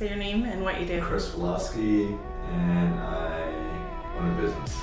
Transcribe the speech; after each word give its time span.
Say 0.00 0.08
your 0.08 0.16
name 0.16 0.44
and 0.44 0.62
what 0.62 0.80
you 0.80 0.86
do. 0.86 1.02
Chris 1.02 1.28
Woloski, 1.32 2.18
and 2.50 2.98
I 3.00 3.42
own 4.16 4.30
a 4.30 4.40
business. 4.40 4.74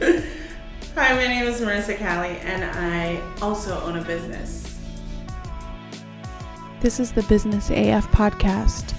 Hi, 0.94 1.14
my 1.14 1.26
name 1.26 1.46
is 1.46 1.60
Marissa 1.60 1.98
Callie, 1.98 2.38
and 2.38 2.64
I 2.64 3.20
also 3.42 3.78
own 3.82 3.98
a 3.98 4.02
business. 4.02 4.78
This 6.80 6.98
is 6.98 7.12
the 7.12 7.22
Business 7.24 7.68
AF 7.68 8.10
podcast, 8.12 8.92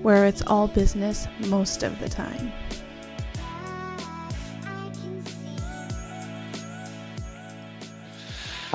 where 0.00 0.24
it's 0.24 0.40
all 0.46 0.66
business 0.68 1.28
most 1.48 1.82
of 1.82 2.00
the 2.00 2.08
time. 2.08 2.50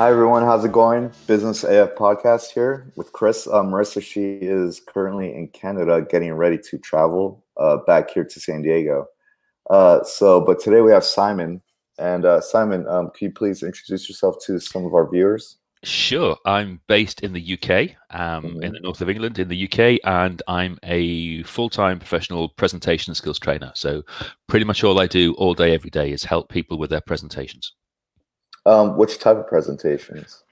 Hi 0.02 0.10
everyone, 0.10 0.42
how's 0.42 0.66
it 0.66 0.72
going? 0.72 1.12
Business 1.28 1.64
AF 1.64 1.94
podcast 1.94 2.50
here 2.50 2.92
with 2.96 3.14
Chris. 3.14 3.46
Uh, 3.46 3.62
Marissa, 3.62 4.02
she 4.02 4.40
is 4.42 4.80
currently 4.80 5.32
in 5.32 5.48
Canada 5.50 6.04
getting 6.10 6.34
ready 6.34 6.58
to 6.58 6.80
travel 6.80 7.46
uh, 7.58 7.78
back 7.86 8.10
here 8.10 8.24
to 8.24 8.40
San 8.40 8.64
Diego. 8.64 9.06
Uh, 9.70 10.04
so, 10.04 10.42
but 10.42 10.60
today 10.60 10.82
we 10.82 10.92
have 10.92 11.04
Simon. 11.04 11.62
And 12.00 12.26
uh, 12.26 12.42
Simon, 12.42 12.88
um, 12.88 13.12
can 13.16 13.28
you 13.28 13.32
please 13.32 13.62
introduce 13.62 14.10
yourself 14.10 14.38
to 14.48 14.60
some 14.60 14.88
of 14.88 14.96
our 14.96 15.08
viewers? 15.08 15.60
Sure. 15.84 16.36
I'm 16.48 16.82
based 16.88 17.22
in 17.22 17.34
the 17.34 17.54
UK, 17.54 17.96
um, 18.10 18.46
Mhm. 18.46 18.64
in 18.64 18.74
the 18.74 18.80
north 18.80 19.02
of 19.02 19.10
England, 19.12 19.38
in 19.38 19.50
the 19.50 19.68
UK, 19.68 20.00
and 20.04 20.42
I'm 20.48 20.80
a 20.82 21.44
full 21.44 21.70
time 21.70 22.00
professional 22.00 22.50
presentation 22.50 23.14
skills 23.14 23.38
trainer. 23.38 23.72
So, 23.76 24.02
pretty 24.48 24.66
much 24.66 24.84
all 24.84 25.00
I 25.00 25.06
do 25.06 25.36
all 25.36 25.54
day, 25.54 25.76
every 25.76 25.92
day 25.92 26.12
is 26.12 26.24
help 26.24 26.50
people 26.50 26.80
with 26.80 26.90
their 26.90 27.02
presentations. 27.02 27.74
Um, 28.66 28.98
which 28.98 29.18
type 29.20 29.38
of 29.38 29.48
presentations? 29.48 30.44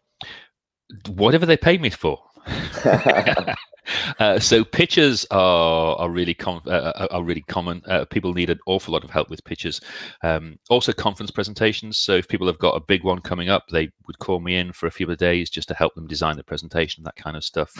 Whatever 1.08 1.46
they 1.46 1.58
pay 1.58 1.78
me 1.78 1.90
for. 1.90 2.20
uh, 4.20 4.40
so 4.40 4.64
pitches 4.64 5.26
are 5.32 5.96
are 5.96 6.10
really 6.10 6.34
com- 6.34 6.62
uh, 6.66 7.08
are 7.12 7.24
really 7.24 7.42
common. 7.42 7.82
Uh, 7.88 8.06
people 8.06 8.34
need 8.34 8.50
an 8.50 8.60
awful 8.66 8.94
lot 8.94 9.04
of 9.04 9.10
help 9.10 9.30
with 9.30 9.44
pitches. 9.44 9.82
Um, 10.24 10.58
also, 10.70 10.92
conference 10.94 11.32
presentations. 11.32 11.98
So 11.98 12.14
if 12.14 12.28
people 12.28 12.48
have 12.48 12.60
got 12.60 12.76
a 12.76 12.82
big 12.82 13.04
one 13.04 13.20
coming 13.22 13.50
up, 13.50 13.68
they 13.72 13.92
would 14.08 14.20
call 14.20 14.40
me 14.40 14.56
in 14.56 14.72
for 14.72 14.88
a 14.88 14.92
few 14.92 15.06
of 15.06 15.10
the 15.10 15.16
days 15.16 15.50
just 15.50 15.68
to 15.70 15.74
help 15.74 15.96
them 15.96 16.08
design 16.08 16.38
the 16.38 16.44
presentation, 16.44 17.04
that 17.04 17.16
kind 17.16 17.38
of 17.38 17.44
stuff. 17.44 17.72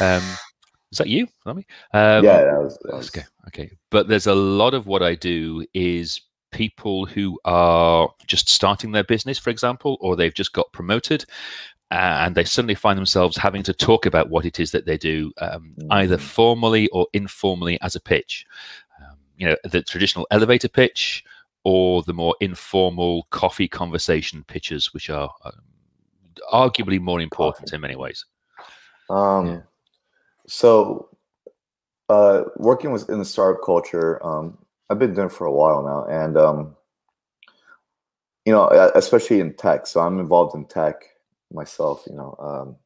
Um, 0.00 0.22
is 0.90 0.98
that 0.98 1.08
you? 1.08 1.26
Um, 1.46 2.24
yeah, 2.24 2.44
that 2.44 2.62
was, 2.62 2.78
that 2.82 2.94
was 2.94 3.08
Okay. 3.08 3.26
Okay. 3.48 3.70
But 3.90 4.08
there's 4.08 4.26
a 4.26 4.34
lot 4.34 4.74
of 4.74 4.86
what 4.86 5.02
I 5.02 5.14
do 5.14 5.64
is 5.72 6.20
people 6.52 7.04
who 7.06 7.38
are 7.44 8.08
just 8.26 8.48
starting 8.48 8.92
their 8.92 9.04
business, 9.04 9.38
for 9.38 9.50
example, 9.50 9.96
or 10.00 10.14
they've 10.14 10.34
just 10.34 10.52
got 10.52 10.72
promoted 10.72 11.24
and 11.90 12.34
they 12.34 12.44
suddenly 12.44 12.74
find 12.74 12.96
themselves 12.96 13.36
having 13.36 13.62
to 13.62 13.72
talk 13.74 14.06
about 14.06 14.30
what 14.30 14.46
it 14.46 14.58
is 14.58 14.70
that 14.70 14.86
they 14.86 14.96
do, 14.96 15.30
um, 15.38 15.74
either 15.90 16.16
Mhm. 16.16 16.20
formally 16.20 16.88
or 16.88 17.06
informally 17.12 17.78
as 17.82 17.96
a 17.96 18.00
pitch. 18.00 18.46
Um, 18.98 19.18
you 19.36 19.46
know, 19.46 19.56
the 19.64 19.82
traditional 19.82 20.26
elevator 20.30 20.68
pitch 20.68 21.22
or 21.64 22.02
the 22.04 22.14
more 22.14 22.34
informal 22.40 23.26
coffee 23.30 23.68
conversation 23.68 24.42
pitches, 24.44 24.94
which 24.94 25.10
are 25.10 25.30
um, 25.44 25.60
arguably 26.52 26.98
more 26.98 27.20
important 27.20 27.66
Coffee. 27.66 27.76
in 27.76 27.80
many 27.82 27.96
ways. 27.96 28.24
Um, 29.10 29.46
Yeah. 29.46 29.60
so 30.46 31.08
uh, 32.08 32.44
working 32.56 32.90
with 32.92 33.08
in 33.10 33.18
the 33.18 33.24
startup 33.24 33.62
culture, 33.64 34.24
um, 34.24 34.58
I've 34.92 34.98
been 34.98 35.14
doing 35.14 35.28
it 35.28 35.32
for 35.32 35.46
a 35.46 35.52
while 35.52 35.82
now, 35.82 36.04
and 36.04 36.36
um, 36.36 36.76
you 38.44 38.52
know, 38.52 38.68
especially 38.94 39.40
in 39.40 39.54
tech. 39.54 39.86
So 39.86 40.00
I'm 40.00 40.20
involved 40.20 40.54
in 40.54 40.66
tech 40.66 41.02
myself. 41.52 42.04
You 42.06 42.14
know, 42.14 42.36
um, 42.38 42.76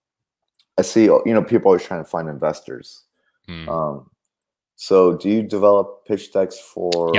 I 0.79 0.83
see 0.83 1.05
you 1.05 1.23
know 1.27 1.43
people 1.43 1.69
always 1.69 1.85
trying 1.85 2.05
to 2.05 2.09
find 2.09 2.29
investors. 2.29 3.05
Hmm. 3.49 3.69
Um, 3.69 4.11
so 4.77 5.17
do 5.17 5.29
you 5.29 5.43
develop 5.43 6.07
pitch 6.07 6.33
decks 6.33 6.59
for? 6.59 7.13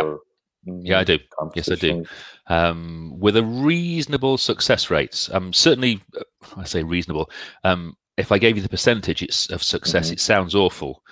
Yeah, 0.66 1.00
I 1.00 1.04
do. 1.04 1.20
Yes, 1.56 1.70
I 1.72 1.76
do. 1.76 2.06
um, 2.48 3.14
with 3.20 3.38
a 3.38 3.44
reasonable 3.44 4.38
success 4.38 4.90
rates. 4.90 5.30
Um, 5.34 5.54
certainly, 5.54 6.02
uh, 6.18 6.24
I 6.56 6.64
say 6.66 6.84
reasonable. 6.84 7.30
Um, 7.64 7.96
if 8.18 8.32
I 8.32 8.38
gave 8.38 8.56
you 8.58 8.64
the 8.64 8.70
percentage 8.70 9.22
it's 9.22 9.50
of 9.50 9.62
success, 9.64 10.10
Mhm. 10.10 10.14
it 10.14 10.20
sounds 10.20 10.56
awful, 10.56 11.04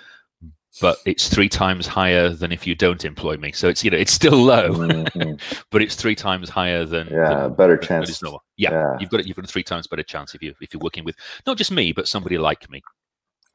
but 0.80 0.98
it's 1.06 1.28
three 1.28 1.48
times 1.48 1.86
higher 1.86 2.28
than 2.30 2.52
if 2.52 2.66
you 2.66 2.74
don't 2.74 3.04
employ 3.04 3.36
me. 3.36 3.52
So 3.52 3.68
it's 3.68 3.82
you 3.84 3.90
know 3.90 3.96
it's 3.96 4.12
still 4.12 4.36
low, 4.36 4.70
Mhm, 4.70 5.40
but 5.70 5.82
it's 5.82 5.94
three 5.94 6.14
times 6.14 6.48
higher 6.48 6.84
than 6.84 7.08
Yeah, 7.08 7.42
than 7.42 7.54
better 7.54 7.76
is 7.76 7.86
chance. 7.88 8.22
normal. 8.22 8.42
Yeah, 8.56 8.72
Yeah. 8.72 8.98
you've 9.00 9.10
got 9.10 9.20
it. 9.20 9.26
You've 9.26 9.36
got 9.36 9.44
a 9.44 9.48
three 9.48 9.62
times 9.62 9.86
better 9.86 10.02
chance 10.02 10.34
if 10.34 10.42
you 10.42 10.54
if 10.60 10.72
you're 10.72 10.80
working 10.80 11.04
with 11.04 11.16
not 11.46 11.56
just 11.56 11.70
me 11.70 11.92
but 11.92 12.08
somebody 12.08 12.38
like 12.38 12.68
me. 12.70 12.82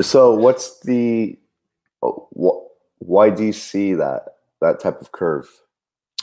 So 0.02 0.34
what's 0.34 0.80
the 0.82 1.38
what? 2.02 2.64
Why 3.00 3.30
do 3.30 3.44
you 3.44 3.54
see 3.54 3.94
that 3.96 4.24
that 4.62 4.80
type 4.80 5.02
of 5.02 5.12
curve? 5.12 5.50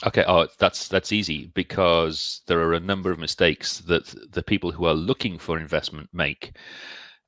Okay, 0.05 0.23
oh, 0.27 0.47
that's 0.59 0.87
that's 0.87 1.11
easy 1.11 1.51
because 1.55 2.41
there 2.47 2.59
are 2.61 2.73
a 2.73 2.79
number 2.79 3.11
of 3.11 3.19
mistakes 3.19 3.79
that 3.79 4.13
the 4.31 4.41
people 4.41 4.71
who 4.71 4.85
are 4.85 4.93
looking 4.93 5.37
for 5.37 5.59
investment 5.59 6.07
make 6.13 6.55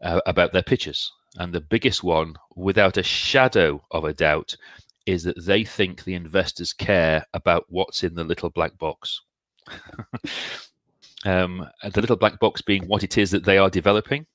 uh, 0.01 0.21
about 0.25 0.53
their 0.53 0.63
pitches, 0.63 1.11
and 1.37 1.53
the 1.53 1.61
biggest 1.61 2.03
one, 2.03 2.35
without 2.55 2.97
a 2.97 3.03
shadow 3.03 3.83
of 3.91 4.03
a 4.05 4.13
doubt, 4.13 4.55
is 5.05 5.23
that 5.23 5.43
they 5.45 5.63
think 5.63 6.03
the 6.03 6.13
investors 6.13 6.73
care 6.73 7.25
about 7.33 7.65
what's 7.69 8.03
in 8.03 8.13
the 8.15 8.23
little 8.23 8.49
black 8.49 8.77
box. 8.77 9.21
um, 11.25 11.67
the 11.83 12.01
little 12.01 12.15
black 12.15 12.39
box 12.39 12.61
being 12.61 12.83
what 12.87 13.03
it 13.03 13.17
is 13.17 13.31
that 13.31 13.43
they 13.45 13.57
are 13.57 13.69
developing, 13.69 14.25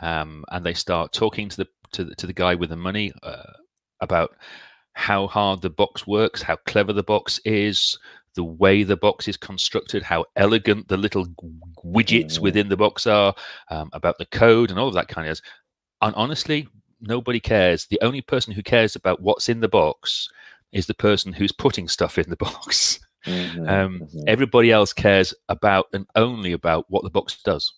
um, 0.00 0.44
and 0.50 0.64
they 0.64 0.74
start 0.74 1.12
talking 1.12 1.48
to 1.48 1.56
the 1.58 1.68
to 1.92 2.04
the, 2.04 2.14
to 2.16 2.26
the 2.26 2.32
guy 2.32 2.54
with 2.54 2.70
the 2.70 2.76
money 2.76 3.12
uh, 3.22 3.52
about 4.00 4.36
how 4.94 5.26
hard 5.26 5.62
the 5.62 5.70
box 5.70 6.06
works, 6.06 6.42
how 6.42 6.56
clever 6.66 6.92
the 6.92 7.02
box 7.02 7.38
is, 7.44 7.96
the 8.34 8.42
way 8.44 8.82
the 8.82 8.96
box 8.96 9.28
is 9.28 9.36
constructed, 9.36 10.02
how 10.02 10.24
elegant 10.36 10.88
the 10.88 10.96
little 10.96 11.26
widgets 11.84 12.34
Mhm. 12.34 12.40
within 12.40 12.68
the 12.68 12.76
box 12.76 13.06
are, 13.06 13.34
um, 13.70 13.88
about 13.92 14.18
the 14.18 14.26
code 14.26 14.70
and 14.70 14.78
all 14.78 14.88
of 14.88 14.94
that 14.94 15.08
kind 15.08 15.28
of. 15.28 15.40
And 16.02 16.14
honestly, 16.14 16.68
nobody 17.00 17.40
cares. 17.40 17.86
The 17.86 17.98
only 18.02 18.20
person 18.20 18.52
who 18.52 18.62
cares 18.62 18.96
about 18.96 19.20
what's 19.20 19.48
in 19.48 19.60
the 19.60 19.68
box 19.68 20.28
is 20.72 20.86
the 20.86 20.94
person 20.94 21.32
who's 21.32 21.52
putting 21.52 21.88
stuff 21.88 22.18
in 22.18 22.28
the 22.28 22.36
box. 22.48 23.00
Mhm, 23.26 23.68
Um, 23.68 24.00
mhm. 24.00 24.24
Everybody 24.28 24.70
else 24.70 24.92
cares 24.92 25.34
about 25.48 25.86
and 25.92 26.06
only 26.14 26.52
about 26.52 26.86
what 26.88 27.02
the 27.02 27.10
box 27.10 27.42
does. 27.42 27.72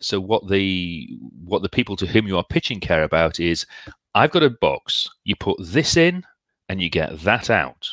So 0.00 0.18
what 0.20 0.48
the 0.48 1.08
what 1.44 1.62
the 1.62 1.68
people 1.68 1.94
to 1.96 2.06
whom 2.06 2.26
you 2.26 2.36
are 2.38 2.44
pitching 2.44 2.80
care 2.80 3.04
about 3.04 3.38
is, 3.38 3.66
I've 4.14 4.30
got 4.30 4.42
a 4.42 4.50
box. 4.50 5.08
You 5.24 5.36
put 5.36 5.58
this 5.60 5.96
in, 5.96 6.24
and 6.68 6.80
you 6.82 6.88
get 6.90 7.20
that 7.20 7.50
out, 7.50 7.86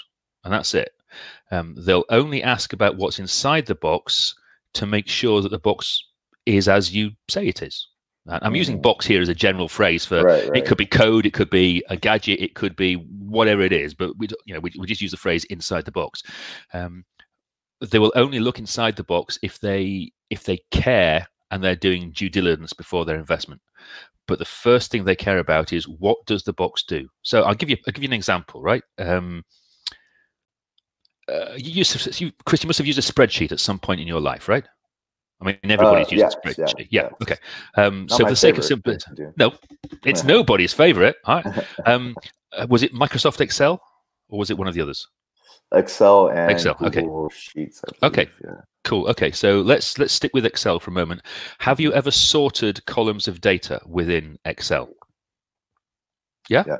and 0.43 0.53
that's 0.53 0.73
it. 0.73 0.93
Um, 1.51 1.75
they'll 1.77 2.05
only 2.09 2.41
ask 2.43 2.71
about 2.73 2.95
what's 2.97 3.19
inside 3.19 3.65
the 3.65 3.75
box 3.75 4.35
to 4.75 4.85
make 4.85 5.07
sure 5.07 5.41
that 5.41 5.49
the 5.51 5.59
box 5.59 6.03
is 6.45 6.67
as 6.67 6.93
you 6.95 7.11
say 7.29 7.47
it 7.47 7.61
is. 7.61 7.87
I'm 8.29 8.55
using 8.55 8.81
box 8.81 9.05
here 9.05 9.21
as 9.21 9.29
a 9.29 9.35
general 9.35 9.67
phrase 9.67 10.05
for 10.05 10.23
right, 10.23 10.49
it 10.53 10.65
could 10.65 10.77
be 10.77 10.85
code, 10.85 11.25
it 11.25 11.33
could 11.33 11.49
be 11.49 11.83
a 11.89 11.97
gadget, 11.97 12.39
it 12.41 12.55
could 12.55 12.75
be 12.75 12.95
whatever 12.95 13.61
it 13.61 13.71
is. 13.71 13.93
But 13.93 14.17
we, 14.17 14.27
you 14.45 14.53
know, 14.53 14.59
we, 14.59 14.71
we 14.77 14.87
just 14.87 15.01
use 15.01 15.11
the 15.11 15.17
phrase 15.17 15.43
inside 15.45 15.85
the 15.85 15.91
box. 15.91 16.23
Um, 16.73 17.05
they 17.81 17.99
will 17.99 18.13
only 18.15 18.39
look 18.39 18.59
inside 18.59 18.95
the 18.95 19.03
box 19.03 19.39
if 19.41 19.59
they 19.59 20.11
if 20.29 20.43
they 20.43 20.59
care 20.71 21.27
and 21.51 21.63
they're 21.63 21.75
doing 21.75 22.11
due 22.11 22.29
diligence 22.29 22.73
before 22.73 23.05
their 23.05 23.17
investment. 23.17 23.61
But 24.27 24.39
the 24.39 24.45
first 24.45 24.91
thing 24.91 25.05
they 25.05 25.15
care 25.15 25.39
about 25.39 25.73
is 25.73 25.87
what 25.87 26.17
does 26.27 26.43
the 26.43 26.53
box 26.53 26.83
do. 26.83 27.07
So 27.23 27.43
I'll 27.43 27.55
give 27.55 27.69
you 27.69 27.77
I'll 27.87 27.93
give 27.93 28.03
you 28.03 28.09
an 28.09 28.13
example, 28.13 28.61
right? 28.61 28.83
Um, 28.97 29.43
uh, 31.27 31.53
you 31.55 31.71
used 31.71 31.97
to, 31.97 32.25
you, 32.25 32.31
Chris, 32.45 32.63
you 32.63 32.67
must 32.67 32.79
have 32.79 32.87
used 32.87 32.97
a 32.99 33.01
spreadsheet 33.01 33.51
at 33.51 33.59
some 33.59 33.77
point 33.77 34.01
in 34.01 34.07
your 34.07 34.19
life, 34.21 34.49
right? 34.49 34.65
I 35.41 35.45
mean, 35.45 35.57
everybody's 35.63 36.11
used 36.11 36.21
yes, 36.21 36.35
a 36.35 36.37
yeah, 36.37 36.65
spreadsheet. 36.65 36.87
Yeah, 36.89 37.03
yeah. 37.03 37.09
okay. 37.21 37.35
Um, 37.75 38.09
so 38.09 38.17
for 38.17 38.29
the 38.29 38.35
sake 38.35 38.57
of 38.57 38.65
simplicity, 38.65 39.11
but 39.15 39.23
I 39.23 39.27
do. 39.27 39.33
no, 39.37 39.53
it's 40.03 40.23
nobody's 40.23 40.73
favorite. 40.73 41.15
All 41.25 41.41
right. 41.41 41.65
Um, 41.85 42.15
uh, 42.51 42.67
was 42.69 42.83
it 42.83 42.93
Microsoft 42.93 43.41
Excel 43.41 43.81
or 44.27 44.39
was 44.39 44.49
it 44.49 44.57
one 44.57 44.67
of 44.67 44.73
the 44.73 44.81
others? 44.81 45.07
Excel 45.73 46.29
and 46.29 46.51
Excel, 46.51 46.75
okay. 46.81 47.05
Sheets. 47.31 47.81
I 48.01 48.07
Okay. 48.07 48.27
Yeah. 48.43 48.61
Cool. 48.83 49.07
Okay, 49.07 49.31
so 49.31 49.61
let's 49.61 49.97
let's 49.99 50.13
stick 50.13 50.31
with 50.33 50.45
Excel 50.45 50.79
for 50.79 50.89
a 50.89 50.93
moment. 50.93 51.21
Have 51.59 51.79
you 51.79 51.93
ever 51.93 52.11
sorted 52.11 52.85
columns 52.85 53.27
of 53.27 53.39
data 53.41 53.79
within 53.85 54.39
Excel? 54.45 54.89
Yeah. 56.49 56.63
Yeah. 56.65 56.77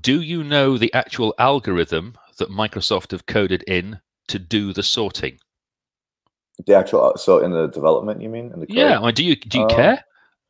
Do 0.00 0.20
you 0.20 0.44
know 0.44 0.76
the 0.76 0.92
actual 0.92 1.34
algorithm 1.38 2.14
that 2.38 2.50
Microsoft 2.50 3.12
have 3.12 3.26
coded 3.26 3.62
in 3.66 4.00
to 4.28 4.38
do 4.38 4.72
the 4.72 4.82
sorting? 4.82 5.38
The 6.66 6.74
actual. 6.74 7.14
So 7.16 7.38
in 7.38 7.50
the 7.50 7.66
development, 7.68 8.22
you 8.22 8.28
mean? 8.28 8.52
In 8.52 8.60
the 8.60 8.66
code? 8.66 8.76
Yeah. 8.76 8.98
I 9.00 9.06
mean, 9.06 9.14
do 9.14 9.24
you 9.24 9.36
do 9.36 9.58
you 9.58 9.64
Uh, 9.64 9.74
care? 9.74 10.04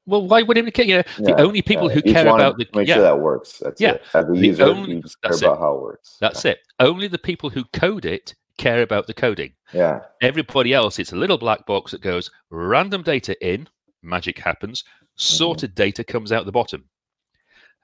Well, 0.06 0.26
why 0.26 0.42
would 0.42 0.58
it 0.58 0.74
care? 0.74 0.84
You 0.84 0.96
know, 0.98 1.02
the 1.18 1.30
Yeah, 1.30 1.36
only 1.42 1.62
people 1.62 1.88
yeah. 1.88 1.94
who 1.94 2.02
care 2.02 2.28
about 2.28 2.58
the 2.58 2.66
make 2.74 2.86
yeah, 2.86 2.94
sure 2.96 3.02
that 3.04 3.20
works. 3.20 3.58
That's 3.58 3.80
Yeah. 3.80 3.92
it. 3.92 4.02
As 4.12 4.24
a 4.28 4.32
The 4.32 4.46
user, 4.46 4.64
only- 4.64 4.94
you 4.96 5.00
just 5.02 5.20
care 5.22 5.30
that's 5.30 5.40
it. 5.42 5.46
about 5.46 5.58
how 5.60 5.74
it 5.76 5.80
works. 5.82 6.16
that's 6.20 6.44
it. 6.44 6.58
Only 6.78 7.08
the 7.08 7.18
people 7.18 7.48
who 7.48 7.64
code 7.72 8.04
it 8.04 8.34
care 8.58 8.82
about 8.82 9.06
the 9.06 9.14
coding. 9.14 9.54
Yeah. 9.72 10.00
Everybody 10.20 10.74
else, 10.74 10.98
it's 10.98 11.12
a 11.12 11.16
little 11.16 11.38
black 11.38 11.64
box 11.64 11.92
that 11.92 12.02
goes 12.02 12.30
random 12.50 13.02
data 13.02 13.34
in, 13.46 13.68
magic 14.02 14.38
happens, 14.38 14.82
Mm-hmm. 14.82 15.36
sorted 15.36 15.74
data 15.74 16.04
comes 16.04 16.32
out 16.32 16.44
the 16.44 16.52
bottom. 16.52 16.84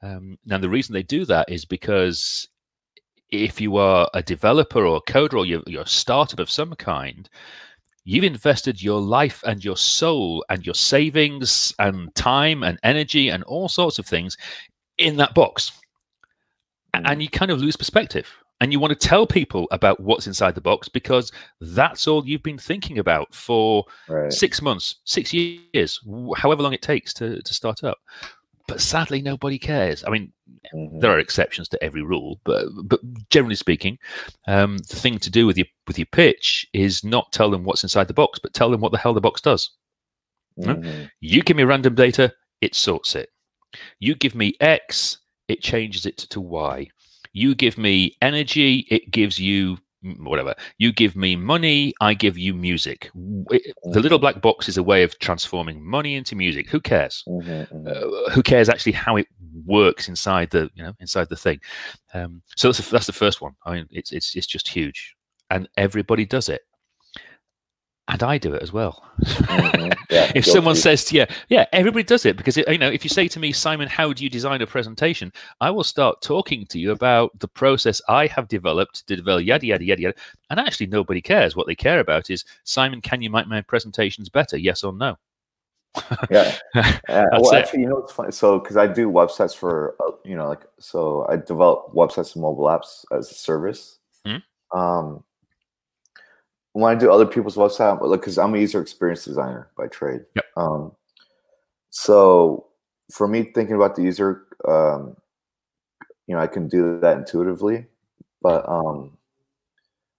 Um, 0.03 0.39
now, 0.45 0.59
the 0.59 0.69
reason 0.69 0.93
they 0.93 1.03
do 1.03 1.25
that 1.27 1.49
is 1.51 1.65
because 1.65 2.49
if 3.31 3.61
you 3.61 3.77
are 3.77 4.11
a 4.15 4.23
developer 4.23 4.85
or 4.85 4.97
a 4.97 5.11
coder 5.13 5.35
or 5.39 5.47
you're, 5.47 5.63
you're 5.67 5.83
a 5.83 5.87
startup 5.87 6.41
of 6.41 6.51
some 6.51 6.75
kind, 6.75 7.29
you've 8.05 8.25
invested 8.25 8.82
your 8.82 9.00
life 9.00 9.43
and 9.47 9.64
your 9.64 9.76
soul 9.76 10.44
and 10.49 10.64
your 10.64 10.75
savings 10.75 11.75
and 11.79 12.14
time 12.14 12.62
and 12.62 12.79
energy 12.82 13.29
and 13.29 13.43
all 13.44 13.69
sorts 13.69 13.99
of 13.99 14.06
things 14.06 14.37
in 14.99 15.17
that 15.17 15.35
box. 15.35 15.73
Mm. 16.94 17.02
And 17.05 17.23
you 17.23 17.29
kind 17.29 17.50
of 17.50 17.61
lose 17.61 17.76
perspective. 17.76 18.29
And 18.62 18.73
you 18.73 18.79
want 18.79 18.91
to 18.99 19.08
tell 19.08 19.26
people 19.26 19.67
about 19.70 20.00
what's 20.00 20.26
inside 20.26 20.55
the 20.55 20.61
box 20.61 20.87
because 20.87 21.32
that's 21.62 22.06
all 22.06 22.26
you've 22.26 22.43
been 22.43 22.58
thinking 22.58 22.99
about 22.99 23.35
for 23.35 23.85
Right. 24.06 24.31
six 24.31 24.61
months, 24.61 24.97
six 25.05 25.32
years, 25.32 25.99
however 26.37 26.62
long 26.62 26.75
it 26.75 26.82
takes 26.82 27.14
to, 27.14 27.41
to 27.41 27.55
start 27.55 27.82
up. 27.85 27.99
But 28.69 28.82
sadly, 28.82 29.23
nobody 29.23 29.58
cares. 29.58 30.05
I 30.05 30.11
mean, 30.11 30.32
Mhm. 30.75 31.01
there 31.01 31.11
are 31.11 31.19
exceptions 31.19 31.69
to 31.71 31.83
every 31.83 32.03
rule, 32.03 32.41
but 32.45 32.67
but 32.85 33.01
generally 33.31 33.57
speaking, 33.57 33.99
um, 34.47 34.77
the 34.79 34.97
thing 34.97 35.19
to 35.19 35.31
do 35.31 35.47
with 35.47 35.57
your 35.57 35.67
with 35.87 35.99
your 35.99 36.07
pitch 36.07 36.67
is 36.73 37.03
not 37.03 37.33
tell 37.33 37.51
them 37.51 37.65
what's 37.65 37.83
inside 37.83 38.09
the 38.09 38.15
box, 38.15 38.39
but 38.39 38.53
tell 38.55 38.71
them 38.71 38.81
what 38.81 38.93
the 38.93 38.99
hell 38.99 39.15
the 39.15 39.21
box 39.21 39.41
does. 39.41 39.71
no? 40.57 40.75
Mhm. 40.77 41.11
You 41.21 41.43
give 41.43 41.57
me 41.57 41.62
random 41.65 41.95
data, 41.95 42.35
it 42.61 42.75
sorts 42.75 43.15
it. 43.15 43.31
You 44.01 44.15
give 44.15 44.35
me 44.35 44.55
X, 44.61 45.19
it 45.49 45.62
changes 45.62 46.05
it 46.07 46.19
to 46.19 46.41
Y. 46.41 46.89
You 47.33 47.55
give 47.55 47.79
me 47.79 48.17
energy, 48.21 48.87
it 48.91 49.11
gives 49.11 49.39
you 49.39 49.79
whatever. 50.02 50.55
You 50.79 50.93
give 50.93 51.17
me 51.17 51.37
money, 51.37 51.94
I 52.00 52.14
give 52.14 52.38
you 52.38 52.55
music. 52.55 53.11
The 53.14 54.00
little 54.00 54.19
black 54.19 54.41
box 54.41 54.69
is 54.69 54.76
a 54.76 54.82
way 54.82 55.02
of 55.02 55.19
transforming 55.19 55.85
money 55.85 56.14
into 56.14 56.35
music. 56.35 56.69
Who 56.69 56.81
cares? 56.81 57.25
Mhm, 57.29 57.69
mhm. 57.73 57.87
uh, 57.87 58.31
who 58.31 58.43
cares 58.43 58.69
actually 58.69 58.93
how 58.93 59.17
it 59.17 59.26
works 59.67 60.08
inside 60.08 60.50
the 60.50 60.70
you 60.75 60.82
know 60.82 60.93
inside 61.00 61.29
the 61.29 61.37
thing 61.37 61.61
um, 62.14 62.43
so 62.56 62.69
that's 62.69 62.79
the, 62.79 62.91
that's 62.91 63.06
the 63.06 63.12
first 63.12 63.41
one 63.41 63.52
i 63.64 63.73
mean 63.73 63.87
it's 63.91 64.12
it's 64.12 64.37
it's 64.37 64.47
just 64.47 64.69
huge 64.69 65.14
and 65.50 65.69
everybody 65.76 66.25
does 66.25 66.49
it 66.49 66.62
and 68.08 68.23
i 68.23 68.38
do 68.38 68.55
it 68.55 68.62
as 68.62 68.73
well 68.73 69.05
Mhm. 69.20 69.94
Yeah, 70.11 70.32
if 70.35 70.44
someone 70.44 70.75
says 70.75 71.12
you, 71.12 71.25
yeah 71.50 71.67
everybody 71.73 72.02
does 72.02 72.26
it 72.26 72.37
because 72.37 72.56
it, 72.56 72.69
you 72.69 72.79
know 72.79 72.91
if 72.91 73.05
you 73.05 73.11
say 73.11 73.29
to 73.29 73.38
me 73.38 73.52
simon 73.52 73.87
how 73.87 74.12
do 74.12 74.25
you 74.25 74.31
design 74.31 74.61
a 74.61 74.67
presentation 74.67 75.32
i 75.61 75.70
will 75.70 75.85
start 75.85 76.20
talking 76.20 76.67
to 76.67 76.81
you 76.81 76.91
about 76.91 77.38
the 77.38 77.47
process 77.47 78.02
i 78.08 78.26
have 78.26 78.49
developed 78.49 79.06
to 79.06 79.14
develop 79.14 79.44
yada 79.44 79.67
yada 79.67 79.85
yada 79.85 80.02
yada 80.02 80.14
and 80.49 80.58
actually 80.58 80.87
nobody 80.87 81.20
cares 81.20 81.55
what 81.55 81.69
they 81.69 81.76
care 81.76 82.00
about 82.00 82.29
is 82.31 82.44
simon 82.64 83.00
can 83.00 83.23
you 83.23 83.31
make 83.31 83.47
my 83.47 83.61
presentations 83.61 84.29
better 84.29 84.56
yes 84.56 84.82
or 84.82 84.93
no 84.93 85.17
yeah. 86.31 86.56
Well, 87.08 87.52
it. 87.52 87.55
actually, 87.55 87.81
you 87.81 87.88
know, 87.88 87.99
it's 87.99 88.12
funny. 88.12 88.32
So, 88.32 88.58
because 88.58 88.76
I 88.76 88.87
do 88.87 89.11
websites 89.11 89.55
for, 89.56 89.97
uh, 90.00 90.12
you 90.25 90.37
know, 90.37 90.49
like, 90.49 90.64
so 90.79 91.26
I 91.29 91.37
develop 91.37 91.93
websites 91.94 92.35
and 92.35 92.43
mobile 92.43 92.67
apps 92.67 93.05
as 93.12 93.31
a 93.31 93.35
service. 93.35 93.99
Mhm. 94.26 94.43
Um, 94.73 95.25
when 96.73 96.97
I 96.97 96.99
do 96.99 97.11
other 97.11 97.27
people's 97.27 97.57
website, 97.57 98.01
like, 98.01 98.21
because 98.21 98.39
I'm 98.39 98.55
a 98.55 98.59
user 98.59 98.81
experience 98.81 99.25
designer 99.25 99.69
by 99.77 99.89
trade. 99.89 100.23
Yep. 100.37 100.45
Um, 100.57 100.93
so 101.91 102.67
for 103.11 103.27
me, 103.27 103.51
thinking 103.55 103.77
about 103.77 103.97
the 103.97 104.03
user, 104.03 104.45
um, 104.69 105.17
you 106.27 106.35
know, 106.35 106.41
I 106.41 106.47
can 106.47 106.69
do 106.69 107.01
that 107.01 107.17
intuitively, 107.17 107.87
but 108.41 108.69
um, 108.69 109.17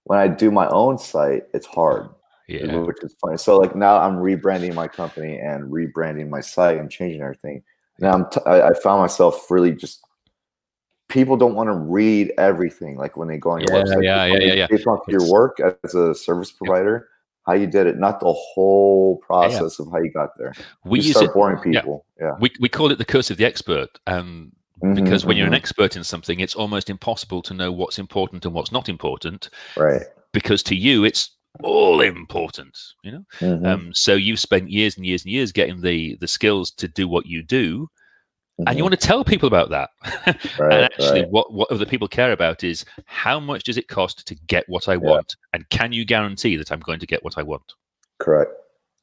when 0.04 0.18
I 0.18 0.28
do 0.28 0.50
my 0.50 0.68
own 0.68 0.98
site, 0.98 1.44
it's 1.54 1.66
hard 1.66 2.10
yeah 2.48 2.76
which 2.78 3.02
is 3.02 3.14
funny. 3.20 3.36
So 3.36 3.56
like 3.56 3.74
now 3.74 3.98
I'm 3.98 4.16
rebranding 4.16 4.74
my 4.74 4.88
company 4.88 5.38
and 5.38 5.70
rebranding 5.72 6.28
my 6.28 6.40
site 6.40 6.78
and 6.78 6.90
changing 6.90 7.22
everything. 7.22 7.62
Now 7.98 8.12
I'm 8.12 8.30
t- 8.30 8.40
I, 8.46 8.68
I 8.68 8.74
found 8.74 9.00
myself 9.00 9.50
really 9.50 9.72
just 9.72 10.02
people 11.12 11.36
don't 11.36 11.54
want 11.54 11.68
to 11.68 11.74
read 11.74 12.32
everything. 12.38 12.96
Like 12.96 13.16
when 13.16 13.28
they 13.28 13.38
go 13.38 13.50
on 13.50 13.60
your 13.60 13.70
Yeah, 13.70 13.84
website, 13.84 14.02
yeah, 14.02 14.24
yeah, 14.26 14.38
yeah, 14.40 14.54
yeah. 14.54 14.66
Based 14.68 14.86
off 14.86 15.00
your 15.08 15.22
work 15.22 15.60
as 15.84 15.94
a 15.94 16.14
service 16.14 16.50
provider, 16.50 17.08
how 17.46 17.54
you 17.54 17.66
did 17.66 17.86
it, 17.86 17.98
not 17.98 18.20
the 18.20 18.32
whole 18.32 19.18
process 19.18 19.78
of 19.78 19.88
how 19.92 19.98
you 19.98 20.10
got 20.12 20.30
there. 20.38 20.56
we 20.84 20.98
you 20.98 21.04
use 21.04 21.16
start 21.16 21.30
it 21.30 21.34
boring 21.34 21.58
people. 21.58 22.04
Yeah, 22.20 22.32
we, 22.40 22.50
we 22.60 22.68
call 22.68 22.90
it 22.90 22.98
the 22.98 23.04
curse 23.04 23.30
of 23.30 23.36
the 23.36 23.44
expert 23.44 23.88
um, 24.06 24.52
Mhm, 24.82 24.96
because 24.96 25.24
when 25.24 25.36
you're 25.36 25.46
an 25.46 25.52
mhm. 25.52 25.56
expert 25.56 25.96
in 25.96 26.04
something 26.04 26.40
it's 26.40 26.54
almost 26.54 26.90
impossible 26.90 27.42
to 27.42 27.54
know 27.54 27.70
what's 27.70 27.98
important 27.98 28.44
and 28.44 28.54
what's 28.54 28.72
not 28.72 28.88
important 28.88 29.50
right. 29.76 30.02
because 30.32 30.62
to 30.64 30.74
you 30.74 31.04
it's 31.04 31.36
all 31.62 32.00
important 32.00 32.76
you 33.02 33.12
know 33.12 33.24
Mhm, 33.40 33.64
um, 33.70 33.92
so 33.94 34.14
you've 34.14 34.40
spent 34.40 34.70
years 34.70 34.96
and 34.96 35.06
years 35.06 35.24
and 35.24 35.32
years 35.32 35.52
getting 35.52 35.80
the 35.80 36.16
the 36.20 36.28
skills 36.28 36.70
to 36.72 36.88
do 36.88 37.06
what 37.06 37.26
you 37.26 37.42
do 37.42 37.88
and 38.66 38.76
you 38.78 38.84
want 38.84 38.98
to 38.98 39.06
tell 39.06 39.24
people 39.24 39.46
about 39.46 39.70
that 39.70 39.90
Right, 40.58 40.72
and 40.72 40.84
actually 40.84 41.22
right. 41.22 41.30
what 41.30 41.52
what 41.52 41.70
other 41.70 41.86
people 41.86 42.08
care 42.08 42.32
about 42.32 42.64
is 42.64 42.84
how 43.06 43.38
much 43.40 43.64
does 43.64 43.76
it 43.76 43.88
cost 43.88 44.26
to 44.26 44.34
get 44.46 44.64
what 44.68 44.88
i 44.88 44.96
want 44.96 45.36
and 45.52 45.68
can 45.70 45.92
you 45.92 46.04
guarantee 46.04 46.56
that 46.56 46.70
i'm 46.72 46.80
going 46.80 47.00
to 47.00 47.06
get 47.06 47.22
what 47.24 47.38
i 47.38 47.42
want 47.42 47.74
correct. 48.18 48.52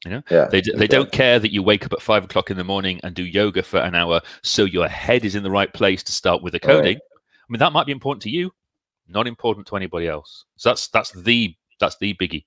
You 0.04 0.12
know, 0.12 0.22
yeah, 0.30 0.46
They, 0.46 0.62
they 0.62 0.86
don't 0.86 1.12
care 1.12 1.38
that 1.38 1.52
you 1.52 1.62
wake 1.62 1.84
up 1.84 1.92
at 1.92 2.00
five 2.00 2.24
o'clock 2.24 2.50
in 2.50 2.56
the 2.56 2.64
morning 2.64 3.00
and 3.02 3.14
do 3.14 3.22
yoga 3.22 3.62
for 3.62 3.80
an 3.80 3.94
hour 3.94 4.22
so 4.42 4.64
your 4.64 4.88
head 4.88 5.26
is 5.26 5.34
in 5.34 5.42
the 5.42 5.50
right 5.50 5.70
place 5.74 6.02
to 6.04 6.12
start 6.12 6.42
with 6.42 6.54
the 6.54 6.60
Right. 6.64 6.74
coding. 6.74 6.96
I 6.96 7.46
mean, 7.50 7.58
that 7.58 7.74
might 7.74 7.84
be 7.84 7.92
important 7.92 8.22
to 8.22 8.30
you, 8.30 8.50
not 9.08 9.26
important 9.26 9.66
to 9.66 9.76
anybody 9.76 10.08
else. 10.08 10.46
So 10.56 10.70
that's 10.70 10.88
that's 10.88 11.10
the 11.12 11.54
that's 11.80 11.98
the 11.98 12.14
biggie. 12.14 12.44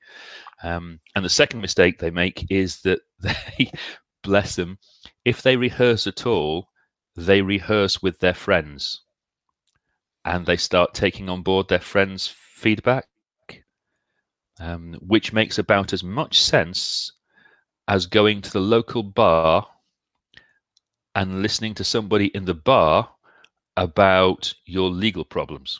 Um, 0.63 0.99
and 1.15 1.23
the 1.23 1.29
second 1.29 1.61
mistake 1.61 1.99
they 1.99 2.09
make 2.09 2.49
is 2.49 2.81
that 2.81 3.01
they 3.19 3.71
bless 4.23 4.55
them. 4.55 4.79
If 5.23 5.43
they 5.43 5.55
rehearse 5.55 6.07
at 6.07 6.25
all, 6.25 6.69
they 7.15 7.41
rehearse 7.41 8.01
with 8.01 8.19
their 8.19 8.33
friends, 8.33 9.01
and 10.25 10.45
they 10.45 10.57
start 10.57 10.93
taking 10.93 11.29
on 11.29 11.41
board 11.43 11.67
their 11.67 11.79
friends' 11.79 12.27
feedback, 12.27 13.07
um, 14.59 14.93
which 15.01 15.33
makes 15.33 15.57
about 15.57 15.93
as 15.93 16.03
much 16.03 16.41
sense 16.41 17.11
as 17.87 18.05
going 18.05 18.41
to 18.41 18.51
the 18.51 18.61
local 18.61 19.03
bar 19.03 19.67
and 21.15 21.41
listening 21.41 21.73
to 21.75 21.83
somebody 21.83 22.27
in 22.27 22.45
the 22.45 22.53
bar 22.53 23.09
about 23.77 24.53
your 24.65 24.89
legal 24.89 25.25
problems. 25.25 25.79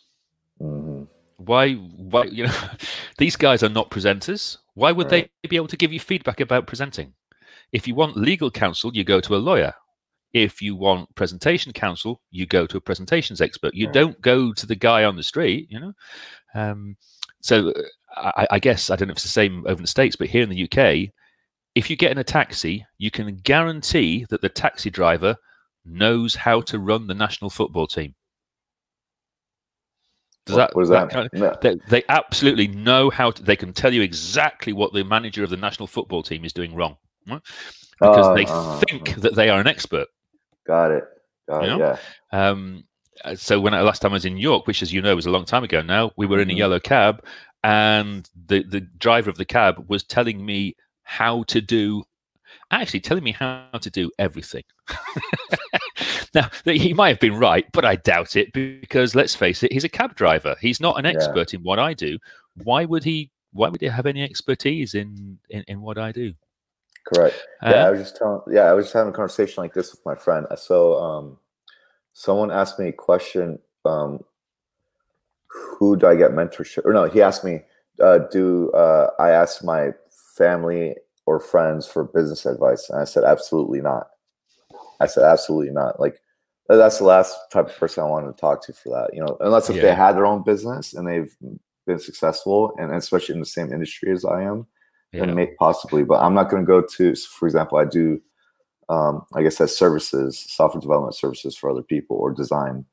Mhm. 0.61 1.07
Why? 1.37 1.73
Why? 1.73 2.25
You 2.25 2.47
know, 2.47 2.53
these 3.17 3.35
guys 3.35 3.63
are 3.63 3.69
not 3.69 3.89
presenters. 3.91 4.57
Why 4.75 4.91
would 4.91 5.11
Right. 5.11 5.29
they 5.41 5.47
be 5.47 5.55
able 5.55 5.67
to 5.67 5.77
give 5.77 5.93
you 5.93 5.99
feedback 5.99 6.39
about 6.39 6.67
presenting? 6.67 7.13
If 7.71 7.87
you 7.87 7.95
want 7.95 8.17
legal 8.17 8.51
counsel, 8.51 8.91
you 8.95 9.03
go 9.03 9.19
to 9.21 9.35
a 9.35 9.37
lawyer. 9.37 9.73
If 10.33 10.61
you 10.61 10.75
want 10.75 11.13
presentation 11.15 11.71
counsel, 11.73 12.19
you 12.31 12.45
go 12.47 12.65
to 12.65 12.77
a 12.77 12.81
presentations 12.81 13.39
expert. 13.39 13.73
You 13.75 13.87
don't 13.91 14.19
go 14.21 14.51
to 14.53 14.65
the 14.65 14.75
guy 14.75 15.03
on 15.03 15.15
the 15.15 15.23
street. 15.23 15.67
You 15.69 15.79
know. 15.79 15.93
Um, 16.55 16.97
so 17.41 17.69
uh, 18.17 18.31
I, 18.37 18.47
I 18.51 18.59
guess 18.59 18.89
I 18.89 18.95
don't 18.95 19.07
know 19.07 19.11
if 19.11 19.17
it's 19.17 19.23
the 19.23 19.29
same 19.29 19.59
over 19.67 19.77
in 19.77 19.81
the 19.83 19.87
states, 19.87 20.15
but 20.15 20.27
here 20.29 20.41
in 20.43 20.49
the 20.49 20.63
UK, 20.63 21.09
if 21.75 21.89
you 21.89 21.95
get 21.95 22.11
in 22.11 22.17
a 22.17 22.23
taxi, 22.23 22.85
you 22.97 23.11
can 23.11 23.35
guarantee 23.37 24.25
that 24.29 24.41
the 24.41 24.49
taxi 24.49 24.89
driver 24.89 25.35
knows 25.85 26.33
how 26.35 26.61
to 26.61 26.79
run 26.79 27.05
the 27.07 27.13
national 27.13 27.49
football 27.49 27.85
team. 27.87 28.15
Does 30.45 30.55
What- 30.55 30.69
that, 30.69 30.75
what 30.75 30.87
that 30.89 31.09
that 31.09 31.11
kind 31.11 31.29
of- 31.31 31.63
mean? 31.63 31.79
they, 31.89 31.99
they 32.01 32.03
absolutely 32.09 32.67
know 32.67 33.09
how 33.09 33.31
to, 33.31 33.43
they 33.43 33.55
can 33.55 33.71
tell 33.73 33.93
you 33.93 34.01
exactly 34.01 34.73
what 34.73 34.93
the 34.93 35.03
manager 35.03 35.43
of 35.43 35.49
the 35.49 35.57
national 35.57 35.87
football 35.87 36.21
team 36.23 36.43
is 36.43 36.53
doing 36.53 36.75
wrong 36.75 36.97
right? 37.27 37.41
because 37.99 38.27
Uh, 38.27 38.33
they 38.33 38.45
uh-huh, 38.45 38.79
think 38.89 39.09
uh-huh. 39.09 39.19
that 39.21 39.35
they 39.35 39.49
are 39.49 39.59
an 39.59 39.67
expert. 39.67 40.07
Got 40.65 40.91
it. 40.91 41.03
Got 41.49 41.63
You 41.65 41.71
it. 41.73 41.77
know? 41.77 41.97
Yeah. 42.31 42.47
Um, 42.49 42.83
uh, 43.23 43.35
so 43.35 43.59
when 43.59 43.73
I, 43.73 43.81
last 43.81 44.01
time 44.01 44.11
I 44.11 44.15
was 44.15 44.25
in 44.25 44.37
York, 44.37 44.65
which 44.67 44.81
as 44.81 44.91
you 44.93 45.01
know 45.01 45.15
was 45.15 45.25
a 45.25 45.29
long 45.31 45.45
time 45.45 45.63
ago 45.63 45.81
now, 45.81 46.11
we 46.17 46.25
were 46.25 46.39
in 46.41 46.49
a 46.49 46.53
Mhm. 46.53 46.57
yellow 46.57 46.79
cab, 46.79 47.23
and 47.63 48.29
the 48.47 48.63
the 48.63 48.81
driver 48.81 49.29
of 49.29 49.37
the 49.37 49.45
cab 49.45 49.85
was 49.87 50.03
telling 50.03 50.43
me 50.45 50.75
how 51.03 51.43
to 51.43 51.61
do, 51.61 52.03
actually 52.71 52.99
telling 53.01 53.23
me 53.23 53.31
how 53.31 53.67
to 53.79 53.89
do 53.89 54.09
everything. 54.19 54.63
now 56.33 56.49
he 56.65 56.93
might 56.93 57.09
have 57.09 57.19
been 57.19 57.35
right, 57.37 57.65
but 57.71 57.85
I 57.85 57.95
doubt 57.97 58.35
it 58.35 58.51
because 58.53 59.15
let's 59.15 59.35
face 59.35 59.63
it, 59.63 59.71
he's 59.71 59.83
a 59.83 59.89
cab 59.89 60.15
driver. 60.15 60.55
He's 60.59 60.79
not 60.79 60.97
an 60.97 61.05
Yeah. 61.05 61.11
expert 61.11 61.53
in 61.53 61.61
what 61.61 61.79
I 61.79 61.93
do. 61.93 62.17
Why 62.63 62.85
would 62.85 63.03
he? 63.03 63.29
Why 63.51 63.69
would 63.69 63.81
he 63.81 63.87
have 63.87 64.07
any 64.07 64.23
expertise 64.23 64.95
in 64.95 65.37
in, 65.49 65.63
in 65.67 65.81
what 65.81 65.97
I 65.97 66.11
do? 66.11 66.33
Correct. 67.05 67.35
Uh, 67.65 67.69
yeah, 67.69 67.87
I 67.87 67.89
was 67.89 67.99
just 67.99 68.15
telling. 68.15 68.41
Yeah, 68.49 68.63
I 68.63 68.73
was 68.73 68.85
just 68.85 68.93
having 68.93 69.11
a 69.11 69.15
conversation 69.15 69.61
like 69.61 69.73
this 69.73 69.91
with 69.91 70.05
my 70.05 70.15
friend. 70.15 70.47
So, 70.55 70.97
um, 70.99 71.37
someone 72.13 72.51
asked 72.51 72.79
me 72.79 72.89
a 72.89 72.93
question. 72.93 73.59
Um, 73.85 74.23
who 75.47 75.95
do 75.97 76.07
I 76.07 76.15
get 76.15 76.31
mentorship? 76.31 76.85
Or 76.85 76.93
no, 76.93 77.05
he 77.05 77.21
asked 77.21 77.43
me, 77.43 77.61
uh, 78.01 78.19
do 78.31 78.71
uh, 78.71 79.09
I 79.19 79.29
ask 79.29 79.63
my 79.63 79.91
family 80.35 80.95
or 81.25 81.39
friends 81.39 81.87
for 81.87 82.05
business 82.05 82.45
advice? 82.45 82.89
And 82.89 82.99
I 82.99 83.03
said, 83.03 83.23
absolutely 83.23 83.81
not. 83.81 84.07
I 84.99 85.05
said, 85.05 85.23
absolutely 85.23 85.71
not. 85.71 85.99
Like, 85.99 86.19
that's 86.69 86.97
the 86.97 87.03
last 87.03 87.37
type 87.51 87.67
of 87.67 87.75
person 87.75 88.03
I 88.03 88.07
wanted 88.07 88.27
to 88.27 88.39
talk 88.39 88.65
to 88.65 88.73
for 88.73 88.89
that. 88.89 89.13
You 89.13 89.21
know, 89.21 89.37
unless 89.41 89.69
if 89.69 89.75
Yeah. 89.75 89.83
they 89.83 89.95
had 89.95 90.13
their 90.15 90.25
own 90.25 90.43
business 90.43 90.93
and 90.93 91.07
they've 91.07 91.35
been 91.85 91.99
successful, 91.99 92.73
and 92.79 92.93
especially 92.93 93.35
in 93.35 93.41
the 93.41 93.45
same 93.45 93.71
industry 93.71 94.11
as 94.11 94.25
I 94.25 94.43
am, 94.43 94.65
yeah. 95.13 95.23
and 95.23 95.35
may 95.35 95.47
possibly, 95.59 96.03
but 96.03 96.21
I'm 96.21 96.33
not 96.33 96.49
going 96.49 96.63
to 96.63 96.67
go 96.67 96.81
to, 96.81 97.15
for 97.15 97.47
example, 97.47 97.77
I 97.77 97.85
do 97.85 98.21
um, 98.89 99.25
I 99.33 99.43
guess 99.43 99.59
as 99.61 99.75
services, 99.75 100.45
software 100.49 100.81
development 100.81 101.15
services 101.15 101.55
for 101.55 101.69
other 101.69 101.83
people 101.83 102.17
or 102.17 102.31
design. 102.31 102.85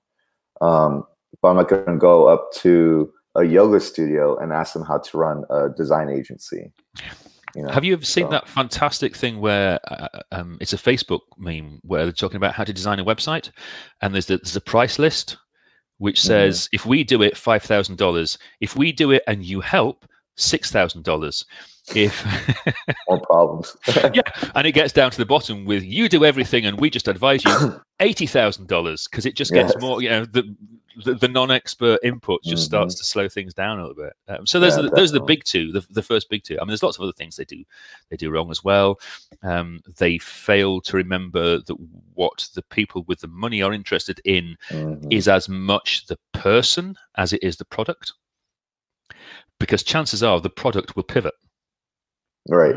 Um, 0.60 1.04
but 1.42 1.48
I'm 1.48 1.56
not 1.56 1.68
going 1.68 1.86
to 1.86 1.96
go 1.96 2.28
up 2.28 2.52
to 2.56 3.12
a 3.34 3.44
yoga 3.44 3.80
studio 3.80 4.36
and 4.38 4.52
ask 4.52 4.72
them 4.72 4.84
how 4.84 4.98
to 4.98 5.18
run 5.18 5.44
a 5.50 5.68
design 5.68 6.08
agency. 6.08 6.72
You 7.54 7.62
know? 7.62 7.70
Have 7.70 7.84
you 7.84 7.94
ever 7.94 8.04
seen 8.04 8.26
so. 8.26 8.30
that 8.30 8.48
fantastic 8.48 9.16
thing 9.16 9.40
where 9.40 9.80
uh, 9.88 10.08
um, 10.32 10.58
it's 10.60 10.72
a 10.72 10.76
Facebook 10.76 11.20
meme 11.36 11.80
where 11.82 12.04
they're 12.04 12.12
talking 12.12 12.36
about 12.36 12.54
how 12.54 12.64
to 12.64 12.72
design 12.72 13.00
a 13.00 13.04
website, 13.04 13.50
and 14.02 14.14
there's 14.14 14.26
the, 14.26 14.36
there's 14.38 14.56
a 14.56 14.60
price 14.60 14.98
list 14.98 15.36
which 15.98 16.18
mm-hmm. 16.20 16.28
says 16.28 16.60
mm-hmm. 16.60 16.76
if 16.76 16.86
we 16.86 17.04
do 17.04 17.22
it 17.22 17.36
five 17.36 17.62
thousand 17.62 17.98
dollars, 17.98 18.38
if 18.60 18.76
we 18.76 18.92
do 18.92 19.10
it 19.10 19.22
and 19.26 19.44
you 19.44 19.60
help 19.60 20.06
six 20.36 20.70
thousand 20.70 21.04
dollars, 21.04 21.44
if 21.96 22.24
more 23.08 23.20
problems. 23.20 23.76
yeah, 24.14 24.22
and 24.54 24.66
it 24.66 24.72
gets 24.72 24.92
down 24.92 25.10
to 25.10 25.18
the 25.18 25.26
bottom 25.26 25.64
with 25.64 25.82
you 25.82 26.08
do 26.08 26.24
everything 26.24 26.66
and 26.66 26.80
we 26.80 26.90
just 26.90 27.08
advise 27.08 27.44
you 27.44 27.80
eighty 28.00 28.26
thousand 28.26 28.68
dollars 28.68 29.08
because 29.08 29.26
it 29.26 29.36
just 29.36 29.52
gets 29.52 29.72
yes. 29.74 29.82
more. 29.82 30.02
You 30.02 30.10
know, 30.10 30.24
the 30.24 30.54
the, 31.04 31.14
the 31.14 31.28
non-expert 31.28 32.00
input 32.02 32.42
just 32.42 32.64
mm-hmm. 32.64 32.76
starts 32.76 32.94
to 32.96 33.04
slow 33.04 33.28
things 33.28 33.54
down 33.54 33.78
a 33.78 33.86
little 33.86 34.02
bit. 34.02 34.12
Um, 34.28 34.46
so 34.46 34.60
those 34.60 34.76
yeah, 34.76 34.80
are 34.80 34.82
the, 34.84 34.90
those 34.90 35.10
are 35.10 35.18
the 35.18 35.24
big 35.24 35.44
two, 35.44 35.72
the, 35.72 35.84
the 35.90 36.02
first 36.02 36.28
big 36.28 36.42
two. 36.42 36.56
I 36.58 36.62
mean, 36.62 36.68
there's 36.68 36.82
lots 36.82 36.98
of 36.98 37.02
other 37.02 37.12
things 37.12 37.36
they 37.36 37.44
do 37.44 37.62
they 38.10 38.16
do 38.16 38.30
wrong 38.30 38.50
as 38.50 38.64
well. 38.64 39.00
Um, 39.42 39.80
they 39.96 40.18
fail 40.18 40.80
to 40.82 40.96
remember 40.96 41.58
that 41.58 41.76
what 42.14 42.48
the 42.54 42.62
people 42.62 43.04
with 43.06 43.20
the 43.20 43.28
money 43.28 43.62
are 43.62 43.72
interested 43.72 44.20
in 44.24 44.56
mm-hmm. 44.68 45.08
is 45.10 45.28
as 45.28 45.48
much 45.48 46.06
the 46.06 46.18
person 46.32 46.96
as 47.16 47.32
it 47.32 47.42
is 47.42 47.56
the 47.56 47.64
product, 47.64 48.12
because 49.58 49.82
chances 49.82 50.22
are 50.22 50.40
the 50.40 50.50
product 50.50 50.96
will 50.96 51.02
pivot. 51.02 51.34
Right. 52.48 52.76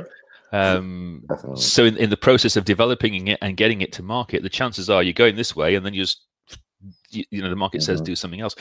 Um, 0.52 1.24
so 1.56 1.86
in, 1.86 1.98
in 1.98 2.10
the 2.10 2.18
process 2.18 2.56
of 2.56 2.66
developing 2.66 3.28
it 3.28 3.40
and 3.42 3.58
getting 3.58 3.82
it 3.82 3.92
to 3.94 4.04
market, 4.04 4.44
the 4.44 4.50
chances 4.50 4.90
are 4.90 5.04
you're 5.04 5.14
going 5.14 5.36
this 5.36 5.56
way 5.56 5.76
and 5.76 5.86
then 5.86 5.94
you 5.94 6.04
just 6.04 6.26
you, 7.10 7.24
you 7.32 7.42
know 7.42 7.50
the 7.50 7.56
market 7.56 7.80
mm-hmm. 7.80 7.86
says 7.86 8.02
do 8.02 8.16
something 8.16 8.42
else. 8.42 8.56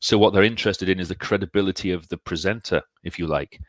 So 0.00 0.18
what 0.18 0.32
they're 0.32 0.42
interested 0.42 0.88
in 0.88 0.98
is 0.98 1.08
the 1.08 1.14
credibility 1.14 1.92
of 1.92 2.08
the 2.08 2.16
presenter, 2.16 2.82
if 3.04 3.18
you 3.18 3.26
like, 3.26 3.60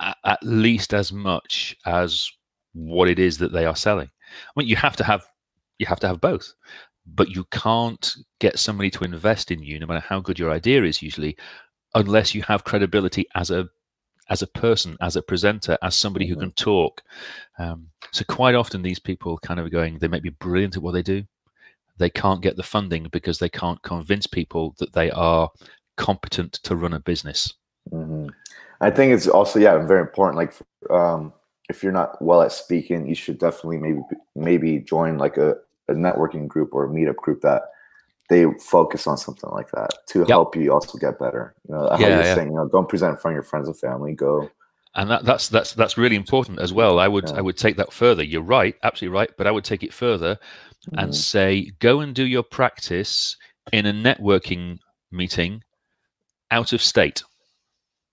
at, 0.00 0.16
at 0.24 0.42
least 0.42 0.92
as 0.92 1.12
much 1.12 1.74
as 1.86 2.28
what 2.74 3.08
it 3.08 3.18
is 3.18 3.38
that 3.38 3.52
they 3.52 3.64
are 3.64 3.76
selling. 3.76 4.08
I 4.08 4.60
mean, 4.60 4.68
you 4.68 4.76
have 4.76 4.96
to 4.96 5.04
have 5.04 5.24
you 5.78 5.86
have 5.86 6.00
to 6.00 6.06
have 6.06 6.20
both, 6.20 6.52
but 7.06 7.30
you 7.30 7.44
can't 7.50 8.14
get 8.38 8.58
somebody 8.58 8.90
to 8.90 9.04
invest 9.04 9.50
in 9.50 9.62
you, 9.62 9.78
no 9.78 9.86
matter 9.86 10.04
how 10.06 10.20
good 10.20 10.38
your 10.38 10.50
idea 10.50 10.84
is, 10.84 11.02
usually, 11.02 11.36
unless 11.94 12.34
you 12.34 12.42
have 12.42 12.64
credibility 12.64 13.26
as 13.34 13.50
a 13.50 13.68
as 14.30 14.42
a 14.42 14.46
person, 14.46 14.96
as 15.00 15.16
a 15.16 15.22
presenter, 15.22 15.76
as 15.82 15.94
somebody 15.94 16.26
who 16.26 16.34
mm-hmm. 16.34 16.42
can 16.42 16.52
talk. 16.52 17.02
Um, 17.58 17.88
so 18.12 18.24
quite 18.28 18.54
often 18.54 18.82
these 18.82 19.00
people 19.00 19.36
kind 19.38 19.60
of 19.60 19.70
going, 19.70 19.98
they 19.98 20.08
may 20.08 20.20
be 20.20 20.30
brilliant 20.30 20.76
at 20.76 20.82
what 20.82 20.92
they 20.92 21.02
do, 21.02 21.24
they 21.98 22.10
can't 22.10 22.40
get 22.40 22.56
the 22.56 22.62
funding 22.62 23.08
because 23.10 23.38
they 23.38 23.48
can't 23.48 23.82
convince 23.82 24.26
people 24.26 24.74
that 24.78 24.92
they 24.94 25.10
are 25.10 25.50
competent 25.96 26.54
to 26.54 26.76
run 26.76 26.94
a 26.94 27.00
business. 27.00 27.52
Mm-hmm. 27.92 28.28
I 28.80 28.90
think 28.90 29.12
it's 29.12 29.28
also 29.28 29.58
yeah 29.58 29.76
very 29.84 30.00
important. 30.00 30.36
Like 30.36 30.54
um, 30.88 31.32
if 31.68 31.82
you're 31.82 31.92
not 31.92 32.20
well 32.22 32.42
at 32.42 32.52
speaking, 32.52 33.06
you 33.06 33.14
should 33.14 33.38
definitely 33.38 33.78
maybe 33.78 34.00
maybe 34.34 34.78
join 34.78 35.18
like 35.18 35.36
a, 35.36 35.56
a 35.88 35.92
networking 35.92 36.48
group 36.48 36.72
or 36.72 36.84
a 36.84 36.88
meetup 36.88 37.16
group 37.16 37.42
that 37.42 37.62
they 38.30 38.46
focus 38.60 39.06
on 39.06 39.18
something 39.18 39.50
like 39.50 39.70
that 39.72 39.90
to 40.06 40.20
yep. 40.20 40.28
help 40.28 40.56
you 40.56 40.72
also 40.72 40.96
get 40.96 41.18
better. 41.18 41.52
You 41.68 41.74
know, 41.74 41.88
how 41.90 41.98
yeah, 41.98 42.08
you're 42.08 42.22
yeah. 42.22 42.34
saying, 42.34 42.48
you 42.48 42.54
know, 42.54 42.68
don't 42.68 42.88
present 42.88 43.10
in 43.10 43.16
front 43.18 43.34
of 43.34 43.36
your 43.36 43.42
friends 43.42 43.66
and 43.66 43.76
family. 43.76 44.14
Go 44.14 44.48
and 44.94 45.10
that, 45.10 45.24
that's 45.24 45.48
that's 45.48 45.74
that's 45.74 45.98
really 45.98 46.16
important 46.16 46.60
as 46.60 46.72
well. 46.72 46.98
I 46.98 47.08
would 47.08 47.28
yeah. 47.28 47.36
I 47.36 47.40
would 47.40 47.56
take 47.56 47.76
that 47.76 47.92
further. 47.92 48.22
You're 48.22 48.42
right, 48.42 48.74
absolutely 48.82 49.16
right, 49.16 49.30
but 49.36 49.46
I 49.46 49.50
would 49.50 49.64
take 49.64 49.82
it 49.82 49.92
further 49.92 50.36
mm-hmm. 50.36 50.98
and 50.98 51.14
say 51.14 51.72
go 51.80 52.00
and 52.00 52.14
do 52.14 52.26
your 52.26 52.42
practice 52.42 53.36
in 53.72 53.86
a 53.86 53.92
networking 53.92 54.78
meeting 55.12 55.62
out 56.52 56.72
of 56.72 56.82
state 56.82 57.22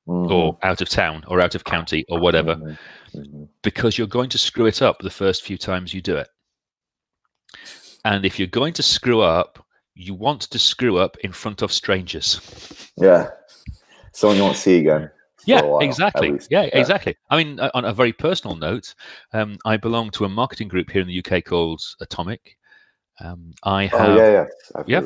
mm-hmm. 0.08 0.32
or 0.32 0.58
out 0.64 0.82
of 0.82 0.90
town 0.90 1.24
or 1.28 1.42
out 1.42 1.56
of 1.56 1.64
county 1.64 2.06
or 2.10 2.20
whatever 2.20 2.56
mm-hmm. 2.56 3.20
mm-hmm. 3.20 3.44
because 3.64 3.98
you're 3.98 4.08
going 4.08 4.30
to 4.30 4.38
screw 4.38 4.66
it 4.66 4.82
up 4.82 5.00
the 5.00 5.10
first 5.10 5.44
few 5.44 5.58
times 5.58 5.94
you 5.94 6.02
do 6.02 6.18
it. 6.18 6.28
And 8.06 8.26
if 8.26 8.40
you're 8.40 8.48
going 8.48 8.74
to 8.74 8.84
screw 8.84 9.22
up, 9.22 9.66
you 9.98 10.14
want 10.14 10.42
to 10.42 10.60
screw 10.60 10.98
up 10.98 11.18
in 11.18 11.32
front 11.32 11.62
of 11.62 11.72
strangers. 11.72 12.40
Yeah. 12.96 13.30
Someone 14.14 14.38
you 14.38 14.44
won't 14.44 14.58
see 14.58 14.78
again. 14.80 15.10
Yeah, 15.46 15.62
while, 15.62 15.80
exactly. 15.80 16.40
Yeah, 16.50 16.64
yeah, 16.64 16.78
exactly. 16.78 17.16
I 17.30 17.42
mean, 17.42 17.60
uh, 17.60 17.72
on 17.74 17.86
a 17.86 17.94
very 17.94 18.12
personal 18.12 18.56
note, 18.56 18.94
um, 19.34 19.58
I 19.66 19.78
belong 19.78 20.12
to 20.12 20.26
a 20.26 20.30
marketing 20.30 20.68
group 20.68 20.90
here 20.90 21.02
in 21.02 21.08
the 21.08 21.24
UK 21.24 21.44
called 21.46 21.82
Atomic. 22.02 22.58
Um, 23.20 23.54
I 23.64 23.86
have, 23.88 24.10
oh, 24.10 24.16
yeah, 24.16 24.32
yeah, 24.32 24.46
I've 24.76 24.90
yeah, 24.90 25.02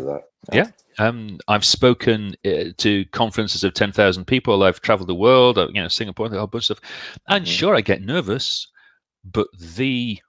yeah. 0.52 0.66
yeah. 0.98 1.06
Um, 1.06 1.40
I've 1.48 1.64
spoken 1.64 2.36
uh, 2.44 2.74
to 2.78 3.06
conferences 3.12 3.64
of 3.64 3.74
ten 3.74 3.92
thousand 3.92 4.26
people. 4.26 4.64
I've 4.64 4.82
travelled 4.82 5.08
the 5.08 5.16
world, 5.16 5.58
uh, 5.58 5.68
you 5.72 5.82
know, 5.82 5.88
Singapore, 5.88 6.26
a 6.26 6.30
whole 6.30 6.48
bunch 6.48 6.70
of 6.70 6.78
stuff. 6.78 6.92
And 7.30 7.46
mm-hmm. 7.46 7.52
sure, 7.52 7.76
I 7.76 7.82
get 7.82 8.02
nervous, 8.02 8.68
but 9.24 9.48
the 9.58 10.20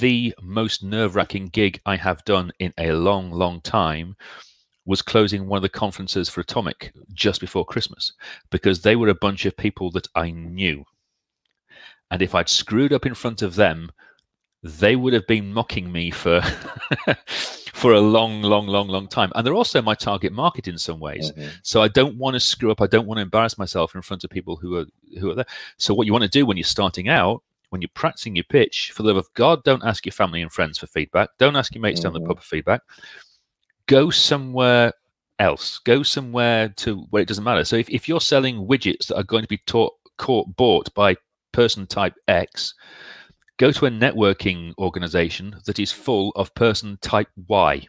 the 0.00 0.34
most 0.42 0.82
nerve 0.82 1.14
wracking 1.14 1.48
gig 1.48 1.80
I 1.84 1.96
have 1.96 2.24
done 2.24 2.52
in 2.58 2.72
a 2.78 2.92
long, 2.92 3.30
long 3.30 3.60
time 3.60 4.16
was 4.86 5.02
closing 5.02 5.46
one 5.46 5.58
of 5.58 5.62
the 5.62 5.68
conferences 5.68 6.28
for 6.28 6.40
Atomic 6.40 6.92
just 7.12 7.40
before 7.40 7.64
Christmas 7.64 8.12
because 8.50 8.80
they 8.80 8.96
were 8.96 9.08
a 9.08 9.14
bunch 9.14 9.44
of 9.44 9.56
people 9.56 9.90
that 9.90 10.08
I 10.14 10.30
knew. 10.30 10.84
And 12.10 12.22
if 12.22 12.34
I'd 12.34 12.48
screwed 12.48 12.94
up 12.94 13.04
in 13.04 13.14
front 13.14 13.42
of 13.42 13.54
them, 13.54 13.90
they 14.62 14.96
would 14.96 15.12
have 15.12 15.26
been 15.26 15.52
mocking 15.52 15.92
me 15.92 16.10
for 16.10 16.40
for 17.74 17.92
a 17.92 18.00
long, 18.00 18.42
long, 18.42 18.66
long, 18.66 18.88
long 18.88 19.06
time. 19.06 19.30
And 19.34 19.46
they're 19.46 19.54
also 19.54 19.80
my 19.80 19.94
target 19.94 20.32
market 20.32 20.66
in 20.66 20.78
some 20.78 20.98
ways. 20.98 21.30
Mm-hmm. 21.32 21.48
So 21.62 21.80
I 21.80 21.88
don't 21.88 22.16
want 22.16 22.34
to 22.34 22.40
screw 22.40 22.72
up. 22.72 22.80
I 22.80 22.86
don't 22.86 23.06
want 23.06 23.18
to 23.18 23.22
embarrass 23.22 23.56
myself 23.56 23.94
in 23.94 24.02
front 24.02 24.24
of 24.24 24.30
people 24.30 24.56
who 24.56 24.76
are 24.76 24.86
who 25.20 25.30
are 25.30 25.34
there. 25.34 25.46
So 25.76 25.94
what 25.94 26.06
you 26.06 26.12
want 26.12 26.24
to 26.24 26.28
do 26.28 26.44
when 26.44 26.56
you're 26.56 26.64
starting 26.64 27.08
out, 27.08 27.42
when 27.70 27.82
you're 27.82 27.90
practicing 27.94 28.34
your 28.34 28.44
pitch, 28.44 28.92
for 28.94 29.02
the 29.02 29.08
love 29.08 29.16
of 29.16 29.32
God, 29.34 29.62
don't 29.64 29.84
ask 29.84 30.06
your 30.06 30.12
family 30.12 30.42
and 30.42 30.52
friends 30.52 30.78
for 30.78 30.86
feedback. 30.86 31.30
Don't 31.38 31.56
ask 31.56 31.74
your 31.74 31.82
mates 31.82 32.00
mm-hmm. 32.00 32.14
down 32.14 32.22
the 32.22 32.26
pub 32.26 32.38
for 32.38 32.44
feedback 32.44 32.82
go 33.88 34.10
somewhere 34.10 34.92
else. 35.40 35.80
Go 35.80 36.04
somewhere 36.04 36.68
to 36.76 37.06
where 37.10 37.22
it 37.22 37.28
doesn't 37.28 37.42
matter. 37.42 37.64
So 37.64 37.74
if, 37.74 37.90
if 37.90 38.08
you're 38.08 38.20
selling 38.20 38.68
widgets 38.68 39.08
that 39.08 39.16
are 39.16 39.24
going 39.24 39.42
to 39.42 39.48
be 39.48 39.58
taught, 39.66 39.94
caught, 40.18 40.54
bought 40.54 40.94
by 40.94 41.16
person 41.50 41.86
type 41.88 42.14
X, 42.28 42.74
go 43.56 43.72
to 43.72 43.86
a 43.86 43.90
networking 43.90 44.72
organization 44.78 45.56
that 45.66 45.80
is 45.80 45.90
full 45.90 46.30
of 46.36 46.54
person 46.54 46.98
type 47.00 47.28
Y. 47.48 47.84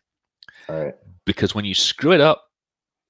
Because 1.25 1.53
when 1.53 1.65
you 1.65 1.75
screw 1.75 2.13
it 2.13 2.21
up, 2.21 2.48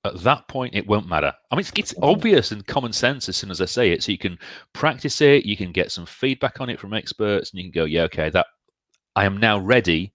at 0.05 0.19
that 0.21 0.47
point 0.47 0.75
it 0.75 0.87
won't 0.87 1.07
matter. 1.07 1.33
I 1.51 1.55
mean, 1.55 1.61
it's, 1.61 1.71
it's 1.75 1.93
mm-hmm. 1.93 2.03
obvious 2.03 2.51
and 2.51 2.65
common 2.65 2.93
sense 2.93 3.27
as 3.27 3.37
soon 3.37 3.51
as 3.51 3.61
I 3.61 3.65
say 3.65 3.91
it. 3.91 4.03
So 4.03 4.11
you 4.11 4.17
can 4.17 4.37
practice 4.73 5.21
it, 5.21 5.45
you 5.45 5.57
can 5.57 5.71
get 5.71 5.91
some 5.91 6.05
feedback 6.05 6.61
on 6.61 6.69
it 6.69 6.79
from 6.79 6.93
experts, 6.93 7.51
and 7.51 7.59
you 7.59 7.65
can 7.65 7.71
go, 7.71 7.85
yeah, 7.85 8.03
okay, 8.03 8.29
that 8.29 8.47
I 9.15 9.25
am 9.25 9.37
now 9.37 9.59
ready 9.59 10.13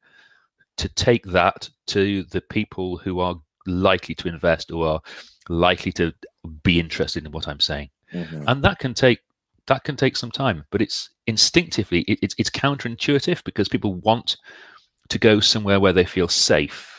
to 0.76 0.88
take 0.88 1.24
that 1.26 1.68
to 1.88 2.24
the 2.24 2.40
people 2.40 2.96
who 2.96 3.20
are 3.20 3.36
likely 3.66 4.14
to 4.16 4.28
invest 4.28 4.70
or 4.70 4.86
are 4.86 5.00
likely 5.48 5.92
to 5.92 6.12
be 6.62 6.80
interested 6.80 7.24
in 7.24 7.32
what 7.32 7.48
I'm 7.48 7.60
saying. 7.60 7.90
Mm-hmm. 8.12 8.44
And 8.46 8.62
that 8.64 8.78
can 8.78 8.94
take 8.94 9.20
that 9.66 9.84
can 9.84 9.96
take 9.96 10.16
some 10.16 10.30
time, 10.30 10.64
but 10.70 10.82
it's 10.82 11.10
instinctively 11.26 12.00
it, 12.02 12.18
it's 12.22 12.34
it's 12.38 12.50
counterintuitive 12.50 13.42
because 13.44 13.68
people 13.68 13.94
want 13.94 14.36
to 15.08 15.18
go 15.18 15.40
somewhere 15.40 15.80
where 15.80 15.92
they 15.92 16.04
feel 16.04 16.28
safe 16.28 16.93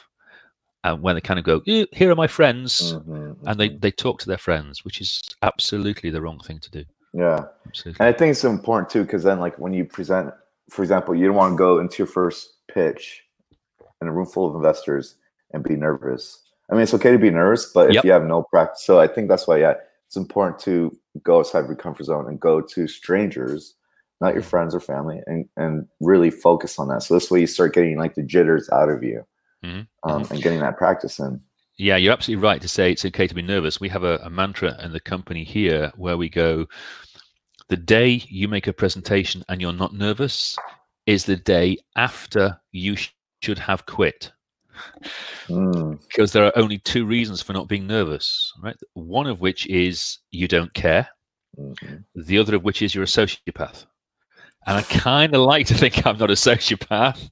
and 0.85 1.01
when 1.01 1.15
they 1.15 1.21
kind 1.21 1.39
of 1.39 1.45
go, 1.45 1.63
eh, 1.67 1.85
here 1.91 2.11
are 2.11 2.15
my 2.15 2.27
friends, 2.27 2.93
mm-hmm, 2.93 3.47
and 3.47 3.59
they, 3.59 3.69
mm-hmm. 3.69 3.79
they 3.79 3.89
talk 3.89 4.19
to 4.19 4.27
their 4.27 4.37
friends, 4.37 4.85
which 4.85 5.01
is 5.01 5.23
absolutely 5.41 6.11
the 6.11 6.21
wrong 6.21 6.39
thing 6.39 6.59
to 6.59 6.69
do. 6.69 6.85
Yeah. 7.11 7.45
Absolutely. 7.67 8.05
And 8.05 8.13
I 8.13 8.17
think 8.17 8.31
it's 8.31 8.43
important 8.43 8.91
too, 8.91 9.01
because 9.01 9.23
then 9.23 9.39
like 9.39 9.57
when 9.57 9.73
you 9.73 9.83
present, 9.83 10.31
for 10.69 10.83
example, 10.83 11.15
you 11.15 11.25
don't 11.25 11.35
want 11.35 11.53
to 11.53 11.57
go 11.57 11.79
into 11.79 11.97
your 11.97 12.07
first 12.07 12.53
pitch 12.71 13.23
in 13.99 14.07
a 14.07 14.11
room 14.11 14.27
full 14.27 14.47
of 14.47 14.55
investors 14.55 15.15
and 15.53 15.63
be 15.63 15.75
nervous. 15.75 16.43
I 16.69 16.73
mean, 16.73 16.83
it's 16.83 16.93
okay 16.93 17.11
to 17.11 17.17
be 17.17 17.31
nervous, 17.31 17.71
but 17.73 17.89
if 17.89 17.95
yep. 17.95 18.05
you 18.05 18.11
have 18.11 18.25
no 18.25 18.43
practice, 18.43 18.83
so 18.83 18.99
I 18.99 19.07
think 19.07 19.27
that's 19.27 19.47
why, 19.47 19.57
yeah, 19.57 19.73
it's 20.05 20.17
important 20.17 20.59
to 20.61 20.95
go 21.23 21.39
outside 21.39 21.65
your 21.65 21.75
comfort 21.75 22.03
zone 22.03 22.27
and 22.27 22.39
go 22.39 22.61
to 22.61 22.87
strangers, 22.87 23.73
not 24.21 24.33
your 24.33 24.43
friends 24.43 24.75
or 24.75 24.79
family, 24.79 25.21
and 25.25 25.47
and 25.57 25.87
really 25.99 26.29
focus 26.29 26.77
on 26.77 26.87
that. 26.89 27.03
So 27.03 27.13
this 27.15 27.31
way, 27.31 27.41
you 27.41 27.47
start 27.47 27.73
getting 27.73 27.97
like 27.97 28.15
the 28.15 28.23
jitters 28.23 28.69
out 28.69 28.89
of 28.89 29.03
you, 29.03 29.25
mm-hmm. 29.63 30.09
Um, 30.09 30.27
and 30.29 30.41
getting 30.41 30.59
that 30.59 30.77
practice 30.77 31.19
in. 31.19 31.41
Yeah, 31.77 31.97
you're 31.97 32.13
absolutely 32.13 32.43
right 32.43 32.61
to 32.61 32.67
say 32.67 32.91
it's 32.91 33.05
okay 33.05 33.27
to 33.27 33.35
be 33.35 33.41
nervous. 33.41 33.81
We 33.81 33.89
have 33.89 34.03
a, 34.03 34.17
a 34.23 34.29
mantra 34.29 34.81
in 34.83 34.93
the 34.93 34.99
company 34.99 35.43
here 35.43 35.91
where 35.97 36.17
we 36.17 36.29
go, 36.29 36.67
the 37.67 37.77
day 37.77 38.23
you 38.29 38.47
make 38.47 38.67
a 38.67 38.73
presentation 38.73 39.43
and 39.49 39.61
you're 39.61 39.73
not 39.73 39.93
nervous 39.93 40.55
is 41.05 41.25
the 41.25 41.35
day 41.35 41.77
after 41.97 42.59
you 42.71 42.95
should 43.41 43.59
have 43.59 43.85
quit. 43.85 44.31
Mm. 45.47 45.99
Because 46.07 46.31
there 46.31 46.45
are 46.45 46.57
only 46.57 46.77
two 46.79 47.05
reasons 47.05 47.41
for 47.41 47.53
not 47.53 47.67
being 47.67 47.87
nervous, 47.87 48.53
right? 48.61 48.77
One 48.93 49.27
of 49.27 49.41
which 49.41 49.67
is 49.67 50.19
you 50.31 50.47
don't 50.47 50.73
care. 50.73 51.07
Mm-hmm. 51.57 51.95
The 52.15 52.37
other 52.37 52.55
of 52.55 52.63
which 52.63 52.81
is 52.81 52.93
you're 52.93 53.03
a 53.03 53.07
sociopath. 53.07 53.85
And 54.65 54.77
I 54.77 54.81
kind 54.83 55.35
of 55.35 55.41
like 55.41 55.67
to 55.67 55.73
think 55.75 56.05
I'm 56.05 56.17
not 56.17 56.31
a 56.31 56.33
sociopath. 56.33 57.29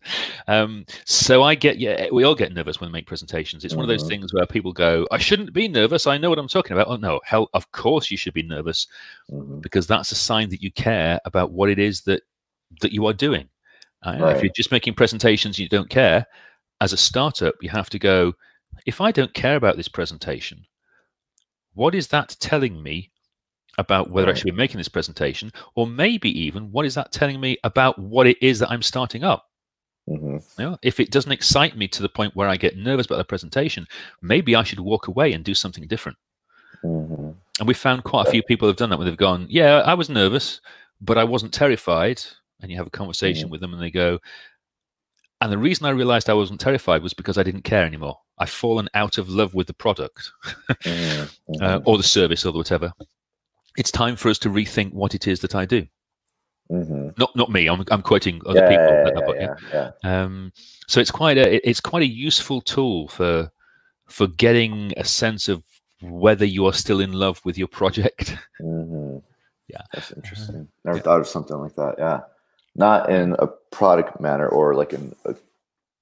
Um, 0.47 0.85
so 1.05 1.43
I 1.43 1.55
get, 1.55 1.79
yeah, 1.79 2.07
we 2.11 2.23
all 2.23 2.35
get 2.35 2.53
nervous 2.53 2.79
when 2.79 2.89
we 2.89 2.93
make 2.93 3.07
presentations. 3.07 3.65
It's 3.65 3.75
one 3.75 3.83
of 3.83 3.89
those 3.89 4.03
Mhm. 4.03 4.09
things 4.09 4.33
where 4.33 4.45
people 4.45 4.73
go, 4.73 5.07
I 5.11 5.17
shouldn't 5.17 5.53
be 5.53 5.67
nervous. 5.67 6.05
I 6.05 6.17
know 6.17 6.29
what 6.29 6.39
I'm 6.39 6.47
talking 6.47 6.73
about. 6.73 6.87
Oh, 6.87 6.97
no, 6.97 7.19
hell, 7.23 7.49
of 7.53 7.71
course 7.71 8.11
you 8.11 8.17
should 8.17 8.33
be 8.33 8.43
nervous 8.43 8.87
Mhm. 9.31 9.61
because 9.61 9.87
that's 9.87 10.11
a 10.11 10.15
sign 10.15 10.49
that 10.49 10.61
you 10.61 10.71
care 10.71 11.19
about 11.25 11.51
what 11.51 11.69
it 11.69 11.79
is 11.79 12.01
that 12.01 12.21
that 12.81 12.91
you 12.91 13.05
are 13.05 13.13
doing. 13.13 13.47
Uh, 14.01 14.33
If 14.35 14.41
you're 14.43 14.51
just 14.53 14.71
making 14.71 14.95
presentations, 14.95 15.57
and 15.57 15.59
you 15.59 15.69
don't 15.69 15.89
care. 15.89 16.25
As 16.81 16.91
a 16.91 16.97
startup, 16.97 17.55
you 17.61 17.69
have 17.69 17.89
to 17.91 17.99
go. 17.99 18.33
If 18.85 18.99
I 18.99 19.11
don't 19.11 19.33
care 19.33 19.55
about 19.55 19.77
this 19.77 19.87
presentation, 19.87 20.65
what 21.73 21.95
is 21.95 22.07
that 22.09 22.35
telling 22.39 22.81
me 22.83 23.11
about 23.77 24.10
whether 24.12 24.30
I 24.30 24.34
should 24.34 24.46
be 24.46 24.51
making 24.51 24.77
this 24.77 24.88
presentation, 24.88 25.51
or 25.75 25.88
maybe 25.88 26.30
even 26.46 26.72
what 26.72 26.86
is 26.86 26.96
that 26.96 27.12
telling 27.12 27.39
me 27.39 27.58
about 27.63 27.98
what 28.00 28.27
it 28.27 28.38
is 28.42 28.60
that 28.60 28.70
I'm 28.72 28.82
starting 28.84 29.24
up? 29.24 29.50
Mhm. 30.08 30.44
You 30.60 30.65
know, 30.65 30.77
if 30.84 31.00
it 31.00 31.12
doesn't 31.12 31.32
excite 31.32 31.77
me 31.77 31.88
to 31.88 32.01
the 32.01 32.10
point 32.10 32.36
where 32.36 32.48
I 32.50 32.58
get 32.58 32.77
nervous 32.77 33.06
about 33.06 33.18
the 33.18 33.24
presentation, 33.24 33.88
maybe 34.22 34.56
I 34.56 34.63
should 34.63 34.80
walk 34.80 35.08
away 35.08 35.34
and 35.34 35.44
do 35.44 35.53
something 35.56 35.88
different. 35.88 36.18
Mhm. 36.84 37.36
And 37.60 37.68
we 37.68 37.74
found 37.74 38.03
quite 38.03 38.27
a 38.27 38.32
few 38.32 38.44
people 38.44 38.68
have 38.68 38.77
done 38.77 38.89
that 38.89 38.98
where 38.98 39.06
they've 39.06 39.18
gone, 39.18 39.48
Yeah, 39.50 39.77
I 39.86 39.94
was 39.94 40.10
nervous, 40.10 40.60
but 41.01 41.18
I 41.18 41.24
wasn't 41.24 41.53
terrified. 41.53 42.22
And 42.62 42.70
you 42.72 42.77
have 42.77 42.88
a 42.88 42.92
conversation 42.92 43.50
with 43.50 43.62
them 43.62 43.74
and 43.74 43.82
they 43.82 43.92
go, 43.92 44.20
And 45.42 45.51
the 45.51 45.58
reason 45.58 45.86
I 45.86 45.89
realized 45.89 46.30
I 46.30 46.34
wasn't 46.34 46.62
terrified 46.62 47.03
was 47.03 47.13
because 47.13 47.38
I 47.38 47.44
didn't 47.44 47.63
care 47.63 47.84
anymore. 47.86 48.18
I've 48.38 48.50
fallen 48.50 48.88
out 48.94 49.18
of 49.18 49.27
love 49.30 49.53
with 49.53 49.68
the 49.68 49.74
product 49.74 50.32
Mhm. 50.86 51.30
uh, 51.62 51.80
Mhm. 51.80 51.84
or 51.86 51.98
the 51.98 52.03
service 52.03 52.46
or 52.46 52.53
whatever. 52.53 52.94
It's 53.77 53.92
time 53.92 54.15
for 54.15 54.30
us 54.30 54.38
to 54.39 54.50
rethink 54.50 54.94
what 54.94 55.15
it 55.15 55.27
is 55.27 55.39
that 55.42 55.56
I 55.56 55.65
do. 55.65 55.88
Mhm. 56.72 57.18
Not 57.18 57.36
not 57.36 57.51
me. 57.51 57.68
I'm, 57.68 57.84
I'm 57.92 58.01
quoting 58.01 58.42
other 58.46 58.60
Yeah, 58.62 59.06
people. 59.06 59.36
yeah, 59.36 59.56
yeah, 59.74 59.92
yeah. 60.03 60.22
Um, 60.24 60.51
so 60.88 61.00
it's 61.00 61.12
quite 61.12 61.38
a 61.38 61.68
it's 61.68 61.82
quite 61.82 62.03
a 62.03 62.08
useful 62.08 62.62
tool 62.62 63.08
for 63.10 63.51
for 64.08 64.27
getting 64.27 64.94
a 64.98 65.03
sense 65.03 65.50
of 65.50 65.63
whether 66.01 66.46
you 66.46 66.65
are 66.65 66.74
still 66.74 67.00
in 67.00 67.13
love 67.13 67.42
with 67.46 67.58
your 67.58 67.68
project. 67.68 68.38
Mhm. 68.62 69.22
Yeah. 69.68 69.82
That's 69.94 70.12
interesting. 70.12 70.68
Never 70.84 71.00
thought 71.00 71.20
of 71.22 71.27
something 71.27 71.58
like 71.58 71.75
that. 71.75 71.96
Yeah. 71.98 72.22
Not 72.75 73.10
in 73.10 73.36
a 73.39 73.48
product 73.72 74.20
manner 74.20 74.48
or 74.48 74.75
like 74.75 74.94
in 74.94 75.15
a 75.25 75.36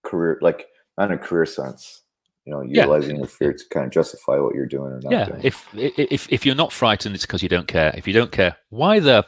career, 0.04 0.38
like 0.42 0.68
not 0.98 1.12
in 1.12 1.18
a 1.18 1.22
career 1.22 1.46
sense. 1.46 2.01
You 2.46 2.54
know, 2.54 2.62
Yeah. 2.62 2.82
utilizing 2.84 3.18
your 3.18 3.28
fear 3.28 3.54
to 3.54 3.64
kind 3.70 3.86
of 3.86 3.92
justify 3.92 4.38
what 4.40 4.56
you're 4.56 4.66
doing 4.66 4.94
or 4.94 5.00
not 5.02 5.12
yeah. 5.12 5.26
doing. 5.26 5.42
If 5.44 5.68
if 5.76 6.32
if 6.32 6.46
you're 6.46 6.56
not 6.56 6.74
frightened, 6.74 7.14
it's 7.16 7.26
because 7.26 7.44
you 7.44 7.50
don't 7.50 7.68
care. 7.68 7.94
If 7.96 8.08
you 8.08 8.14
don't 8.14 8.32
care, 8.32 8.56
why 8.70 9.00
the 9.00 9.26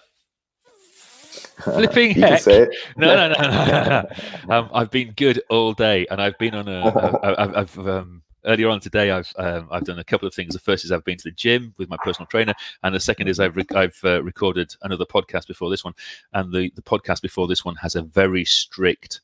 flipping 1.63 2.15
you 2.15 2.21
heck. 2.21 2.41
say 2.41 2.61
it. 2.63 2.75
no 2.97 3.15
no 3.15 3.27
no 3.33 3.41
no? 3.41 4.07
no. 4.47 4.55
um, 4.55 4.69
I've 4.73 4.89
been 4.91 5.13
good 5.15 5.41
all 5.49 5.73
day, 5.73 6.05
and 6.09 6.21
I've 6.21 6.37
been 6.37 6.55
on 6.55 6.67
a. 6.67 6.79
I- 7.23 7.43
I've, 7.43 7.55
I've 7.55 7.87
um, 7.87 8.23
earlier 8.45 8.69
on 8.69 8.79
today. 8.79 9.11
I've 9.11 9.31
um, 9.37 9.67
I've 9.71 9.83
done 9.83 9.99
a 9.99 10.03
couple 10.03 10.27
of 10.27 10.33
things. 10.33 10.53
The 10.53 10.59
first 10.59 10.83
is 10.83 10.91
I've 10.91 11.05
been 11.05 11.17
to 11.17 11.23
the 11.25 11.31
gym 11.31 11.73
with 11.77 11.89
my 11.89 11.97
personal 12.03 12.27
trainer, 12.27 12.53
and 12.83 12.95
the 12.95 12.99
second 12.99 13.27
is 13.27 13.39
I've 13.39 13.55
rec- 13.55 13.75
I've 13.75 13.99
uh, 14.03 14.23
recorded 14.23 14.73
another 14.81 15.05
podcast 15.05 15.47
before 15.47 15.69
this 15.69 15.83
one, 15.83 15.93
and 16.33 16.51
the 16.51 16.71
the 16.75 16.81
podcast 16.81 17.21
before 17.21 17.47
this 17.47 17.63
one 17.63 17.75
has 17.75 17.95
a 17.95 18.01
very 18.01 18.43
strict 18.45 19.21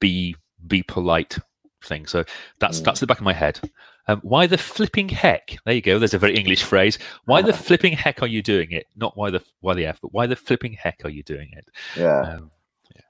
be 0.00 0.36
be 0.66 0.82
polite 0.82 1.38
thing. 1.84 2.06
So 2.06 2.24
that's 2.58 2.80
Mm. 2.80 2.84
that's 2.84 3.00
the 3.00 3.06
back 3.06 3.18
of 3.18 3.24
my 3.24 3.32
head. 3.32 3.60
Um, 4.08 4.20
why 4.22 4.46
the 4.46 4.58
flipping 4.58 5.08
heck? 5.08 5.56
There 5.64 5.74
you 5.74 5.80
go. 5.82 5.98
There's 5.98 6.14
a 6.14 6.18
very 6.18 6.34
English 6.36 6.62
phrase. 6.64 6.98
Why 7.26 7.42
the 7.42 7.52
flipping 7.66 7.92
heck 7.92 8.22
are 8.22 8.26
you 8.28 8.42
doing 8.42 8.72
it? 8.72 8.86
Not 8.96 9.16
why 9.16 9.30
the 9.30 9.42
why 9.60 9.74
the 9.74 9.86
f, 9.86 10.00
but 10.00 10.12
why 10.12 10.26
the 10.26 10.36
flipping 10.36 10.72
heck 10.72 11.00
are 11.04 11.10
you 11.10 11.22
doing 11.22 11.50
it? 11.52 11.68
yeah. 11.96 12.20
Um, 12.20 12.50
yeah. 12.94 13.02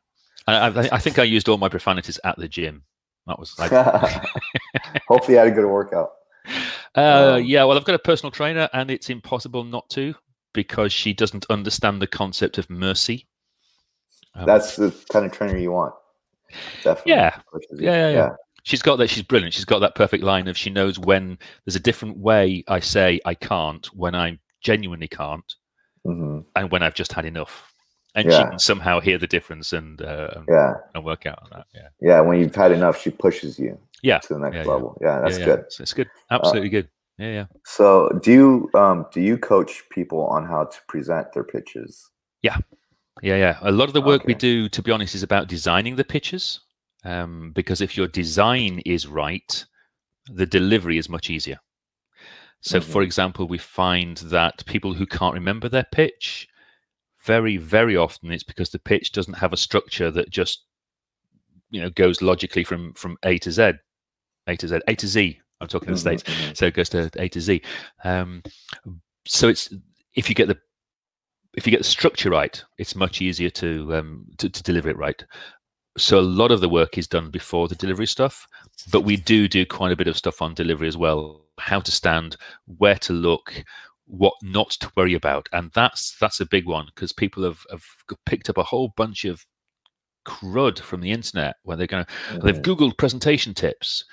I, 0.47 0.55
I, 0.69 0.89
I 0.93 0.99
think 0.99 1.19
I 1.19 1.25
used 1.25 1.49
all 1.49 1.59
my 1.59 1.69
profanities 1.69 2.19
at 2.25 2.37
the 2.39 2.49
gym. 2.49 2.83
That 3.27 3.39
was 3.39 3.57
like, 3.59 3.71
Hopefully, 5.09 5.35
you 5.35 5.39
had 5.39 5.47
a 5.49 5.51
good 5.53 5.67
workout. 5.67 6.11
uh, 6.97 7.35
Um, 7.37 7.45
yeah. 7.45 7.65
Well, 7.65 7.77
I've 7.77 7.85
got 7.85 7.95
a 7.95 7.99
personal 8.01 8.31
trainer, 8.31 8.69
and 8.73 8.91
it's 8.91 9.11
impossible 9.11 9.63
not 9.65 9.89
to 9.91 10.15
because 10.53 10.93
she 10.93 11.13
doesn't 11.13 11.47
understand 11.51 12.03
the 12.03 12.07
concept 12.09 12.59
of 12.59 12.69
mercy. 12.69 13.27
Um, 14.35 14.47
That's 14.47 14.77
the 14.77 14.93
kind 15.13 15.25
of 15.27 15.33
trainer 15.33 15.59
you 15.59 15.71
want. 15.73 15.95
Definitely. 16.83 17.13
Yeah. 17.13 17.39
Yeah, 17.79 17.95
yeah, 17.95 18.11
yeah. 18.11 18.31
She's 18.63 18.83
got 18.83 18.97
that. 18.97 19.09
She's 19.11 19.23
brilliant. 19.23 19.55
She's 19.55 19.65
got 19.65 19.79
that 19.81 19.95
perfect 19.95 20.23
line 20.25 20.49
of 20.49 20.57
she 20.57 20.71
knows 20.71 20.99
when 20.99 21.39
there's 21.65 21.77
a 21.77 21.81
different 21.81 22.19
way 22.19 22.65
I 22.69 22.81
say 22.81 23.21
I 23.25 23.35
can't 23.35 23.87
when 23.95 24.15
I 24.15 24.39
genuinely 24.63 25.09
can't, 25.09 25.55
Mhm. 26.07 26.45
and 26.57 26.71
when 26.71 26.83
I've 26.83 26.95
just 26.95 27.13
had 27.13 27.25
enough. 27.25 27.73
And 28.17 28.31
she 28.31 28.37
can 28.39 28.59
somehow 28.59 28.99
hear 28.99 29.19
the 29.19 29.29
difference 29.29 29.73
and 29.73 30.03
uh, 30.03 30.31
and- 30.35 30.47
Yeah. 30.49 30.75
and 30.95 31.05
work 31.05 31.27
out 31.27 31.39
on 31.43 31.49
that. 31.53 31.67
Yeah, 31.73 31.89
Yeah. 32.01 32.21
When 32.21 32.41
you've 32.41 32.55
had 32.55 32.73
enough, 32.73 33.01
she 33.01 33.11
pushes 33.11 33.57
you 33.59 33.79
yeah, 34.03 34.19
to 34.19 34.35
the 34.35 34.41
next 34.41 34.57
yeah, 34.57 34.63
yeah. 34.65 34.69
level. 34.69 34.99
Yeah. 35.01 35.21
That's 35.21 35.35
yeah, 35.35 35.39
yeah. 35.39 35.45
good. 35.47 35.59
It's, 35.61 35.81
it's 35.81 35.93
good. 35.95 36.09
Absolutely 36.31 36.71
good. 36.71 36.89
Yeah, 37.19 37.31
yeah. 37.33 37.47
So, 37.65 38.09
do 38.23 38.33
you 38.33 38.71
um, 38.75 39.07
do 39.13 39.21
you 39.21 39.39
coach 39.39 39.83
people 39.91 40.27
on 40.27 40.45
how 40.45 40.65
to 40.65 40.79
present 40.89 41.33
their 41.35 41.45
pitches? 41.45 42.11
Yeah, 42.43 42.57
yeah. 43.23 43.37
Yeah. 43.37 43.59
A 43.61 43.71
lot 43.71 43.89
of 43.89 43.93
the 43.95 44.01
work 44.01 44.25
we 44.25 44.35
do, 44.35 44.69
to 44.71 44.83
be 44.83 44.91
honest, 44.91 45.15
is 45.15 45.23
about 45.23 45.47
designing 45.47 45.95
the 45.97 46.05
pitches. 46.05 46.61
Um, 47.05 47.53
because 47.53 47.81
if 47.81 47.97
your 47.97 48.09
design 48.09 48.81
is 48.85 49.07
right, 49.07 49.65
the 50.27 50.47
delivery 50.47 50.99
is 50.99 51.09
much 51.09 51.31
easier. 51.31 51.59
So, 52.61 52.81
for 52.81 53.03
Mhm. 53.03 53.03
example, 53.03 53.47
we 53.49 53.59
find 53.59 54.19
that 54.19 54.65
people 54.67 54.93
who 54.93 55.07
can't 55.07 55.35
remember 55.35 55.69
their 55.69 55.87
pitch, 55.93 56.47
very, 57.25 57.57
very 57.57 57.97
often 57.97 58.31
it's 58.31 58.43
because 58.43 58.71
the 58.71 58.79
pitch 58.79 59.13
doesn't 59.13 59.35
have 59.39 59.53
a 59.53 59.57
structure 59.57 60.11
that 60.11 60.31
just, 60.31 60.65
you 61.71 61.81
know, 61.81 61.91
goes 61.91 62.23
logically 62.23 62.65
from 62.65 62.93
from 62.95 63.17
A 63.25 63.39
to 63.39 63.51
Z, 63.53 63.73
A 64.47 64.57
to 64.57 64.69
Z, 64.69 64.81
A 64.89 64.95
to 64.97 65.07
Z. 65.07 65.41
I'm 65.61 65.69
talking 65.69 65.89
in 65.89 65.95
the 65.95 65.97
Mhm, 65.97 66.01
states 66.01 66.25
mhm. 66.27 66.57
so 66.57 66.67
it 66.67 66.75
goes 66.75 66.89
to 66.91 67.11
A 67.17 67.29
to 67.29 67.41
Z. 67.41 67.63
Um, 68.05 68.43
so 69.27 69.49
it's 69.49 69.73
if 70.15 70.29
you 70.29 70.35
get 70.35 70.49
the 70.49 70.59
if 71.55 71.67
you 71.67 71.71
get 71.71 71.79
the 71.79 71.85
structure 71.85 72.31
right, 72.31 72.63
it's 72.79 72.95
much 72.95 73.21
easier 73.23 73.51
to 73.51 73.95
um, 73.95 74.27
to, 74.39 74.49
to 74.49 74.63
deliver 74.63 74.89
it 74.91 74.97
right. 74.97 75.25
So 76.01 76.19
a 76.19 76.23
lot 76.23 76.51
of 76.51 76.61
the 76.61 76.69
work 76.69 76.97
is 76.99 77.07
done 77.07 77.31
before 77.31 77.69
the 77.69 77.75
delivery 77.75 78.07
stuff, 78.07 78.47
but 78.91 79.03
we 79.03 79.17
do 79.17 79.47
do 79.49 79.67
quite 79.67 79.93
a 79.93 79.97
bit 79.97 80.09
of 80.09 80.17
stuff 80.17 80.41
on 80.41 80.55
delivery 80.55 80.89
as 80.89 80.97
well. 80.97 81.45
How 81.59 81.81
to 81.81 81.91
stand, 81.93 82.37
where 82.79 82.97
to 82.97 83.13
look, 83.13 83.63
what 84.07 84.35
not 84.43 84.71
to 84.71 84.91
worry 84.97 85.15
about, 85.15 85.49
and 85.53 85.71
that's 85.75 86.17
that's 86.19 86.41
a 86.41 86.47
big 86.47 86.67
one 86.67 86.87
because 86.87 87.13
people 87.13 87.45
have, 87.45 87.61
have 87.71 87.85
picked 88.27 88.49
up 88.49 88.57
a 88.59 88.63
whole 88.65 88.93
bunch 88.97 89.25
of 89.25 89.45
crud 90.27 90.79
from 90.81 91.01
the 91.01 91.11
internet 91.13 91.57
where 91.65 91.77
they're 91.77 91.87
going 91.87 92.05
to 92.05 92.39
They've. 92.41 92.63
Googled 92.63 92.97
presentation 92.99 93.53
tips, 93.55 94.05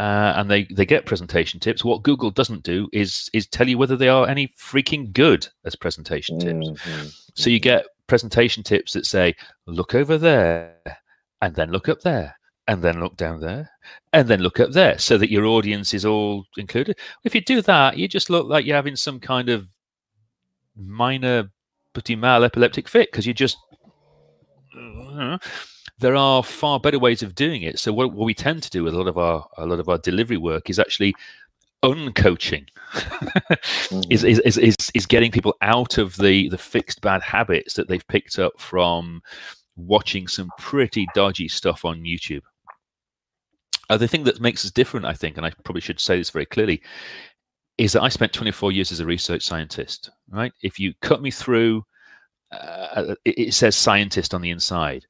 uh, 0.00 0.32
and 0.36 0.50
they 0.50 0.64
they 0.64 0.86
get 0.86 1.06
presentation 1.06 1.60
tips. 1.60 1.84
What 1.84 2.02
Google 2.02 2.30
doesn't 2.30 2.62
do 2.62 2.88
is 2.92 3.28
is 3.34 3.46
tell 3.46 3.68
you 3.68 3.78
whether 3.78 3.96
they 3.96 4.08
are 4.08 4.26
any 4.26 4.48
freaking 4.58 5.12
good 5.12 5.46
as 5.64 5.76
presentation 5.76 6.38
tips. 6.38 6.68
Mhm, 6.68 7.14
So 7.34 7.50
you 7.50 7.60
mhm. 7.60 7.64
get 7.64 7.86
presentation 8.06 8.62
tips 8.62 8.94
that 8.94 9.04
say, 9.06 9.34
"Look 9.66 9.94
over 9.94 10.16
there, 10.18 10.76
and 11.42 11.54
then 11.54 11.70
look 11.70 11.88
up 11.88 12.00
there." 12.02 12.36
And 12.68 12.82
then 12.82 12.98
look 12.98 13.16
down 13.16 13.40
there, 13.40 13.70
and 14.12 14.26
then 14.26 14.40
look 14.40 14.58
up 14.58 14.72
there, 14.72 14.98
so 14.98 15.16
that 15.18 15.30
your 15.30 15.46
audience 15.46 15.94
is 15.94 16.04
all 16.04 16.46
included. 16.56 16.98
If 17.22 17.32
you 17.32 17.40
do 17.40 17.62
that, 17.62 17.96
you 17.96 18.08
just 18.08 18.28
look 18.28 18.48
like 18.48 18.66
you're 18.66 18.74
having 18.74 18.96
some 18.96 19.20
kind 19.20 19.48
of 19.48 19.68
minor 20.76 21.50
petit 21.94 22.16
mal 22.16 22.44
epileptic 22.44 22.88
fit 22.88 23.10
because 23.10 23.26
you 23.26 23.32
just 23.32 23.56
uh, 24.78 25.38
there 25.98 26.14
are 26.14 26.42
far 26.42 26.78
better 26.78 26.98
ways 26.98 27.22
of 27.22 27.34
doing 27.34 27.62
it. 27.62 27.78
So 27.78 27.92
what, 27.92 28.12
what 28.12 28.26
we 28.26 28.34
tend 28.34 28.62
to 28.62 28.70
do 28.70 28.84
with 28.84 28.94
a 28.94 28.98
lot 28.98 29.08
of 29.08 29.16
our 29.16 29.46
a 29.56 29.66
lot 29.66 29.80
of 29.80 29.88
our 29.88 29.98
delivery 29.98 30.36
work 30.36 30.68
is 30.68 30.78
actually 30.78 31.14
uncoaching. 31.82 32.66
is, 34.10 34.24
is, 34.24 34.38
is 34.40 34.58
is 34.58 34.76
is 34.94 35.06
getting 35.06 35.30
people 35.30 35.56
out 35.62 35.98
of 35.98 36.16
the 36.16 36.48
the 36.50 36.58
fixed 36.58 37.00
bad 37.00 37.22
habits 37.22 37.74
that 37.74 37.88
they've 37.88 38.06
picked 38.08 38.38
up 38.38 38.60
from 38.60 39.22
watching 39.76 40.26
some 40.26 40.50
pretty 40.58 41.06
dodgy 41.14 41.48
stuff 41.48 41.84
on 41.84 42.02
YouTube. 42.02 42.42
Uh, 43.88 43.96
the 43.96 44.08
thing 44.08 44.24
that 44.24 44.40
makes 44.40 44.64
us 44.64 44.70
different, 44.70 45.06
I 45.06 45.12
think, 45.12 45.36
and 45.36 45.46
I 45.46 45.52
probably 45.64 45.80
should 45.80 46.00
say 46.00 46.18
this 46.18 46.30
very 46.30 46.46
clearly, 46.46 46.82
is 47.78 47.92
that 47.92 48.02
I 48.02 48.08
spent 48.08 48.32
24 48.32 48.72
years 48.72 48.90
as 48.90 49.00
a 49.00 49.06
research 49.06 49.42
scientist. 49.42 50.10
Right? 50.30 50.52
If 50.62 50.80
you 50.80 50.92
cut 51.02 51.22
me 51.22 51.30
through, 51.30 51.84
uh, 52.50 53.14
it, 53.24 53.38
it 53.38 53.54
says 53.54 53.76
scientist 53.76 54.34
on 54.34 54.40
the 54.40 54.50
inside, 54.50 55.06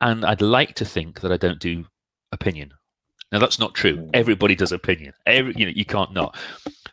and 0.00 0.24
I'd 0.24 0.42
like 0.42 0.74
to 0.74 0.84
think 0.84 1.20
that 1.20 1.32
I 1.32 1.36
don't 1.36 1.60
do 1.60 1.84
opinion. 2.32 2.72
Now 3.32 3.38
that's 3.38 3.58
not 3.58 3.74
true. 3.74 3.96
Mm. 3.96 4.10
Everybody 4.14 4.54
does 4.54 4.72
opinion. 4.72 5.12
Every 5.26 5.54
you 5.56 5.66
know 5.66 5.72
you 5.74 5.84
can't 5.84 6.12
not. 6.12 6.36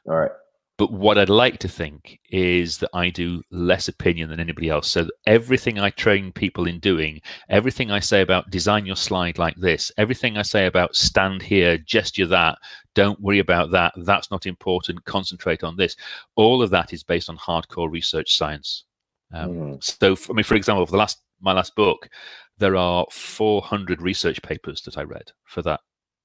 All 0.08 0.16
right. 0.16 0.32
But 0.78 0.92
what 0.92 1.20
I'd 1.20 1.30
like 1.30 1.60
to 1.60 1.68
think 1.68 2.20
is 2.32 2.80
that 2.80 2.90
I 2.96 3.12
do 3.12 3.44
less 3.52 3.88
opinion 3.88 4.30
than 4.30 4.40
anybody 4.40 4.70
else. 4.70 4.90
So 4.90 5.08
everything 5.28 5.78
I 5.80 5.92
train 5.92 6.32
people 6.32 6.66
in 6.68 6.80
doing, 6.80 7.22
everything 7.50 7.92
I 7.92 8.00
say 8.00 8.22
about 8.22 8.50
design 8.50 8.84
your 8.86 8.96
slide 8.96 9.38
like 9.38 9.56
this, 9.58 9.92
everything 10.00 10.36
I 10.36 10.42
say 10.42 10.66
about 10.66 10.96
stand 10.96 11.44
here, 11.44 11.78
gesture 11.78 12.26
that, 12.28 12.58
don't 12.96 13.22
worry 13.22 13.38
about 13.38 13.70
that, 13.72 13.94
that's 13.98 14.32
not 14.32 14.48
important, 14.48 15.06
concentrate 15.06 15.64
on 15.64 15.78
this, 15.78 15.96
all 16.36 16.64
of 16.64 16.72
that 16.72 16.92
is 16.92 17.04
based 17.04 17.30
on 17.30 17.38
hardcore 17.38 17.92
research 17.92 18.36
science. 18.36 18.86
Um, 19.32 19.50
Mhm. 19.50 19.84
So, 19.84 20.16
I 20.32 20.34
mean, 20.34 20.44
for 20.44 20.56
example, 20.56 20.86
for 20.88 20.92
the 20.94 20.98
last 20.98 21.20
my 21.40 21.52
last 21.54 21.76
book, 21.76 22.10
there 22.58 22.76
are 22.78 23.06
400 23.12 24.02
research 24.02 24.42
papers 24.42 24.82
that 24.84 24.98
I 24.98 25.04
read 25.04 25.32
for 25.44 25.62
that 25.64 25.82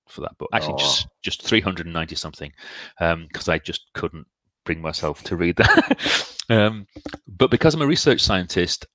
for 0.06 0.22
that 0.22 0.38
book. 0.38 0.48
Actually, 0.54 0.74
Oh, 0.74 0.78
just 0.78 1.06
just 1.22 1.42
390 1.42 2.14
something, 2.14 2.50
because 2.98 3.48
I 3.48 3.58
just 3.58 3.92
couldn't 3.92 4.26
bring 4.68 4.82
myself 4.82 5.22
to 5.24 5.34
read 5.34 5.56
that. 5.56 6.36
um, 6.50 6.86
but 7.26 7.50
because 7.50 7.74
I'm 7.74 7.80
a 7.80 7.86
research 7.86 8.20
scientist, 8.20 8.86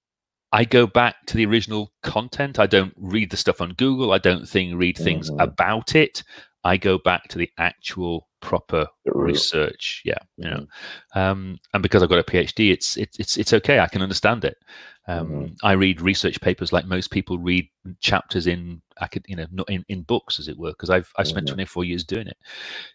I 0.51 0.65
go 0.65 0.85
back 0.85 1.15
to 1.25 1.35
the 1.35 1.47
original 1.47 1.91
content. 2.03 2.59
I 2.59 2.67
don't 2.67 2.93
read 2.95 3.31
the 3.31 3.37
stuff 3.37 3.59
on 3.59 3.73
Google. 3.73 4.11
I 4.11 4.19
don't 4.19 4.47
think 4.47 4.75
read 4.75 4.99
things 4.99 5.31
Mhm. 5.31 5.41
about 5.41 5.95
it. 5.95 6.23
I 6.63 6.77
go 6.77 6.99
back 6.99 7.27
to 7.29 7.39
the 7.39 7.49
actual 7.57 8.27
proper 8.39 8.85
research. 9.05 10.03
Yeah, 10.05 10.19
you 10.37 10.49
know, 10.51 10.67
um, 11.15 11.57
and 11.73 11.81
because 11.81 12.03
I've 12.03 12.09
got 12.09 12.19
a 12.19 12.23
PhD, 12.23 12.71
it's 12.71 12.95
it's 12.95 13.17
it's 13.19 13.35
it's 13.35 13.53
okay. 13.53 13.79
I 13.79 13.87
can 13.87 14.03
understand 14.03 14.45
it. 14.45 14.57
Um, 15.07 15.29
Mhm. 15.29 15.57
I 15.63 15.73
read 15.73 16.01
research 16.01 16.39
papers 16.39 16.71
like 16.71 16.85
most 16.85 17.11
people 17.11 17.37
read 17.37 17.67
chapters 17.99 18.47
in, 18.47 18.81
you 19.27 19.35
know, 19.35 19.45
not 19.51 19.69
in, 19.69 19.83
in 19.89 20.03
books, 20.03 20.39
as 20.39 20.47
it 20.47 20.57
were, 20.57 20.71
because 20.71 20.89
I've 20.89 21.11
I've 21.17 21.27
spent 21.27 21.45
Mhm. 21.47 21.53
24 21.55 21.83
years 21.83 22.03
doing 22.05 22.27
it. 22.27 22.37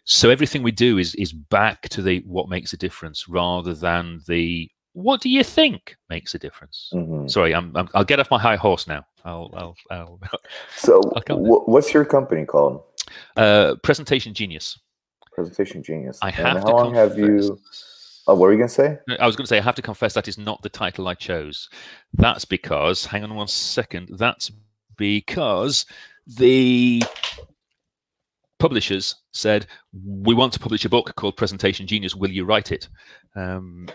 So 0.05 0.29
everything 0.31 0.63
we 0.63 0.71
do 0.71 0.97
is 0.97 1.13
is 1.15 1.31
back 1.33 1.87
to 1.89 2.01
the 2.01 2.19
what 2.25 2.49
makes 2.49 2.73
a 2.73 2.77
difference 2.77 3.29
rather 3.29 3.73
than 3.75 4.21
the 4.27 4.69
what 4.93 5.21
do 5.21 5.29
you 5.29 5.43
think 5.43 5.95
makes 6.09 6.33
a 6.33 6.39
difference. 6.39 6.89
Mhm. 6.93 7.29
Sorry, 7.29 7.53
I'm, 7.53 7.75
I'm 7.77 7.87
I'll 7.93 8.03
get 8.03 8.19
off 8.19 8.31
my 8.31 8.39
high 8.39 8.55
horse 8.55 8.87
now. 8.87 9.05
I'll 9.23 9.51
I'll, 9.53 9.75
I'll 9.91 10.19
So, 10.75 11.01
wh- 11.29 11.67
what's 11.69 11.93
your 11.93 12.05
company 12.05 12.43
called? 12.45 12.81
uh, 13.37 13.75
presentation 13.83 14.33
genius. 14.33 14.79
Presentation 15.33 15.81
Genius. 15.83 16.19
I 16.21 16.27
And 16.27 16.35
have 16.35 16.57
how 16.57 16.65
to 16.65 16.71
long 16.71 16.93
have 16.95 17.17
you? 17.17 17.59
Oh, 18.29 18.35
what 18.35 18.41
were 18.41 18.51
you 18.51 18.59
gonna 18.59 18.69
say? 18.69 18.95
I 19.19 19.25
was 19.25 19.35
going 19.35 19.45
to 19.45 19.49
say, 19.49 19.57
I 19.57 19.63
have 19.63 19.73
to 19.73 19.81
confess 19.81 20.13
that 20.13 20.27
is 20.27 20.37
not 20.37 20.61
the 20.61 20.69
title 20.69 21.07
I 21.07 21.15
chose. 21.15 21.67
That's 22.13 22.45
because, 22.45 23.03
hang 23.03 23.23
on 23.23 23.33
one 23.33 23.47
second, 23.47 24.11
that's 24.19 24.51
because 24.97 25.87
the 26.27 27.01
publishers 28.59 29.15
said, 29.31 29.65
We 29.93 30.35
want 30.35 30.53
to 30.53 30.59
publish 30.59 30.85
a 30.85 30.89
book 30.89 31.15
called 31.15 31.37
Presentation 31.37 31.87
Genius. 31.87 32.13
Will 32.13 32.29
you 32.29 32.45
write 32.45 32.71
it? 32.71 32.87
Um, 33.35 33.89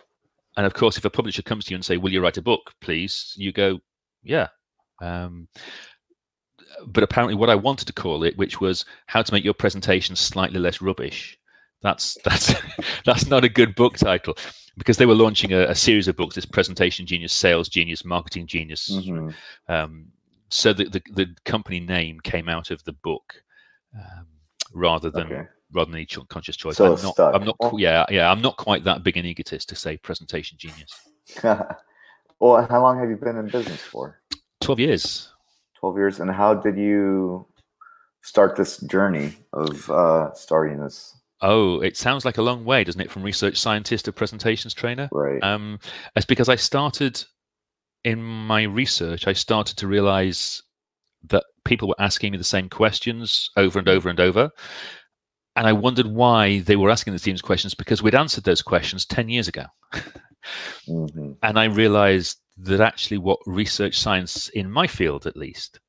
and 0.56 0.66
of 0.66 0.74
course, 0.74 0.96
if 0.96 1.04
a 1.04 1.10
publisher 1.10 1.42
comes 1.42 1.66
to 1.66 1.70
you 1.70 1.76
and 1.76 1.84
say, 1.84 1.96
Will 1.96 2.12
you 2.12 2.20
write 2.20 2.36
a 2.36 2.42
book, 2.42 2.72
please? 2.80 3.34
You 3.36 3.52
go, 3.52 3.78
Yeah. 4.24 4.48
Um, 5.00 5.46
but 6.88 7.04
apparently, 7.04 7.36
what 7.36 7.50
I 7.50 7.54
wanted 7.54 7.86
to 7.86 7.92
call 7.92 8.24
it, 8.24 8.36
which 8.36 8.60
was 8.60 8.84
how 9.06 9.22
to 9.22 9.32
make 9.32 9.44
your 9.44 9.54
presentation 9.54 10.16
slightly 10.16 10.58
less 10.58 10.82
rubbish, 10.82 11.38
that's 11.84 12.18
that's 12.24 12.52
that's 13.06 13.26
not 13.28 13.44
a 13.44 13.48
good 13.48 13.76
book 13.76 13.96
title 13.96 14.34
because 14.76 14.96
they 14.96 15.06
were 15.06 15.14
launching 15.14 15.52
a, 15.52 15.60
a 15.68 15.74
series 15.74 16.08
of 16.08 16.16
books 16.16 16.34
this 16.34 16.46
presentation 16.46 17.06
genius 17.06 17.32
sales 17.32 17.68
genius 17.68 18.04
marketing 18.04 18.46
genius 18.48 18.90
Mhm. 18.90 19.32
um, 19.68 20.06
so 20.48 20.72
the, 20.72 20.84
the 20.88 21.00
the 21.12 21.26
company 21.44 21.78
name 21.78 22.18
came 22.20 22.48
out 22.48 22.72
of 22.72 22.82
the 22.84 22.92
book 23.04 23.34
um, 23.94 24.26
rather 24.72 25.10
than 25.10 25.26
Okay. 25.28 25.46
rather 25.72 25.92
than 25.92 26.00
a 26.00 26.06
conscious 26.28 26.56
choice 26.56 26.76
So 26.78 26.86
i'm 26.96 27.02
not 27.02 27.14
stuck. 27.14 27.34
i'm 27.34 27.44
not 27.44 27.56
yeah 27.78 28.04
yeah 28.10 28.30
i'm 28.32 28.42
not 28.42 28.56
quite 28.56 28.82
that 28.84 29.02
big 29.04 29.16
an 29.16 29.26
egotist 29.26 29.68
to 29.68 29.76
say 29.76 29.96
presentation 29.96 30.58
genius 30.58 30.92
well, 32.40 32.66
how 32.68 32.82
long 32.82 32.98
have 32.98 33.08
you 33.08 33.16
been 33.16 33.36
in 33.38 33.48
business 33.48 33.80
for? 33.80 34.20
12 34.60 34.80
years 34.80 35.30
12 35.80 35.96
years. 35.96 36.20
And 36.20 36.30
how 36.30 36.52
did 36.54 36.76
you 36.76 37.46
start 38.22 38.56
this 38.56 38.78
journey 38.80 39.36
of 39.52 39.88
uh, 39.90 40.32
starting 40.34 40.78
this? 40.80 41.16
Oh 41.40 41.80
it 41.80 41.96
sounds 41.96 42.24
like 42.24 42.38
a 42.38 42.42
long 42.42 42.64
way 42.64 42.84
doesn't 42.84 43.00
it 43.00 43.10
from 43.10 43.22
research 43.22 43.56
scientist 43.56 44.04
to 44.04 44.12
presentations 44.12 44.72
trainer 44.74 45.08
Right. 45.12 45.42
Um, 45.42 45.78
it's 46.16 46.26
because 46.26 46.48
I 46.48 46.56
started 46.56 47.22
in 48.04 48.22
my 48.22 48.62
research. 48.62 49.26
I 49.26 49.32
started 49.32 49.76
to 49.78 49.86
realize 49.86 50.62
that 51.28 51.44
people 51.64 51.88
were 51.88 51.94
asking 51.98 52.32
me 52.32 52.38
the 52.38 52.44
same 52.44 52.68
questions 52.68 53.50
over 53.56 53.78
and 53.78 53.88
over 53.88 54.10
and 54.10 54.20
over, 54.20 54.50
and 55.56 55.66
I 55.66 55.72
wondered 55.72 56.06
why 56.06 56.60
they 56.60 56.76
were 56.76 56.90
asking 56.90 57.14
the 57.14 57.18
same 57.18 57.36
questions 57.38 57.74
because 57.74 58.02
we'd 58.02 58.14
answered 58.14 58.44
those 58.44 58.62
questions 58.62 59.06
ten 59.06 59.28
years 59.28 59.48
ago. 59.48 59.64
hmm 60.86 61.32
and 61.42 61.58
I 61.58 61.64
realized 61.64 62.38
that 62.58 62.80
actually, 62.80 63.18
what 63.18 63.40
research 63.46 63.98
science 63.98 64.48
in 64.50 64.70
my 64.70 64.86
field, 64.86 65.26
at 65.26 65.36
least, 65.36 65.80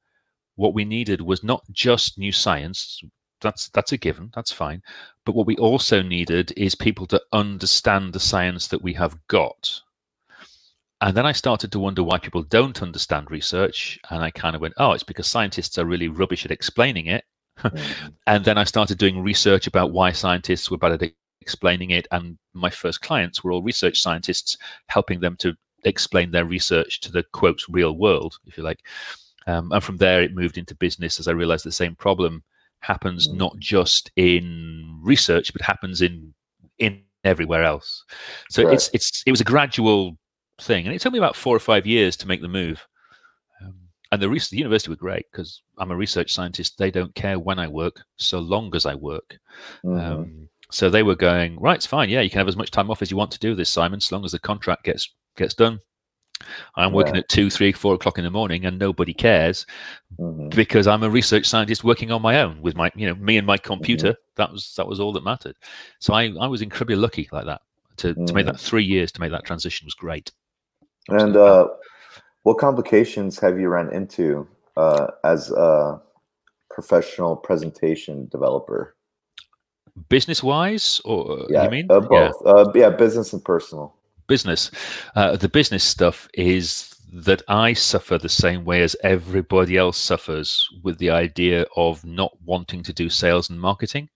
what 0.55 0.73
we 0.73 0.85
needed 0.85 1.21
was 1.21 1.43
not 1.43 1.63
just 1.71 2.17
new 2.17 2.31
science. 2.31 3.01
That's 3.45 3.69
that's 3.69 3.91
a 3.91 3.97
given. 3.97 4.31
That's 4.33 4.51
fine. 4.51 4.81
But 5.23 5.35
what 5.35 5.45
we 5.45 5.55
also 5.57 6.01
needed 6.01 6.51
is 6.57 6.73
people 6.73 7.05
to 7.07 7.21
understand 7.31 8.11
the 8.11 8.19
science 8.19 8.67
that 8.69 8.81
we 8.81 8.93
have 8.93 9.15
got. 9.27 9.81
And 11.01 11.15
then 11.15 11.27
I 11.27 11.31
started 11.31 11.71
to 11.71 11.79
wonder 11.79 12.01
why 12.01 12.17
people 12.17 12.41
don't 12.41 12.81
understand 12.81 13.29
research. 13.29 13.99
And 14.09 14.23
I 14.23 14.31
kind 14.31 14.55
of 14.55 14.61
went, 14.61 14.73
oh, 14.77 14.93
it's 14.93 15.03
because 15.03 15.27
scientists 15.27 15.77
are 15.77 15.85
really 15.85 16.07
rubbish 16.07 16.43
at 16.43 16.51
explaining 16.51 17.07
it. 17.07 17.23
And 18.27 18.43
then 18.43 18.57
I 18.57 18.63
started 18.63 18.97
doing 18.97 19.21
research 19.21 19.67
about 19.67 19.91
why 19.91 20.11
scientists 20.11 20.71
were 20.71 20.79
bad 20.79 21.03
at 21.03 21.11
explaining 21.41 21.91
it. 21.91 22.07
And 22.11 22.39
my 22.53 22.71
first 22.71 23.01
clients 23.01 23.43
were 23.43 23.51
all 23.51 23.61
research 23.61 24.01
scientists, 24.01 24.57
helping 24.87 25.19
them 25.19 25.35
to 25.37 25.53
explain 25.83 26.31
their 26.31 26.45
research 26.45 26.99
to 27.01 27.11
the 27.11 27.23
quote 27.31 27.61
real 27.69 27.95
world, 27.95 28.39
if 28.47 28.57
you 28.57 28.63
like. 28.63 28.79
Um, 29.45 29.71
and 29.71 29.83
from 29.83 29.97
there, 29.97 30.23
it 30.23 30.33
moved 30.33 30.57
into 30.57 30.73
business 30.73 31.19
as 31.19 31.27
I 31.27 31.33
realized 31.33 31.65
the 31.65 31.71
same 31.71 31.95
problem 31.95 32.43
happens 32.85 33.27
not 33.33 33.57
just 33.59 34.11
in 34.15 34.99
research, 35.03 35.51
but 35.53 35.61
happens 35.61 36.01
in 36.01 36.33
in 36.79 37.01
everywhere 37.23 37.63
else. 37.63 38.03
So 38.49 38.63
Right. 38.63 38.73
it's 38.73 38.89
it's 38.93 39.23
it 39.25 39.31
was 39.31 39.41
a 39.41 39.45
gradual 39.53 40.17
thing, 40.61 40.85
and 40.85 40.95
it 40.95 41.01
took 41.01 41.13
me 41.13 41.19
about 41.19 41.35
four 41.35 41.55
or 41.55 41.59
five 41.59 41.85
years 41.85 42.15
to 42.17 42.27
make 42.27 42.41
the 42.41 42.47
move. 42.47 42.85
Um, 43.61 43.75
and 44.11 44.21
the, 44.21 44.27
the 44.27 44.57
university 44.57 44.89
were 44.89 44.95
great 45.07 45.25
because 45.31 45.61
I'm 45.77 45.91
a 45.91 45.95
research 45.95 46.31
scientist. 46.33 46.77
They 46.77 46.91
don't 46.91 47.13
care 47.15 47.39
when 47.39 47.59
I 47.59 47.67
work, 47.67 48.01
so 48.17 48.39
long 48.39 48.75
as 48.75 48.85
I 48.85 48.95
work. 48.95 49.37
Mhm. 49.83 49.99
Um, 50.01 50.49
so 50.71 50.89
they 50.89 51.03
were 51.03 51.15
going 51.15 51.59
right. 51.59 51.75
It's 51.75 51.85
fine. 51.85 52.09
Yeah, 52.09 52.21
you 52.21 52.29
can 52.29 52.39
have 52.39 52.47
as 52.47 52.57
much 52.57 52.71
time 52.71 52.89
off 52.91 53.01
as 53.01 53.11
you 53.11 53.17
want 53.17 53.31
to 53.31 53.39
do 53.39 53.55
this, 53.55 53.69
Simon, 53.69 53.99
so 54.01 54.15
long 54.15 54.25
as 54.25 54.31
the 54.31 54.39
contract 54.39 54.83
gets 54.83 55.13
gets 55.37 55.53
done. 55.53 55.79
I'm 56.75 56.91
working 56.93 57.15
Yeah. 57.15 57.21
at 57.21 57.29
two, 57.29 57.49
three, 57.49 57.71
four 57.71 57.95
o'clock 57.95 58.17
in 58.17 58.23
the 58.23 58.29
morning, 58.29 58.65
and 58.65 58.77
nobody 58.77 59.13
cares 59.13 59.65
Mhm. 60.19 60.53
because 60.55 60.87
I'm 60.87 61.03
a 61.03 61.09
research 61.09 61.45
scientist 61.45 61.83
working 61.83 62.11
on 62.11 62.21
my 62.21 62.41
own 62.41 62.61
with 62.61 62.75
my, 62.75 62.91
you 62.95 63.07
know, 63.07 63.15
me 63.15 63.37
and 63.37 63.47
my 63.47 63.57
computer. 63.57 64.09
Mm-hmm. 64.09 64.35
That 64.35 64.51
was 64.51 64.73
that 64.75 64.87
was 64.87 64.99
all 64.99 65.13
that 65.13 65.23
mattered. 65.23 65.55
So 65.99 66.13
I, 66.13 66.33
I 66.39 66.47
was 66.47 66.61
incredibly 66.61 66.95
lucky 66.97 67.29
like 67.31 67.45
that. 67.45 67.61
To, 67.97 68.13
to 68.13 68.33
make 68.33 68.45
that 68.45 68.59
three 68.59 68.83
years 68.83 69.09
to 69.13 69.21
make 69.21 69.31
that 69.31 69.45
transition 69.45 69.85
was 69.85 69.93
great. 69.93 70.29
And 71.07 71.37
uh, 71.37 71.69
what 72.43 72.57
complications 72.57 73.39
have 73.39 73.57
you 73.57 73.69
run 73.69 73.93
into 73.93 74.45
uh, 74.75 75.07
as 75.23 75.49
a 75.51 76.01
professional 76.69 77.37
presentation 77.37 78.27
developer? 78.29 78.97
Business 80.09 80.43
wise, 80.43 80.99
or 81.05 81.45
Yeah, 81.47 81.63
you 81.63 81.69
mean 81.69 81.87
uh, 81.89 82.01
Yeah. 82.11 82.31
both. 82.33 82.45
Uh, 82.45 82.71
yeah, 82.75 82.89
business 82.89 83.31
and 83.31 83.41
personal. 83.45 83.95
Business. 84.27 84.71
Uh, 85.15 85.35
the 85.35 85.49
business 85.49 85.83
stuff 85.83 86.27
is 86.33 86.93
that 87.13 87.41
I 87.47 87.73
suffer 87.73 88.17
the 88.17 88.29
same 88.29 88.65
way 88.65 88.81
as 88.81 88.95
everybody 89.03 89.77
else 89.77 89.97
suffers 89.97 90.67
with 90.83 90.97
the 90.97 91.11
idea 91.11 91.65
of 91.75 92.03
not 92.03 92.31
wanting 92.43 92.83
to 92.83 92.93
do 92.93 93.09
sales 93.09 93.49
and 93.49 93.59
marketing, 93.59 94.09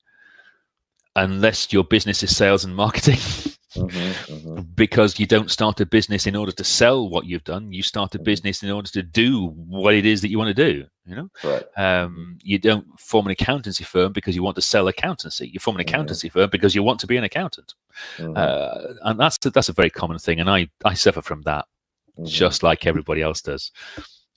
unless 1.15 1.71
your 1.71 1.83
business 1.83 2.23
is 2.23 2.35
sales 2.35 2.65
and 2.65 2.75
marketing. 2.75 3.19
Mhm, 3.75 3.89
mhm. 3.91 4.75
because 4.75 5.19
you 5.19 5.27
don't 5.27 5.51
start 5.51 5.79
a 5.79 5.85
business 5.85 6.25
in 6.25 6.35
order 6.35 6.51
to 6.51 6.63
sell 6.63 7.07
what 7.09 7.25
you've 7.25 7.43
done. 7.43 7.71
You 7.71 7.83
start 7.83 8.15
a 8.15 8.19
Mhm. 8.19 8.23
business 8.23 8.63
in 8.63 8.71
order 8.71 8.89
to 8.89 9.03
do 9.03 9.47
what 9.47 9.93
it 9.93 10.05
is 10.05 10.21
that 10.21 10.29
you 10.29 10.37
want 10.39 10.55
to 10.55 10.71
do 10.73 10.85
you 11.09 11.15
know? 11.15 11.29
Right. 11.43 11.63
um, 11.77 12.37
you 12.43 12.59
don't 12.59 12.85
form 12.99 13.25
an 13.25 13.31
accountancy 13.31 13.83
firm 13.83 14.13
because 14.13 14.35
you 14.35 14.43
want 14.43 14.55
to 14.55 14.61
sell 14.61 14.87
accountancy. 14.87 15.49
You 15.51 15.59
form 15.59 15.77
an 15.77 15.81
accountancy 15.81 16.29
firm 16.29 16.49
because 16.51 16.75
you 16.75 16.83
want 16.83 16.99
to 16.99 17.07
be 17.07 17.17
an 17.17 17.23
accountant. 17.23 17.73
Uh, 18.19 18.93
and 19.03 19.19
that's 19.19 19.43
a, 19.45 19.49
that's 19.49 19.69
a 19.69 19.73
very 19.73 19.89
common 19.89 20.19
thing 20.19 20.39
and 20.39 20.49
i 20.49 20.69
i 20.85 20.93
suffer 20.93 21.21
from 21.21 21.41
that 21.41 21.65
just 22.25 22.63
like 22.63 22.85
everybody 22.85 23.21
else 23.21 23.41
does. 23.41 23.71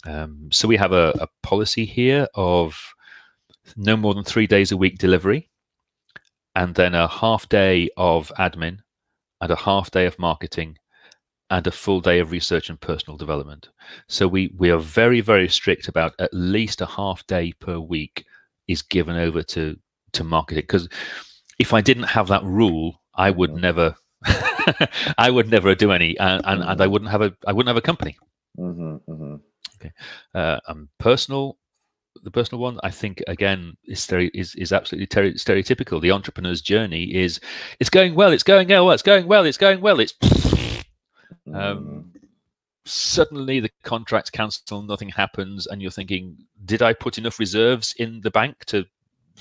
Um, 0.07 0.49
so 0.51 0.67
we 0.67 0.77
have 0.77 0.93
a, 0.93 1.11
a 1.21 1.29
policy 1.43 1.85
here 1.85 2.27
of 2.35 2.77
no 3.77 3.97
more 3.97 4.15
than 4.15 4.25
three 4.25 4.47
days 4.47 4.73
a 4.73 4.77
week 4.77 4.99
delivery 4.99 5.49
and 6.55 6.75
then 6.75 6.95
a 6.95 7.07
half 7.07 7.49
day 7.49 7.89
of 7.97 8.33
admin 8.39 8.79
and 9.43 9.51
a 9.51 9.57
half 9.57 9.91
day 9.91 10.07
of 10.07 10.19
marketing 10.19 10.79
and 11.51 11.67
a 11.67 11.71
full 11.71 12.01
day 12.01 12.19
of 12.21 12.31
research 12.31 12.71
and 12.71 12.81
personal 12.81 13.19
development 13.19 13.69
so 14.09 14.27
we 14.27 14.51
we 14.57 14.71
are 14.71 14.79
very 14.79 15.21
very 15.21 15.49
strict 15.49 15.89
about 15.89 16.15
at 16.19 16.33
least 16.33 16.81
a 16.81 16.87
half 16.87 17.27
day 17.27 17.53
per 17.61 17.79
week 17.79 18.25
is 18.69 18.81
given 18.81 19.17
over 19.17 19.43
to 19.43 19.77
to 20.13 20.25
marketing 20.25 20.63
because 20.63 20.89
if 21.59 21.75
i 21.75 21.81
didn't 21.83 22.05
have 22.05 22.29
that 22.29 22.43
rule 22.45 23.03
i 23.15 23.31
would 23.31 23.51
Mhm. 23.51 23.61
never 23.61 23.95
i 25.19 25.29
would 25.29 25.49
never 25.51 25.75
do 25.75 25.91
any 25.93 26.17
and, 26.19 26.41
and, 26.47 26.63
and 26.63 26.81
i 26.81 26.87
wouldn't 26.87 27.11
have 27.11 27.23
a 27.23 27.35
i 27.47 27.53
wouldn't 27.53 27.69
have 27.69 27.77
a 27.85 27.89
company 27.91 28.17
Mhm, 28.59 29.01
mhm. 29.09 29.41
uh, 30.35 30.61
and 30.69 30.89
personal 30.99 31.59
the 32.23 32.31
personal 32.31 32.61
one 32.61 32.79
i 32.83 32.91
think 32.91 33.23
again 33.27 33.77
is 33.87 34.07
is, 34.13 34.55
is 34.57 34.73
absolutely 34.73 35.07
ter- 35.07 35.33
stereotypical 35.33 36.01
the 36.01 36.11
entrepreneur's 36.11 36.61
journey 36.61 37.05
is 37.15 37.41
it's 37.81 37.91
going 37.91 38.15
well 38.15 38.31
it's 38.33 38.43
going 38.43 38.69
well 38.69 38.91
it's 38.91 39.03
going 39.03 39.27
well 39.27 39.45
it's 39.45 39.59
going 39.59 39.81
well 39.81 39.99
it's 40.01 40.13
Mhm. 41.49 41.57
um, 41.57 42.13
suddenly 42.85 43.61
the 43.61 43.71
contract's 43.83 44.31
cancelled, 44.31 44.89
nothing 44.89 45.09
happens, 45.09 45.67
and 45.67 45.81
you're 45.83 45.91
thinking, 45.91 46.37
did 46.65 46.83
I 46.83 46.93
put 46.93 47.19
enough 47.19 47.39
reserves 47.39 47.95
in 47.99 48.21
the 48.23 48.31
bank 48.31 48.65
to 48.67 48.85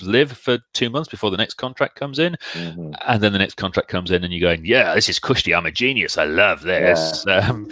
live 0.00 0.32
for 0.32 0.58
two 0.72 0.90
months 0.90 1.08
before 1.08 1.30
the 1.30 1.36
next 1.36 1.54
contract 1.54 1.96
comes 1.96 2.18
in? 2.18 2.36
Mhm. 2.54 2.94
And 3.06 3.22
then 3.22 3.32
the 3.32 3.38
next 3.38 3.56
contract 3.56 3.88
comes 3.88 4.10
in, 4.10 4.24
and 4.24 4.32
you're 4.32 4.40
going, 4.48 4.64
yeah, 4.64 4.94
this 4.94 5.08
is 5.08 5.18
cushy. 5.18 5.54
I'm 5.54 5.66
a 5.66 5.70
genius. 5.72 6.18
I 6.18 6.24
love 6.24 6.62
this. 6.62 7.24
Um, 7.26 7.68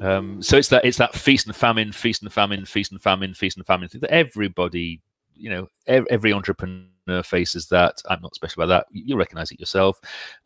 um, 0.00 0.42
so 0.42 0.56
it's 0.56 0.68
that 0.68 0.84
it's 0.84 0.98
that 0.98 1.14
feast 1.14 1.46
and 1.46 1.56
famine, 1.56 1.92
feast 1.92 2.22
and 2.22 2.32
famine, 2.32 2.64
feast 2.64 2.92
and 2.92 3.00
famine, 3.00 3.34
feast 3.34 3.56
and 3.56 3.66
famine 3.66 3.88
thing 3.88 4.00
that 4.02 4.10
everybody, 4.12 5.00
you 5.34 5.50
know, 5.50 5.68
ev- 5.86 6.06
every 6.10 6.32
entrepreneur 6.32 7.22
faces 7.24 7.66
that. 7.68 7.94
I'm 8.10 8.20
not 8.20 8.34
special 8.34 8.62
about 8.62 8.74
that. 8.74 8.86
You 8.92 9.16
recognize 9.16 9.50
it 9.52 9.60
yourself 9.60 9.98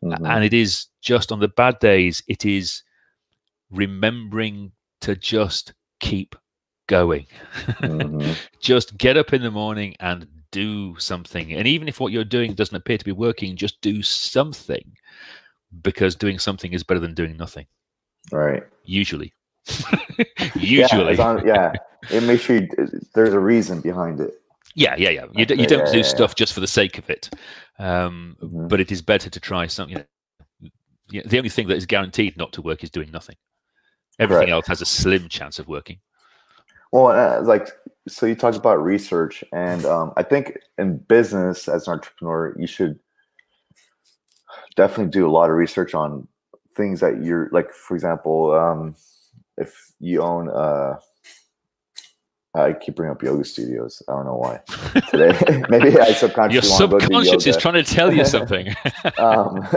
Mhm. 0.03 0.29
and 0.29 0.43
it 0.43 0.53
is 0.53 0.87
just 1.01 1.31
on 1.31 1.39
the 1.39 1.47
bad 1.49 1.79
days 1.79 2.21
it 2.27 2.45
is 2.45 2.83
remembering 3.71 4.71
to 5.01 5.15
just 5.15 5.73
keep 5.99 6.35
going 6.87 7.25
Mhm. 7.79 8.35
just 8.59 8.97
get 8.97 9.17
up 9.17 9.33
in 9.33 9.41
the 9.41 9.51
morning 9.51 9.95
and 9.99 10.27
do 10.51 10.95
something 10.99 11.53
and 11.53 11.67
even 11.67 11.87
if 11.87 11.99
what 11.99 12.11
you're 12.11 12.23
doing 12.25 12.53
doesn't 12.53 12.75
appear 12.75 12.97
to 12.97 13.05
be 13.05 13.11
working 13.13 13.55
just 13.55 13.79
do 13.81 14.03
something 14.03 14.83
because 15.81 16.15
doing 16.15 16.37
something 16.37 16.73
is 16.73 16.83
better 16.83 16.99
than 16.99 17.13
doing 17.13 17.37
nothing 17.37 17.65
Right. 18.31 18.63
Usually 18.91 19.33
usually 20.55 21.15
long- 21.15 21.45
yeah. 21.47 21.71
It 22.09 22.23
makes 22.23 22.43
sure 22.43 22.57
you, 22.57 22.67
there's 23.15 23.33
a 23.33 23.39
reason 23.39 23.79
behind 23.81 24.19
it. 24.19 24.31
yeah 24.75 24.95
yeah 24.97 25.09
yeah 25.17 25.25
you, 25.33 25.45
d- 25.45 25.55
you 25.61 25.67
don't 25.67 25.85
yeah, 25.87 25.91
do 25.91 25.97
yeah, 25.99 26.03
stuff 26.15 26.35
just 26.35 26.53
for 26.53 26.59
the 26.59 26.67
sake 26.67 26.97
of 26.97 27.09
it 27.09 27.29
um, 27.79 28.35
Mhm. 28.41 28.67
but 28.69 28.79
it 28.79 28.91
is 28.91 29.01
better 29.01 29.29
to 29.29 29.39
try 29.39 29.67
something 29.67 30.03
yeah, 31.09 31.21
the 31.25 31.37
only 31.37 31.49
thing 31.49 31.67
that 31.67 31.77
is 31.77 31.85
guaranteed 31.85 32.37
not 32.37 32.51
to 32.53 32.61
work 32.61 32.83
is 32.83 32.89
doing 32.89 33.11
nothing 33.11 33.35
everything 34.19 34.47
Correct. 34.47 34.67
else 34.67 34.67
has 34.67 34.81
a 34.81 34.85
slim 34.85 35.29
chance 35.29 35.59
of 35.59 35.67
working 35.67 35.99
Well, 36.91 37.07
uh, 37.07 37.41
like 37.53 37.67
so, 38.07 38.25
you 38.25 38.35
talked 38.35 38.57
about 38.57 38.83
research, 38.83 39.43
and 39.53 39.85
um, 39.85 40.11
I 40.17 40.23
think 40.23 40.57
in 40.77 40.97
business 40.97 41.67
as 41.69 41.87
an 41.87 41.93
entrepreneur, 41.93 42.53
you 42.59 42.67
should 42.67 42.99
definitely 44.75 45.11
do 45.11 45.27
a 45.27 45.31
lot 45.37 45.49
of 45.51 45.55
research 45.55 45.93
on 45.93 46.27
things 46.75 46.99
that 46.99 47.23
you're 47.23 47.49
like. 47.51 47.71
For 47.71 47.95
example, 47.95 48.53
um, 48.53 48.95
if 49.57 49.93
you 49.99 50.21
own, 50.21 50.49
uh, 50.49 50.95
I 52.55 52.73
keep 52.73 52.95
bringing 52.95 53.11
up 53.11 53.23
yoga 53.23 53.43
studios. 53.43 54.01
I 54.07 54.13
don't 54.13 54.25
know 54.25 54.35
why 54.35 54.61
today. 55.09 55.37
Maybe 55.69 55.99
I 55.99 56.13
subconsciously 56.13 56.77
your 56.79 56.87
want 56.89 57.03
to 57.03 57.09
go 57.09 57.23
subconscious 57.23 57.47
is 57.47 57.57
trying 57.57 57.75
to 57.75 57.83
tell 57.83 58.13
you 58.13 58.25
something 58.25 58.73
um, 59.17 59.67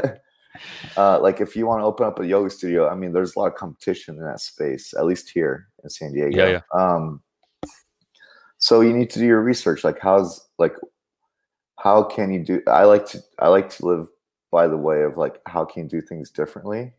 uh, 0.96 1.20
like 1.20 1.40
if 1.40 1.56
you 1.56 1.66
want 1.66 1.80
to 1.80 1.84
open 1.84 2.06
up 2.06 2.20
a 2.20 2.26
yoga 2.26 2.50
studio, 2.50 2.88
I 2.88 2.94
mean, 2.94 3.12
there's 3.12 3.36
a 3.36 3.38
lot 3.38 3.48
of 3.48 3.54
competition 3.54 4.16
in 4.16 4.24
that 4.24 4.40
space, 4.40 4.94
at 4.94 5.04
least 5.04 5.30
here 5.30 5.68
in 5.82 5.90
San 5.90 6.12
Diego. 6.12 6.36
Yeah, 6.36 6.60
Um, 6.72 7.22
so 8.58 8.80
you 8.80 8.92
need 8.92 9.10
to 9.10 9.18
do 9.18 9.26
your 9.26 9.42
research. 9.42 9.84
Like, 9.84 9.98
how's 10.00 10.48
like, 10.58 10.76
how 11.80 12.02
can 12.02 12.32
you 12.32 12.44
do? 12.44 12.62
I 12.66 12.84
like 12.84 13.06
to, 13.08 13.20
I 13.38 13.48
like 13.48 13.68
to 13.70 13.86
live 13.86 14.08
by 14.54 14.68
the 14.68 14.76
way 14.88 15.02
of 15.02 15.16
like, 15.24 15.36
how 15.46 15.64
can 15.64 15.82
you 15.82 15.88
do 15.88 16.00
things 16.00 16.30
differently? 16.30 16.92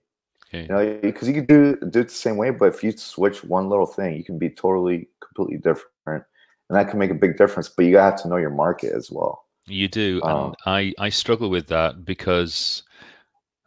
Okay. 0.48 0.64
You 0.64 0.68
know, 0.68 1.00
because 1.02 1.28
you 1.30 1.34
can 1.40 1.46
do 1.46 1.62
do 1.94 2.00
it 2.02 2.10
the 2.10 2.22
same 2.26 2.38
way, 2.42 2.50
but 2.52 2.68
if 2.74 2.84
you 2.84 2.92
switch 3.16 3.44
one 3.46 3.70
little 3.72 3.86
thing, 3.98 4.12
you 4.20 4.26
can 4.30 4.38
be 4.46 4.50
totally, 4.50 5.08
completely 5.26 5.58
different, 5.70 6.24
and 6.68 6.74
that 6.78 6.90
can 6.90 7.00
make 7.00 7.12
a 7.12 7.22
big 7.26 7.38
difference. 7.38 7.70
But 7.70 7.86
you 7.86 7.98
have 7.98 8.22
to 8.22 8.28
know 8.28 8.36
your 8.46 8.56
market 8.66 8.92
as 8.94 9.10
well. 9.10 9.36
You 9.68 9.88
do, 9.88 10.10
Oh. 10.24 10.30
and 10.30 10.56
I 10.66 10.94
I 11.08 11.10
struggle 11.10 11.50
with 11.50 11.68
that 11.68 12.04
because, 12.14 12.84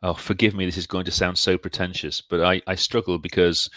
oh, 0.03 0.15
forgive 0.15 0.55
me, 0.55 0.67
this 0.67 0.77
is 0.77 0.87
going 0.87 1.07
to 1.07 1.11
sound 1.23 1.37
so 1.39 1.57
pretentious, 1.59 2.21
but 2.31 2.41
I 2.53 2.55
I 2.73 2.77
struggle 2.77 3.19
because 3.19 3.69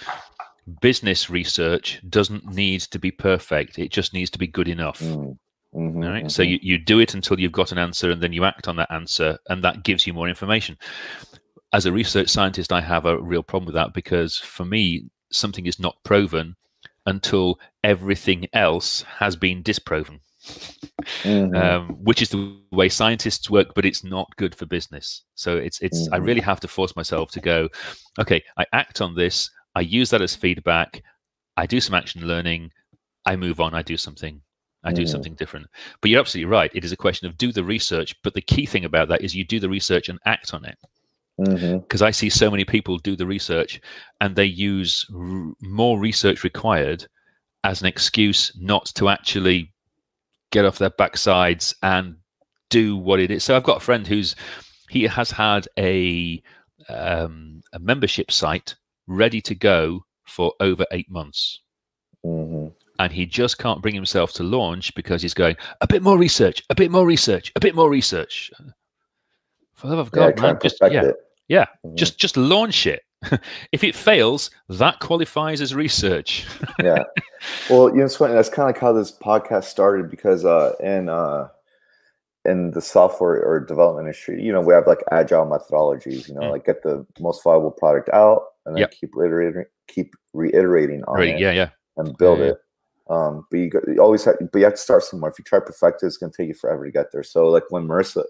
business 0.82 1.30
research 1.30 2.02
doesn't 2.10 2.44
need 2.62 2.82
to 2.94 3.00
be 3.00 3.12
perfect; 3.12 3.80
it 3.80 3.92
just 3.98 4.14
needs 4.14 4.30
to 4.32 4.40
be 4.40 4.48
good 4.58 4.68
enough. 4.68 5.00
Mm, 5.00 5.38
mhm, 5.74 6.04
All 6.04 6.10
right. 6.12 6.30
So 6.32 6.42
mhm. 6.42 6.44
you, 6.44 6.60
you 6.62 6.78
do 6.78 7.00
it 7.00 7.14
until 7.14 7.40
you've 7.40 7.52
got 7.52 7.72
an 7.72 7.78
answer, 7.78 8.12
and 8.12 8.22
then 8.22 8.34
you 8.34 8.44
act 8.46 8.68
on 8.68 8.76
that 8.78 8.92
answer, 8.92 9.38
and 9.50 9.64
that 9.64 9.84
gives 9.84 10.06
you 10.08 10.14
more 10.14 10.28
information. 10.30 10.78
As 11.74 11.86
a 11.86 11.92
research 11.92 12.30
scientist, 12.30 12.72
I 12.72 12.82
have 12.82 13.06
a 13.06 13.22
real 13.22 13.44
problem 13.44 13.66
with 13.68 13.76
that 13.76 13.94
because 13.94 14.38
for 14.38 14.66
me, 14.66 15.06
something 15.32 15.66
is 15.68 15.80
not 15.80 16.04
proven 16.04 16.56
until 17.06 17.60
everything 17.84 18.48
else 18.54 19.04
has 19.04 19.36
been 19.36 19.62
disproven 19.64 20.22
Mhm. 21.24 21.76
um, 21.78 21.98
which 22.04 22.22
is 22.22 22.30
the 22.30 22.38
way 22.72 22.90
scientists 22.90 23.50
work, 23.50 23.74
but 23.76 23.86
it's 23.86 24.04
not 24.04 24.28
good 24.38 24.56
for 24.56 24.66
business. 24.66 25.24
So 25.36 25.58
it's 25.58 25.80
it's 25.82 26.08
I 26.12 26.18
Mhm. 26.18 26.18
really 26.18 26.42
have 26.42 26.60
to 26.62 26.68
force 26.68 26.96
myself 26.96 27.32
to 27.32 27.40
go, 27.42 27.68
okay, 28.20 28.42
I 28.58 28.66
act 28.74 29.02
on 29.02 29.16
this, 29.16 29.50
I 29.76 29.82
use 29.82 30.10
that 30.12 30.22
as 30.22 30.36
feedback, 30.36 31.02
I 31.58 31.66
do 31.66 31.80
some 31.82 31.96
action 31.96 32.28
learning, 32.28 32.72
I 33.26 33.36
move 33.36 33.60
on, 33.60 33.74
I 33.76 33.82
do 33.84 33.98
something, 33.98 34.42
I 34.84 34.92
do 34.92 35.04
Mhm. 35.04 35.10
something 35.10 35.36
different. 35.36 35.68
But 36.02 36.10
you're 36.10 36.20
absolutely 36.20 36.50
right. 36.52 36.72
It 36.74 36.84
is 36.84 36.92
a 36.92 36.98
question 36.98 37.28
of 37.28 37.38
do 37.38 37.52
the 37.52 37.64
research, 37.64 38.16
but 38.24 38.34
the 38.34 38.42
key 38.42 38.66
thing 38.66 38.86
about 38.86 39.08
that 39.10 39.22
is 39.22 39.36
you 39.36 39.46
do 39.46 39.60
the 39.60 39.70
research 39.70 40.10
and 40.10 40.20
act 40.26 40.54
on 40.54 40.66
it. 40.66 40.78
Because 41.38 42.02
I 42.02 42.12
see 42.12 42.30
so 42.30 42.52
many 42.52 42.66
people 42.66 42.98
do 42.98 43.16
the 43.16 43.26
research 43.26 43.80
and 44.20 44.36
they 44.36 44.46
use 44.46 45.06
r- 45.16 45.54
more 45.62 46.00
research 46.00 46.44
required 46.44 47.08
as 47.64 47.82
an 47.82 47.88
excuse 47.88 48.52
not 48.60 48.86
to 48.96 49.10
actually 49.10 49.72
get 50.52 50.66
off 50.66 50.78
their 50.78 50.90
backsides 50.92 51.74
and 51.84 52.18
do 52.70 52.96
what 52.98 53.20
it 53.20 53.32
is. 53.32 53.44
So 53.44 53.56
I've 53.56 53.64
got 53.64 53.78
a 53.78 53.86
friend 53.86 54.06
who's 54.06 54.36
he 54.90 55.04
has 55.04 55.32
had 55.32 55.68
a 55.80 56.42
um, 56.90 57.62
a 57.74 57.80
membership 57.80 58.32
site 58.32 58.76
ready 59.08 59.42
to 59.42 59.56
go 59.56 60.06
for 60.26 60.54
over 60.60 60.86
eight 60.92 61.10
months, 61.10 61.62
Mhm. 62.26 62.74
And 63.04 63.12
he 63.12 63.26
just 63.26 63.58
can't 63.58 63.82
bring 63.82 63.96
himself 63.96 64.34
to 64.34 64.44
launch 64.44 64.94
because 64.96 65.22
he's 65.22 65.34
going 65.34 65.56
a 65.82 65.88
bit 65.88 66.02
more 66.04 66.18
research, 66.18 66.64
a 66.70 66.76
bit 66.76 66.92
more 66.92 67.06
research, 67.06 67.52
a 67.56 67.60
bit 67.60 67.76
more 67.76 67.90
research. 67.90 68.52
For 69.74 69.88
the 69.88 69.96
love 69.96 70.08
of 70.08 70.14
Yeah, 70.16 70.28
God, 70.28 70.38
try 70.38 70.52
man, 70.54 70.60
just 70.62 70.78
yeah, 70.82 71.06
it. 71.06 71.16
yeah, 71.48 71.66
Mhm. 71.86 71.96
just 71.96 72.18
just 72.20 72.38
launch 72.38 72.86
it. 72.88 73.02
if 73.72 73.84
it 73.84 73.96
fails, 73.96 74.50
that 74.70 75.00
qualifies 75.00 75.62
as 75.62 75.74
research. 75.76 76.48
yeah. 76.84 77.04
Well, 77.70 77.90
you 77.90 77.98
know, 77.98 78.06
it's 78.06 78.16
funny. 78.18 78.34
That's 78.34 78.50
kind 78.50 78.68
of 78.70 78.76
like 78.76 78.82
how 78.82 78.94
this 78.94 79.12
podcast 79.12 79.66
started 79.66 80.10
because 80.10 80.44
uh, 80.46 80.74
in 80.80 81.10
uh, 81.10 81.50
in 82.46 82.72
the 82.72 82.82
software 82.82 83.40
or 83.44 83.60
development 83.60 84.08
industry, 84.08 84.42
you 84.44 84.52
know, 84.52 84.62
we 84.62 84.74
have 84.74 84.88
like 84.88 85.04
agile 85.12 85.46
methodologies. 85.46 86.28
You 86.28 86.34
know, 86.36 86.42
Mm. 86.42 86.52
like 86.52 86.66
get 86.66 86.82
the 86.84 87.06
most 87.20 87.44
viable 87.44 87.70
product 87.72 88.10
out 88.10 88.44
and 88.66 88.76
then 88.76 88.82
Yep. 88.82 88.92
keep 88.92 89.16
reiterating, 89.16 89.66
keep 89.88 90.16
reiterating 90.34 91.04
on 91.06 91.16
Right, 91.18 91.30
it 91.36 91.40
yeah, 91.40 91.52
yeah. 91.52 91.70
and 91.98 92.18
build 92.18 92.40
Yeah, 92.40 92.46
yeah. 92.46 92.52
it. 92.52 92.58
Um, 93.12 93.46
but 93.52 93.58
you, 93.58 93.70
go, 93.70 93.82
you 93.88 94.02
always 94.02 94.24
have, 94.24 94.36
but 94.52 94.60
you 94.60 94.64
have 94.66 94.76
to 94.76 94.80
start 94.80 95.04
somewhere. 95.04 95.30
If 95.30 95.38
you 95.38 95.44
try 95.44 95.60
to 95.60 95.66
perfect 95.66 96.02
it, 96.02 96.08
it's 96.08 96.18
going 96.18 96.32
to 96.32 96.38
take 96.38 96.48
you 96.48 96.54
forever 96.54 96.86
to 96.86 96.92
get 96.92 97.12
there. 97.12 97.24
So, 97.24 97.48
like 97.50 97.64
when 97.70 97.86
Marissa, 97.88 98.24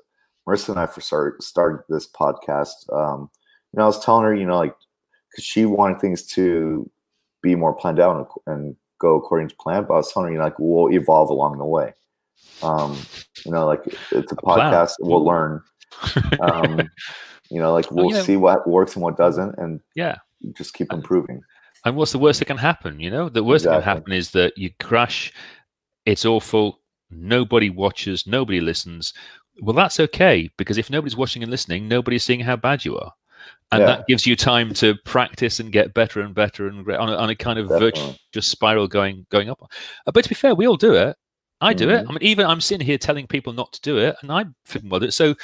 Marissa 0.47 0.69
and 0.69 0.79
I 0.79 0.87
first 0.87 1.07
started 1.07 1.43
started 1.43 1.83
this 1.87 2.07
podcast, 2.07 2.91
um, 2.91 3.29
you 3.71 3.77
know, 3.77 3.83
I 3.83 3.87
was 3.87 4.03
telling 4.03 4.23
her, 4.25 4.33
you 4.33 4.45
know, 4.45 4.57
like 4.57 4.75
because 5.29 5.45
she 5.45 5.65
wanted 5.65 5.99
things 6.01 6.23
to 6.33 6.89
be 7.43 7.53
more 7.55 7.73
planned 7.73 7.99
out 7.99 8.33
and, 8.47 8.55
and 8.57 8.75
go 8.99 9.15
according 9.15 9.49
to 9.49 9.55
plan. 9.57 9.85
But 9.87 9.93
I 9.93 9.97
was 9.97 10.11
telling 10.11 10.27
her, 10.27 10.31
you 10.33 10.37
know, 10.39 10.45
like 10.45 10.57
we'll 10.59 10.91
evolve 10.93 11.29
along 11.29 11.57
the 11.59 11.65
way. 11.65 11.93
Um, 12.63 12.97
you 13.45 13.51
know, 13.51 13.65
like 13.67 13.81
it's 14.11 14.31
a 14.31 14.35
plan. 14.35 14.71
podcast. 14.73 14.93
We'll 14.99 15.23
learn. 15.23 15.61
Um, 16.39 16.89
you 17.51 17.59
know, 17.59 17.73
like 17.73 17.91
we'll 17.91 18.05
you 18.07 18.13
know- 18.13 18.23
see 18.23 18.37
what 18.37 18.67
works 18.67 18.95
and 18.95 19.03
what 19.03 19.17
doesn't, 19.17 19.55
and 19.57 19.81
Yeah. 19.95 20.15
just 20.53 20.73
keep 20.73 20.91
improving. 20.93 21.41
And 21.85 21.95
what's 21.95 22.11
the 22.11 22.19
worst 22.19 22.39
that 22.39 22.45
can 22.45 22.57
happen? 22.57 22.99
You 22.99 23.09
know, 23.09 23.29
the 23.29 23.43
worst 23.43 23.65
that 23.65 23.71
can 23.71 23.81
happen 23.81 24.13
is 24.13 24.31
that 24.31 24.57
you 24.57 24.69
crash, 24.79 25.33
it's 26.05 26.25
awful, 26.25 26.79
nobody 27.09 27.69
watches, 27.69 28.27
nobody 28.27 28.61
listens. 28.61 29.13
Well, 29.61 29.75
that's 29.75 29.99
okay 29.99 30.49
because 30.57 30.77
if 30.77 30.89
nobody's 30.89 31.17
watching 31.17 31.41
and 31.43 31.51
listening, 31.51 31.87
nobody's 31.87 32.23
seeing 32.23 32.39
how 32.39 32.55
bad 32.55 32.85
you 32.85 32.97
are. 32.97 33.11
And 33.71 33.81
Yeah. 33.81 33.85
that 33.87 34.07
gives 34.07 34.25
you 34.27 34.35
time 34.35 34.73
to 34.75 34.95
practice 35.05 35.59
and 35.59 35.71
get 35.71 35.93
better 35.93 36.21
and 36.21 36.35
better 36.35 36.67
and 36.67 36.87
on 36.91 37.09
a, 37.09 37.15
on 37.15 37.29
a 37.29 37.35
kind 37.35 37.57
of 37.57 37.67
Definitely. 37.69 38.17
virtuous 38.31 38.47
spiral 38.47 38.87
going 38.87 39.25
going 39.29 39.49
up. 39.49 39.61
Uh, 40.05 40.11
But 40.11 40.23
to 40.23 40.29
be 40.29 40.35
fair, 40.35 40.53
we 40.53 40.67
all 40.67 40.77
do 40.77 40.93
it. 40.93 41.15
I 41.61 41.73
do 41.73 41.89
it. 41.89 42.03
Mhm. 42.05 42.09
I 42.09 42.11
mean, 42.11 42.21
even 42.23 42.45
I'm 42.45 42.61
sitting 42.61 42.85
here 42.85 42.97
telling 42.97 43.27
people 43.27 43.53
not 43.53 43.71
to 43.73 43.81
do 43.81 43.97
it, 43.97 44.15
and 44.21 44.31
I'm 44.31 44.55
fitting 44.65 44.89
with 44.89 45.03
it. 45.03 45.13
So 45.13 45.35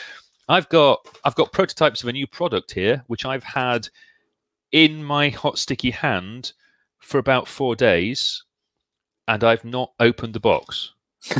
I've 0.49 0.67
got 0.69 0.99
I've 1.23 1.35
got 1.35 1.51
prototypes 1.51 2.03
of 2.03 2.09
a 2.09 2.13
new 2.13 2.27
product 2.27 2.71
here, 2.73 3.03
which 3.07 3.25
I've 3.25 3.43
had 3.43 3.87
in 4.71 5.03
my 5.03 5.29
hot 5.29 5.57
sticky 5.57 5.91
hand 5.91 6.53
for 6.99 7.17
about 7.17 7.47
four 7.47 7.75
days, 7.75 8.43
and 9.27 9.43
I've 9.43 9.65
not 9.65 9.93
opened 9.99 10.33
the 10.33 10.39
box. 10.39 10.93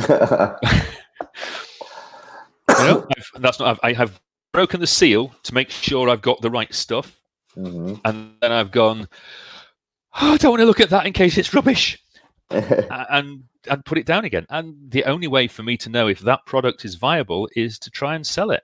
You 2.68 2.84
know, 2.84 3.06
I've, 3.16 3.42
that's 3.42 3.58
not. 3.58 3.68
I've, 3.68 3.80
I 3.82 3.92
have 3.94 4.20
broken 4.52 4.80
the 4.80 4.86
seal 4.86 5.34
to 5.42 5.54
make 5.54 5.70
sure 5.70 6.08
I've 6.08 6.22
got 6.22 6.40
the 6.40 6.50
right 6.50 6.72
stuff, 6.72 7.20
hmm 7.54 7.94
and 8.04 8.34
then 8.40 8.52
I've 8.52 8.70
gone. 8.70 9.08
"Oh, 10.20 10.34
I 10.34 10.36
don't 10.36 10.50
want 10.50 10.60
to 10.60 10.66
look 10.66 10.80
at 10.80 10.90
that 10.90 11.06
in 11.06 11.12
case 11.12 11.38
it's 11.38 11.52
rubbish, 11.54 11.98
and 12.50 13.44
and 13.68 13.84
put 13.84 13.98
it 13.98 14.06
down 14.06 14.24
again. 14.24 14.46
And 14.50 14.90
the 14.90 15.04
only 15.04 15.26
way 15.28 15.48
for 15.48 15.62
me 15.62 15.76
to 15.78 15.88
know 15.88 16.08
if 16.08 16.20
that 16.20 16.46
product 16.46 16.84
is 16.84 16.94
viable 16.94 17.48
is 17.56 17.78
to 17.80 17.90
try 17.90 18.14
and 18.14 18.26
sell 18.26 18.50
it. 18.50 18.62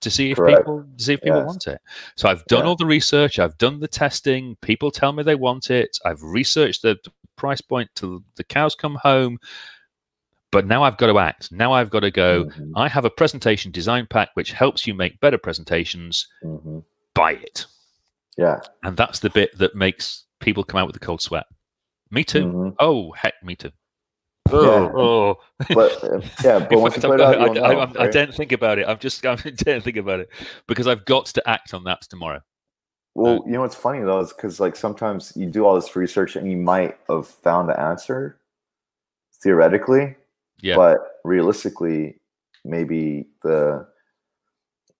To 0.00 0.10
see 0.10 0.30
if 0.30 0.36
Correct. 0.36 0.58
people 0.60 0.84
see 0.96 1.14
if 1.14 1.20
people 1.20 1.38
Yes. 1.38 1.46
want 1.46 1.66
it. 1.66 1.80
So 2.16 2.28
I've 2.28 2.44
done 2.46 2.64
Yeah. 2.64 2.68
all 2.68 2.76
the 2.76 2.86
research, 2.86 3.38
I've 3.38 3.56
done 3.58 3.80
the 3.80 3.88
testing. 3.88 4.56
People 4.62 4.90
tell 4.90 5.12
me 5.12 5.22
they 5.22 5.34
want 5.34 5.70
it. 5.70 5.98
I've 6.04 6.22
researched 6.22 6.82
the 6.82 6.98
price 7.36 7.60
point 7.60 7.90
till 7.94 8.20
the 8.36 8.44
cows 8.44 8.74
come 8.74 8.96
home. 8.96 9.38
But 10.52 10.66
now 10.66 10.82
I've 10.82 10.96
got 10.96 11.06
to 11.06 11.18
act. 11.20 11.52
Now 11.52 11.72
I've 11.72 11.90
got 11.90 12.00
to 12.00 12.10
go. 12.10 12.46
Mhm, 12.46 12.72
I 12.74 12.88
have 12.88 13.04
a 13.04 13.10
presentation 13.10 13.70
design 13.70 14.06
pack 14.10 14.30
which 14.34 14.50
helps 14.52 14.86
you 14.86 14.94
make 14.94 15.20
better 15.20 15.38
presentations. 15.38 16.26
mhm. 16.42 16.82
Buy 17.14 17.32
it. 17.32 17.66
Yeah. 18.36 18.60
And 18.82 18.96
that's 18.96 19.20
the 19.20 19.30
bit 19.30 19.56
that 19.58 19.74
makes 19.74 20.24
people 20.40 20.64
come 20.64 20.80
out 20.80 20.86
with 20.86 20.96
a 20.96 21.00
cold 21.00 21.20
sweat. 21.22 21.46
Me 22.10 22.24
too. 22.24 22.46
mhm. 22.46 22.74
Oh, 22.80 23.12
heck, 23.12 23.34
me 23.44 23.54
too. 23.54 23.70
Yeah. 24.52 24.90
Oh, 24.94 25.38
oh. 25.68 25.74
But 25.74 26.04
uh, 26.04 26.20
yeah, 26.44 26.66
but 26.68 26.78
once 26.80 26.96
you 26.96 27.02
put 27.02 27.20
it 27.20 27.26
out, 27.26 27.38
I, 27.38 27.44
I, 27.44 27.52
know, 27.52 27.62
I 27.62 28.04
right? 28.04 28.12
don't 28.12 28.34
think 28.34 28.52
about 28.52 28.78
it. 28.78 28.86
I'm 28.88 28.98
just 28.98 29.24
I 29.26 29.36
don't 29.36 29.82
think 29.82 29.96
about 29.96 30.20
it 30.20 30.30
because 30.66 30.86
I've 30.86 31.04
got 31.04 31.26
to 31.26 31.48
act 31.48 31.74
on 31.74 31.84
that 31.84 32.02
tomorrow. 32.02 32.40
Well, 33.14 33.42
you 33.44 33.52
know 33.52 33.62
what's 33.62 33.74
funny 33.74 34.00
though 34.00 34.20
is 34.20 34.32
because 34.32 34.60
like 34.60 34.76
sometimes 34.76 35.32
you 35.36 35.46
do 35.46 35.66
all 35.66 35.74
this 35.74 35.96
research 35.96 36.36
and 36.36 36.50
you 36.50 36.56
might 36.56 36.96
have 37.08 37.26
found 37.26 37.68
the 37.68 37.78
answer 37.78 38.38
theoretically, 39.42 40.14
Yeah. 40.62 40.76
but 40.76 41.20
realistically, 41.24 42.20
maybe 42.64 43.26
the 43.42 43.86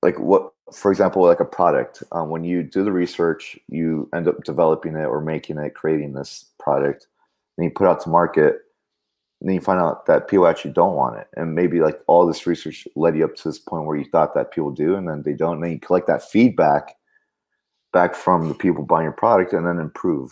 like 0.03 0.19
what, 0.19 0.53
for 0.73 0.91
example, 0.91 1.23
like 1.23 1.41
a 1.41 1.45
product. 1.45 2.03
Um, 2.13 2.31
when 2.31 2.43
you 2.45 2.63
do 2.63 2.85
the 2.85 2.93
research, 2.93 3.59
you 3.69 4.09
end 4.15 4.29
up 4.29 4.43
developing 4.45 4.97
it 4.97 5.05
or 5.05 5.21
making 5.21 5.59
it, 5.59 5.75
creating 5.75 6.13
this 6.15 6.47
product, 6.59 7.07
and 7.59 7.65
you 7.65 7.71
put 7.71 7.85
it 7.85 7.91
out 7.91 8.01
to 8.03 8.09
market. 8.09 8.60
And 9.41 9.49
then 9.49 9.55
you 9.55 9.61
find 9.61 9.81
out 9.81 10.05
that 10.07 10.29
people 10.29 10.47
actually 10.47 10.73
don't 10.73 10.95
want 10.95 11.19
it, 11.19 11.27
and 11.37 11.55
maybe 11.55 11.81
like 11.81 12.01
all 12.07 12.27
this 12.27 12.47
research 12.47 12.87
led 12.95 13.17
you 13.17 13.25
up 13.25 13.35
to 13.37 13.49
this 13.49 13.59
point 13.59 13.87
where 13.87 13.97
you 13.97 14.05
thought 14.11 14.35
that 14.35 14.53
people 14.53 14.71
do, 14.71 14.97
and 14.97 15.09
then 15.09 15.23
they 15.23 15.33
don't. 15.33 15.55
And 15.55 15.65
then 15.65 15.73
you 15.73 15.81
collect 15.81 16.07
that 16.09 16.23
feedback 16.23 16.97
back 17.93 18.15
from 18.15 18.49
the 18.49 18.55
people 18.55 18.85
buying 18.85 19.05
your 19.05 19.13
product, 19.13 19.53
and 19.55 19.67
then 19.67 19.79
improve. 19.79 20.31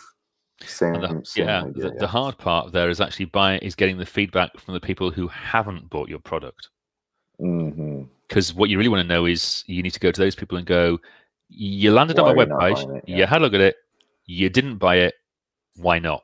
Same, 0.61 0.93
the- 0.93 1.21
same 1.23 1.47
yeah, 1.47 1.63
idea, 1.63 1.83
the, 1.83 1.95
the 1.99 2.07
hard 2.07 2.37
part 2.37 2.71
there 2.73 2.89
is 2.89 2.99
actually 2.99 3.25
buying 3.25 3.61
is 3.61 3.75
getting 3.75 3.97
the 3.97 4.05
feedback 4.05 4.59
from 4.59 4.73
the 4.73 4.79
people 4.79 5.09
who 5.09 5.27
haven't 5.29 5.89
bought 5.89 6.09
your 6.09 6.19
product. 6.19 6.69
Mm-hmm. 7.39 8.03
Because 8.27 8.53
what 8.53 8.69
you 8.69 8.77
really 8.77 8.89
want 8.89 9.01
to 9.01 9.07
know 9.07 9.25
is 9.25 9.63
you 9.67 9.81
need 9.81 9.93
to 9.93 9.99
go 9.99 10.11
to 10.11 10.21
those 10.21 10.35
people 10.35 10.57
and 10.57 10.67
go, 10.67 10.99
you 11.47 11.91
landed 11.91 12.17
Why 12.17 12.29
on 12.29 12.35
my 12.35 12.41
are 12.41 12.45
you 12.45 12.49
not 12.49 12.59
webpage, 12.59 12.87
buying 12.87 13.01
you 13.07 13.15
Yeah. 13.15 13.25
had 13.25 13.41
a 13.41 13.43
look 13.43 13.53
at 13.53 13.61
it, 13.61 13.75
you 14.25 14.49
didn't 14.49 14.77
buy 14.77 14.97
it, 14.97 15.15
why 15.77 15.97
not? 15.97 16.23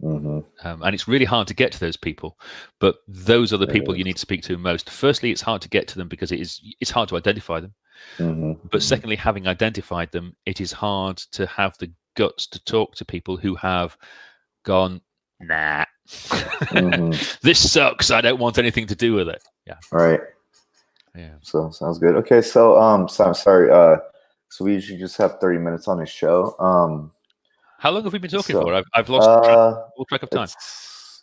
Hmm 0.00 0.40
Um, 0.64 0.82
and 0.82 0.94
it's 0.94 1.08
really 1.08 1.24
hard 1.24 1.48
to 1.48 1.54
get 1.54 1.72
to 1.72 1.80
those 1.80 1.96
people, 1.96 2.38
but 2.80 2.96
those 3.08 3.52
are 3.52 3.58
the 3.58 3.66
people 3.66 3.96
you 3.96 4.04
need 4.04 4.14
to 4.16 4.20
speak 4.20 4.42
to 4.44 4.58
most. 4.58 4.90
Firstly, 4.90 5.30
it's 5.30 5.42
hard 5.42 5.62
to 5.62 5.68
get 5.68 5.88
to 5.88 5.98
them 5.98 6.08
because 6.08 6.32
it 6.32 6.40
is 6.40 6.60
it's 6.80 6.90
hard 6.90 7.08
to 7.10 7.16
identify 7.16 7.60
them. 7.60 7.74
hmm 8.18 8.52
But 8.70 8.82
secondly, 8.82 9.16
having 9.16 9.46
identified 9.46 10.12
them, 10.12 10.36
it 10.44 10.60
is 10.60 10.72
hard 10.72 11.18
to 11.32 11.46
have 11.46 11.76
the 11.78 11.90
guts 12.16 12.46
to 12.48 12.64
talk 12.64 12.94
to 12.96 13.04
people 13.04 13.36
who 13.36 13.54
have 13.56 13.96
gone, 14.64 15.00
nah, 15.40 15.84
hmm 16.70 17.16
this 17.42 17.72
sucks. 17.72 18.10
I 18.10 18.20
don't 18.20 18.40
want 18.40 18.58
anything 18.58 18.86
to 18.88 18.94
do 18.94 19.14
with 19.14 19.28
it. 19.28 19.42
Yeah, 19.66 19.78
right. 19.92 20.20
yeah. 21.14 21.34
So 21.42 21.70
sounds 21.70 21.98
good. 21.98 22.14
Okay, 22.16 22.42
so 22.42 22.78
um, 22.80 23.08
so 23.08 23.24
I'm 23.24 23.34
sorry. 23.34 23.70
Uh, 23.70 23.98
so 24.50 24.64
we 24.64 24.74
usually 24.74 24.98
just 24.98 25.16
have 25.18 25.40
30 25.40 25.58
minutes 25.58 25.88
on 25.88 25.98
the 25.98 26.06
show. 26.06 26.56
Um, 26.58 27.12
How 27.78 27.90
long 27.90 28.04
have 28.04 28.12
we 28.12 28.18
been 28.18 28.30
talking 28.30 28.54
So, 28.54 28.62
for? 28.62 28.74
I've, 28.74 28.84
I've 28.94 29.08
lost 29.08 29.26
track, 29.44 29.56
uh, 29.58 29.82
all 29.96 30.04
track 30.06 30.22
of 30.22 30.30
time. 30.30 30.48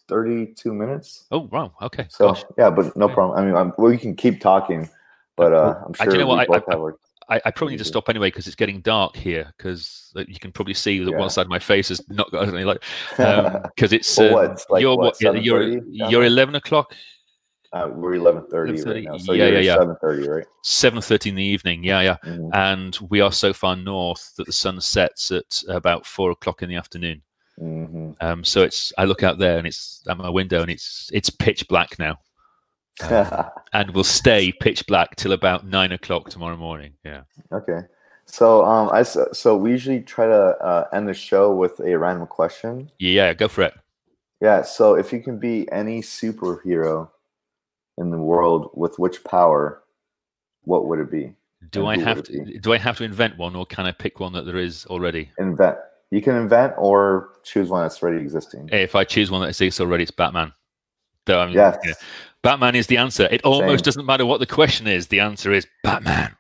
32 0.08 0.74
minutes. 0.74 1.26
Oh, 1.32 1.48
wow. 1.52 1.74
Okay. 1.82 2.06
So 2.10 2.28
Gosh. 2.30 2.44
yeah, 2.58 2.70
but 2.70 2.96
no 2.96 3.06
Okay. 3.06 3.14
problem. 3.16 3.38
I 3.40 3.46
mean, 3.46 3.56
I'm, 3.56 3.74
we 3.78 3.98
can 3.98 4.16
keep 4.16 4.40
talking, 4.42 4.90
but 5.36 5.54
uh, 5.54 5.76
I'm 5.86 5.94
sure 5.94 6.14
you 6.14 6.20
know 6.20 6.28
what? 6.28 6.40
I- 6.40 6.46
both 6.46 6.64
I- 6.68 6.72
have 6.72 6.80
our. 6.82 6.98
I, 7.30 7.40
I 7.46 7.52
probably 7.52 7.76
need 7.76 7.78
to 7.78 7.86
stop 7.86 8.10
anyway 8.10 8.28
because 8.28 8.48
it's 8.48 8.56
getting 8.58 8.82
dark 8.82 9.16
here. 9.16 9.54
Because 9.58 10.12
you 10.28 10.40
can 10.42 10.52
probably 10.52 10.74
see 10.74 11.02
that 11.02 11.10
Yeah. 11.10 11.18
one 11.18 11.30
side 11.30 11.44
of 11.44 11.48
my 11.50 11.58
face 11.58 11.88
has 11.88 12.02
not 12.10 12.30
got 12.34 12.50
any 12.50 12.66
light. 12.66 12.84
Because 13.18 13.94
it's 13.94 14.18
Well, 14.18 14.28
um, 14.28 14.34
what, 14.34 14.52
it's 14.52 14.66
like 14.70 14.82
you're 14.82 14.98
what, 14.98 15.16
what? 15.22 15.22
You're 15.22 15.62
7:30 15.62 15.84
you're 16.12 16.26
eleven 16.26 16.56
o'clock, 16.56 16.94
uh, 17.74 17.90
we're 17.92 18.14
11:30 18.14 18.86
right 18.86 19.04
now. 19.04 19.18
So 19.18 19.34
yeah, 19.34 19.48
yeah, 19.48 19.60
yeah. 19.60 19.78
7:30, 19.78 20.28
right? 20.30 20.46
seven 20.64 21.02
thirty 21.02 21.30
in 21.30 21.36
the 21.36 21.44
evening. 21.44 21.84
Yeah, 21.84 22.02
yeah. 22.02 22.18
Mhm, 22.24 22.50
And 22.54 22.98
we 23.10 23.20
are 23.20 23.32
so 23.32 23.52
far 23.52 23.76
north 23.76 24.34
that 24.38 24.46
the 24.46 24.54
sun 24.54 24.80
sets 24.80 25.32
at 25.32 25.62
about 25.68 26.06
four 26.06 26.32
o'clock 26.32 26.62
in 26.62 26.70
the 26.70 26.76
afternoon. 26.76 27.22
mhm. 27.60 28.16
Um, 28.22 28.44
so 28.44 28.62
it's 28.62 28.94
I 28.98 29.06
look 29.06 29.24
out 29.24 29.38
there 29.40 29.58
and 29.58 29.68
it's 29.68 30.04
at 30.08 30.18
my 30.18 30.30
window 30.30 30.62
and 30.62 30.72
it's 30.72 31.10
it's 31.14 31.30
pitch 31.30 31.68
black 31.68 31.98
now, 32.00 32.20
Um, 33.10 33.50
and 33.74 33.92
will 33.96 34.04
stay 34.04 34.52
pitch 34.52 34.86
black 34.88 35.16
till 35.16 35.34
about 35.34 35.66
nine 35.66 35.92
o'clock 35.92 36.30
tomorrow 36.30 36.58
morning. 36.58 36.94
Yeah. 37.04 37.24
okay. 37.52 37.80
So 38.26 38.64
um, 38.64 38.90
I 38.94 39.04
so 39.04 39.58
we 39.58 39.72
usually 39.72 40.02
try 40.02 40.28
to 40.28 40.58
uh, 40.62 40.88
end 40.94 41.08
the 41.10 41.14
show 41.14 41.54
with 41.54 41.80
a 41.82 41.98
random 41.98 42.28
question. 42.28 42.90
Yeah, 43.00 43.34
go 43.34 43.48
for 43.48 43.64
it. 43.64 43.74
Yeah. 44.42 44.62
So 44.62 44.96
if 44.96 45.12
you 45.12 45.22
can 45.22 45.40
be 45.40 45.68
any 45.72 46.02
superhero 46.02 47.10
in 47.98 48.10
the 48.12 48.18
world, 48.18 48.72
with 48.74 48.98
which 49.00 49.24
power, 49.24 49.84
what 50.64 50.88
would 50.88 51.00
it 51.00 51.12
be? 51.12 51.34
Do 51.72 51.88
I 51.88 51.98
have 51.98 52.24
to 52.24 52.60
do 52.60 52.74
I 52.74 52.78
have 52.78 52.98
to 52.98 53.04
invent 53.04 53.38
one 53.38 53.56
or 53.56 53.66
can 53.66 53.86
I 53.86 53.92
pick 53.92 54.20
one 54.20 54.34
that 54.34 54.46
there 54.46 54.58
is 54.58 54.86
already? 54.88 55.32
Invent. 55.40 55.78
You 56.12 56.22
can 56.22 56.36
invent 56.36 56.74
or 56.78 57.30
choose 57.44 57.70
one 57.70 57.82
that's 57.84 58.04
already 58.04 58.22
existing. 58.22 58.70
If 58.72 58.96
I 58.96 59.04
choose 59.04 59.32
one 59.32 59.42
that 59.42 59.48
exists 59.48 59.80
already, 59.80 60.04
it's 60.04 60.12
Batman. 60.12 60.54
Though 61.26 61.40
I'm, 61.40 61.52
Yes. 61.52 61.78
you 61.84 61.92
know, 61.92 61.96
Batman 62.42 62.76
is 62.76 62.88
the 62.88 62.98
answer. 62.98 63.28
It 63.32 63.42
almost 63.44 63.80
Same. 63.80 63.86
doesn't 63.86 64.06
matter 64.06 64.26
what 64.26 64.40
the 64.42 64.46
question 64.46 64.88
is. 64.88 65.08
The 65.08 65.22
answer 65.22 65.54
is 65.54 65.66
Batman. 65.84 66.36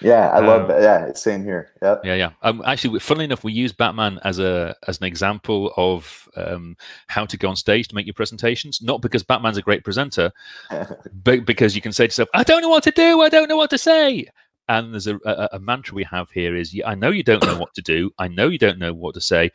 Yeah, 0.00 0.28
I 0.28 0.40
love 0.40 0.62
Um, 0.62 0.68
that. 0.68 0.82
Yeah, 0.82 1.06
it's 1.06 1.22
same 1.22 1.42
here. 1.44 1.70
Yep. 1.80 2.02
Yeah, 2.04 2.14
yeah. 2.14 2.30
Um, 2.42 2.62
actually, 2.66 2.98
funnily 3.00 3.24
enough, 3.24 3.44
we 3.44 3.52
use 3.52 3.72
Batman 3.72 4.18
as 4.24 4.38
a 4.38 4.74
as 4.86 4.98
an 4.98 5.04
example 5.04 5.72
of 5.76 6.28
um, 6.36 6.76
how 7.06 7.24
to 7.24 7.36
go 7.36 7.48
on 7.48 7.56
stage 7.56 7.88
to 7.88 7.94
make 7.94 8.06
your 8.06 8.14
presentations. 8.14 8.82
Not 8.82 9.00
because 9.00 9.22
Batman's 9.22 9.56
a 9.56 9.62
great 9.62 9.84
presenter, 9.84 10.30
but 11.24 11.44
because 11.46 11.74
you 11.74 11.82
can 11.82 11.92
say 11.92 12.04
to 12.04 12.08
yourself, 12.10 12.28
"I 12.34 12.42
don't 12.42 12.62
know 12.62 12.68
what 12.68 12.82
to 12.84 12.90
do. 12.90 13.22
I 13.22 13.28
don't 13.28 13.48
know 13.48 13.56
what 13.56 13.70
to 13.70 13.78
say." 13.78 14.26
And 14.68 14.92
there's 14.92 15.06
a, 15.06 15.16
a, 15.24 15.48
a 15.52 15.58
mantra 15.60 15.94
we 15.94 16.04
have 16.04 16.30
here 16.30 16.56
is, 16.56 16.74
"Yeah, 16.74 16.88
"I 16.88 16.94
know 16.94 17.10
you 17.10 17.22
don't 17.22 17.44
know 17.44 17.58
what 17.58 17.72
to 17.74 17.82
do. 17.82 18.10
I 18.18 18.28
know 18.28 18.48
you 18.48 18.58
don't 18.58 18.78
know 18.78 18.92
what 18.92 19.14
to 19.14 19.20
say, 19.20 19.50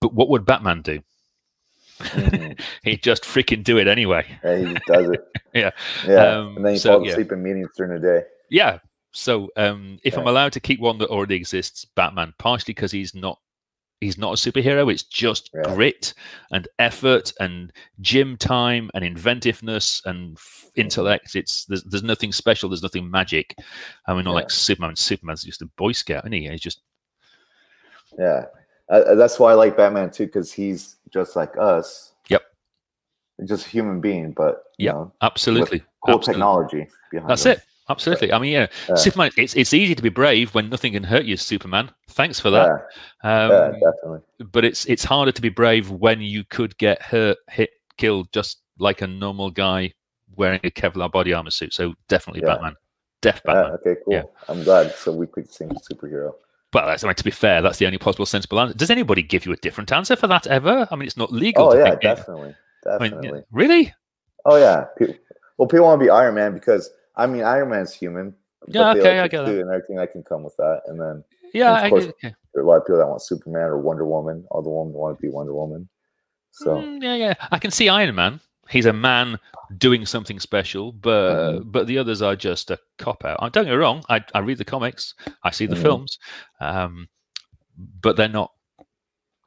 but 0.00 0.14
what 0.14 0.28
would 0.30 0.44
Batman 0.46 0.82
do? 0.82 1.00
Mhm. 2.00 2.58
He'd 2.82 3.02
just 3.02 3.22
freaking 3.24 3.62
do 3.62 3.78
it 3.78 3.86
anyway." 3.86 4.26
Yeah, 4.42 4.56
he 4.56 4.64
just 4.72 4.86
does 4.86 5.10
it. 5.10 5.20
Yeah. 5.54 5.70
Yeah. 6.04 6.38
Um, 6.38 6.56
and 6.56 6.64
then 6.66 6.72
he 6.72 6.78
so, 6.80 6.94
falls 6.94 7.06
yeah. 7.06 7.12
asleep 7.12 7.30
in 7.30 7.40
meetings 7.40 7.68
during 7.76 8.00
the 8.00 8.04
day. 8.04 8.24
Yeah. 8.50 8.78
So 9.14 9.48
um, 9.56 9.98
if 10.02 10.18
I'm 10.18 10.26
allowed 10.26 10.52
to 10.54 10.60
keep 10.60 10.80
one 10.80 10.98
that 10.98 11.08
already 11.08 11.36
exists, 11.36 11.84
Batman, 11.84 12.34
partially 12.38 12.74
because 12.74 12.90
he's 12.90 13.14
not 13.14 13.38
he's 14.00 14.18
not 14.18 14.32
a 14.32 14.50
superhero. 14.50 14.90
It's 14.92 15.04
just 15.04 15.50
Yeah. 15.54 15.72
grit 15.74 16.12
and 16.50 16.66
effort 16.80 17.32
and 17.40 17.72
gym 18.00 18.36
time 18.36 18.90
and 18.92 19.04
inventiveness 19.04 20.02
and 20.04 20.36
f- 20.36 20.66
intellect. 20.74 21.36
It's 21.36 21.64
there's, 21.66 21.84
there's 21.84 22.02
nothing 22.02 22.32
special. 22.32 22.68
There's 22.68 22.82
nothing 22.82 23.08
magic. 23.08 23.54
I 24.06 24.14
mean, 24.14 24.24
not 24.24 24.32
Yeah. 24.32 24.34
like 24.34 24.50
Superman. 24.50 24.96
Superman's 24.96 25.44
just 25.44 25.62
a 25.62 25.66
Boy 25.76 25.92
Scout, 25.92 26.24
isn't 26.24 26.32
he? 26.32 26.48
He's 26.48 26.60
just 26.60 26.82
Yeah. 28.18 28.46
Uh, 28.88 29.14
that's 29.14 29.38
why 29.38 29.52
I 29.52 29.54
like 29.54 29.76
Batman 29.76 30.10
too, 30.10 30.26
because 30.26 30.52
he's 30.52 30.96
just 31.10 31.36
like 31.36 31.56
us. 31.56 32.12
Yep. 32.28 32.42
Just 33.44 33.66
a 33.66 33.70
human 33.70 34.00
being, 34.00 34.32
but 34.32 34.64
yeah, 34.76 35.04
absolutely 35.22 35.78
cool 36.04 36.16
absolutely. 36.16 36.32
technology 36.34 36.88
behind 37.10 37.30
That's 37.30 37.46
him. 37.46 37.52
it. 37.52 37.62
Absolutely. 37.88 38.32
I 38.32 38.38
mean, 38.38 38.52
yeah. 38.52 38.66
Superman. 38.96 39.30
It's 39.36 39.54
it's 39.54 39.74
easy 39.74 39.94
to 39.94 40.02
be 40.02 40.08
brave 40.08 40.54
when 40.54 40.70
nothing 40.70 40.94
can 40.94 41.04
hurt 41.04 41.24
you, 41.24 41.36
Superman. 41.36 41.90
Thanks 42.10 42.40
for 42.40 42.50
that. 42.50 42.86
Yeah, 43.22 43.44
Um, 43.44 43.50
yeah, 43.50 43.72
definitely. 43.72 44.20
but 44.52 44.64
it's 44.64 44.86
it's 44.86 45.04
harder 45.04 45.32
to 45.32 45.42
be 45.42 45.50
brave 45.50 45.90
when 45.90 46.20
you 46.22 46.44
could 46.44 46.76
get 46.78 47.02
hurt, 47.02 47.36
hit, 47.50 47.70
killed, 47.98 48.32
just 48.32 48.60
like 48.78 49.02
a 49.02 49.06
normal 49.06 49.50
guy 49.50 49.92
wearing 50.36 50.60
a 50.64 50.70
Kevlar 50.70 51.12
body 51.12 51.32
armor 51.34 51.50
suit. 51.50 51.74
So 51.74 51.94
definitely 52.08 52.40
Yeah. 52.42 52.54
Batman, 52.54 52.74
def 53.20 53.42
Yeah, 53.44 53.52
Batman. 53.54 53.72
okay, 53.74 53.96
cool. 54.04 54.14
Yeah. 54.14 54.22
I'm 54.48 54.62
glad. 54.64 54.94
So 54.94 55.12
we 55.12 55.26
could 55.26 55.52
sing 55.52 55.68
superhero. 55.70 56.32
But 56.72 56.86
that's, 56.86 57.04
I 57.04 57.06
mean, 57.06 57.14
to 57.14 57.22
be 57.24 57.30
fair, 57.30 57.62
that's 57.62 57.78
the 57.78 57.86
only 57.86 57.98
possible 57.98 58.26
sensible 58.26 58.58
answer. 58.58 58.74
Does 58.76 58.90
anybody 58.90 59.22
give 59.22 59.46
you 59.46 59.52
a 59.52 59.56
different 59.56 59.92
answer 59.92 60.16
for 60.16 60.26
that 60.26 60.46
ever? 60.48 60.88
I 60.90 60.96
mean, 60.96 61.06
it's 61.06 61.16
not 61.16 61.30
legal. 61.32 61.68
Oh 61.68 61.72
to 61.72 61.78
yeah, 61.78 61.84
think 61.90 61.96
it. 61.96 62.02
definitely, 62.02 62.54
I 62.90 62.98
mean, 62.98 63.10
definitely. 63.12 63.42
really? 63.52 63.94
Oh 64.46 64.56
yeah. 64.56 64.86
People, 64.98 65.14
well, 65.58 65.68
people 65.68 65.84
want 65.86 66.00
to 66.00 66.04
be 66.04 66.10
Iron 66.10 66.34
Man 66.34 66.52
because 66.52 66.90
I 67.16 67.26
mean 67.26 67.42
Iron 67.44 67.70
Man's 67.70 67.92
human. 67.94 68.34
Yeah, 68.68 68.90
okay, 68.92 69.20
like 69.20 69.24
I 69.24 69.28
get 69.28 69.44
that. 69.44 69.54
And 69.60 69.70
everything 69.70 69.96
that 69.96 70.12
can 70.12 70.22
come 70.22 70.42
with 70.42 70.56
that, 70.56 70.82
and 70.86 70.98
then 71.00 71.22
Yeah, 71.52 71.76
of 71.76 71.84
I 71.84 71.88
course- 71.90 72.06
get- 72.06 72.14
okay. 72.14 72.34
there 72.54 72.62
are 72.62 72.66
a 72.66 72.68
lot 72.68 72.76
of 72.78 72.84
people 72.86 72.98
that 72.98 73.06
want 73.08 73.22
Superman 73.22 73.62
or 73.62 73.78
Wonder 73.78 74.06
Woman. 74.06 74.44
All 74.50 74.62
the 74.62 74.70
women 74.70 74.92
want 74.94 75.18
to 75.18 75.22
be 75.22 75.28
Wonder 75.28 75.54
Woman. 75.54 75.88
So 76.52 76.76
Mm, 76.76 77.02
yeah, 77.02 77.14
yeah. 77.14 77.34
I 77.50 77.58
can 77.58 77.70
see 77.70 77.88
Iron 77.88 78.14
Man. 78.14 78.40
He's 78.70 78.86
a 78.86 78.92
man 78.92 79.38
doing 79.76 80.06
something 80.06 80.40
special, 80.40 80.92
but 80.92 81.34
Mhm. 81.34 81.72
but 81.72 81.86
the 81.86 81.98
others 81.98 82.22
are 82.22 82.34
just 82.36 82.70
a 82.70 82.78
cop 82.96 83.24
out. 83.24 83.38
Uh, 83.42 83.48
Don't 83.50 83.64
get 83.64 83.72
me 83.72 83.76
wrong. 83.76 84.02
I, 84.08 84.24
I 84.34 84.38
read 84.38 84.56
the 84.58 84.64
comics. 84.64 85.14
I 85.42 85.50
see 85.50 85.66
the 85.66 85.76
Mhm. 85.76 85.82
films, 85.82 86.18
um, 86.60 87.08
but 88.00 88.16
they're 88.16 88.28
not 88.28 88.52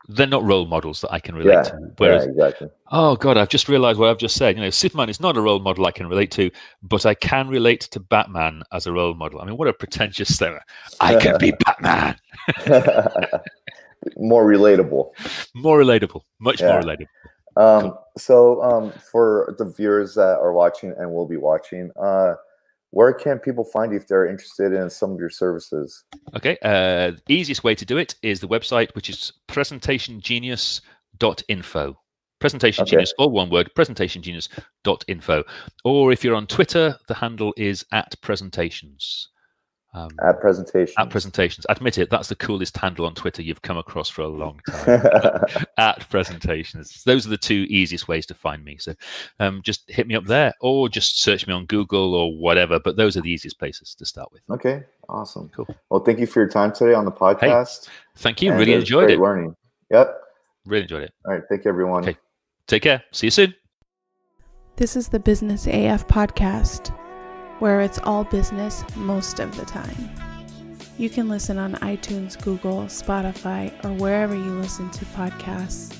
they're 0.10 0.28
not 0.28 0.44
role 0.44 0.66
models 0.66 1.02
that 1.02 1.12
I 1.12 1.20
can 1.20 1.36
relate 1.36 1.54
Yeah, 1.54 1.62
to. 1.64 1.92
Whereas, 1.98 2.26
yeah, 2.26 2.32
exactly. 2.32 2.70
oh 2.92 3.16
god, 3.16 3.38
I've 3.38 3.50
just 3.50 3.68
realised 3.68 4.00
what 4.00 4.10
I've 4.10 4.18
just 4.18 4.36
said. 4.38 4.56
You 4.56 4.64
know, 4.64 4.70
Superman 4.70 5.10
is 5.10 5.20
not 5.20 5.36
a 5.38 5.42
role 5.42 5.60
model 5.60 5.86
I 5.86 5.92
can 5.92 6.08
relate 6.08 6.32
to, 6.32 6.50
but 6.82 7.06
I 7.06 7.14
can 7.14 7.50
relate 7.50 7.82
to 7.82 8.00
Batman 8.00 8.64
as 8.72 8.88
a 8.88 8.94
role 8.94 9.14
model. 9.14 9.42
I 9.42 9.46
mean, 9.46 9.58
what 9.58 9.68
a 9.68 9.74
pretentious 9.74 10.34
statement! 10.34 10.64
I 11.02 11.16
can 11.20 11.38
be 11.38 11.52
Batman. 11.66 12.16
more 14.18 14.46
relatable. 14.46 15.12
More 15.56 15.80
relatable, 15.80 16.22
much 16.40 16.62
more 16.62 16.82
relatable. 16.82 17.08
Um, 17.58 17.98
so 18.18 18.62
um, 18.62 18.92
for 19.12 19.56
the 19.58 19.66
viewers 19.66 20.14
that 20.16 20.38
are 20.40 20.54
watching 20.54 20.94
and 20.98 21.12
will 21.12 21.28
be 21.28 21.38
watching, 21.38 21.92
uh, 22.00 22.36
where 22.92 23.14
can 23.14 23.40
people 23.40 23.64
find 23.64 23.92
you 23.92 23.98
if 23.98 24.08
they're 24.08 24.26
interested 24.26 24.74
in 24.74 24.90
some 24.90 25.12
of 25.12 25.20
your 25.20 25.30
services? 25.30 26.04
Okay. 26.36 26.58
Uh, 26.62 27.12
the 27.26 27.36
easiest 27.36 27.64
way 27.64 27.76
to 27.76 27.86
do 27.86 27.98
it 27.98 28.16
is 28.22 28.40
the 28.40 28.48
website, 28.48 28.96
which 28.96 29.10
is 29.10 29.34
presentationgenius.info. 29.48 32.00
Presentation 32.40 32.84
Okay. 32.84 32.92
Genius, 32.92 33.16
all 33.18 33.32
one 33.32 33.50
word, 33.50 33.72
presentationgenius.info. 33.76 35.44
Or 35.84 36.12
if 36.12 36.24
you're 36.24 36.36
on 36.36 36.46
Twitter, 36.46 36.96
the 37.08 37.16
handle 37.16 37.52
is 37.58 37.84
at 37.92 38.14
presentations. 38.22 39.30
Um, 39.98 40.10
At 40.24 40.40
presentations. 40.42 40.96
at 40.98 41.10
presentations. 41.10 41.66
Admit 41.70 41.98
it, 41.98 42.10
that's 42.10 42.28
the 42.30 42.36
coolest 42.36 42.78
handle 42.78 43.06
on 43.06 43.16
Twitter 43.16 43.42
you've 43.42 43.62
come 43.62 43.78
across 43.78 44.10
for 44.10 44.22
a 44.22 44.28
long 44.28 44.60
time. 44.70 45.02
at 45.78 46.08
presentations. 46.10 47.04
Those 47.04 47.26
are 47.26 47.30
the 47.30 47.38
two 47.38 47.66
easiest 47.70 48.08
ways 48.08 48.26
to 48.28 48.34
find 48.34 48.64
me. 48.64 48.78
So 48.78 48.94
um, 49.40 49.62
just 49.64 49.90
hit 49.90 50.06
me 50.08 50.16
up 50.16 50.26
there 50.26 50.54
or 50.62 50.88
just 50.90 51.22
search 51.22 51.48
me 51.48 51.54
on 51.54 51.66
Google 51.66 52.14
or 52.14 52.36
whatever. 52.38 52.80
But 52.80 52.96
those 52.98 53.18
are 53.18 53.22
the 53.22 53.32
easiest 53.32 53.58
places 53.60 53.96
to 53.96 54.06
start 54.06 54.32
with. 54.32 54.42
okay, 54.52 54.84
awesome. 55.10 55.50
Cool. 55.56 55.68
Well, 55.90 56.02
thank 56.02 56.20
you 56.20 56.28
for 56.28 56.42
your 56.42 56.50
time 56.50 56.72
today 56.74 56.94
on 56.94 57.06
the 57.06 57.12
podcast. 57.12 57.88
Thank 58.18 58.42
you. 58.42 58.52
and 58.52 58.60
Really 58.60 58.76
was 58.76 58.84
enjoyed 58.84 59.06
great 59.08 59.18
it. 59.18 59.22
Learning. 59.22 59.56
Yep. 59.90 60.22
Really 60.66 60.84
enjoyed 60.84 61.04
it. 61.04 61.14
All 61.26 61.34
right. 61.34 61.44
Thank 61.50 61.66
you, 61.66 61.70
everyone. 61.70 62.04
Okay. 62.04 62.18
Take 62.68 62.84
care. 62.84 63.02
See 63.12 63.28
you 63.28 63.32
soon. 63.32 63.56
This 64.76 64.96
is 64.96 65.08
the 65.10 65.20
Business 65.20 65.66
AF 65.66 66.08
podcast, 66.08 66.94
where 67.60 67.82
it's 67.82 68.00
all 68.00 68.24
business 68.24 68.84
most 68.96 69.40
of 69.40 69.56
the 69.56 69.66
time. 69.66 70.10
You 70.98 71.10
can 71.10 71.30
listen 71.30 71.58
on 71.58 71.74
iTunes, 71.76 72.42
Google, 72.42 72.84
Spotify, 72.84 73.72
or 73.86 73.92
wherever 73.94 74.36
you 74.36 74.50
listen 74.60 74.90
to 74.92 75.06
podcasts. 75.06 75.96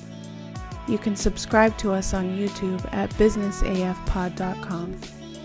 You 0.88 0.98
can 0.98 1.14
subscribe 1.14 1.76
to 1.78 1.92
us 1.92 2.14
on 2.14 2.36
YouTube 2.36 2.82
at 2.92 3.10
businessafpod.com. 3.10 5.00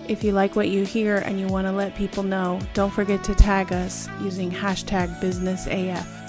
If 0.08 0.24
you 0.24 0.32
like 0.32 0.56
what 0.56 0.70
you 0.70 0.86
hear 0.86 1.18
and 1.18 1.40
you 1.40 1.48
want 1.48 1.68
to 1.68 1.72
let 1.72 1.96
people 1.96 2.24
know, 2.24 2.60
don't 2.74 2.92
forget 2.92 3.24
to 3.26 3.36
tag 3.36 3.72
us 3.72 4.10
using 4.22 4.52
hashtag 4.52 5.20
BusinessAF. 5.22 6.23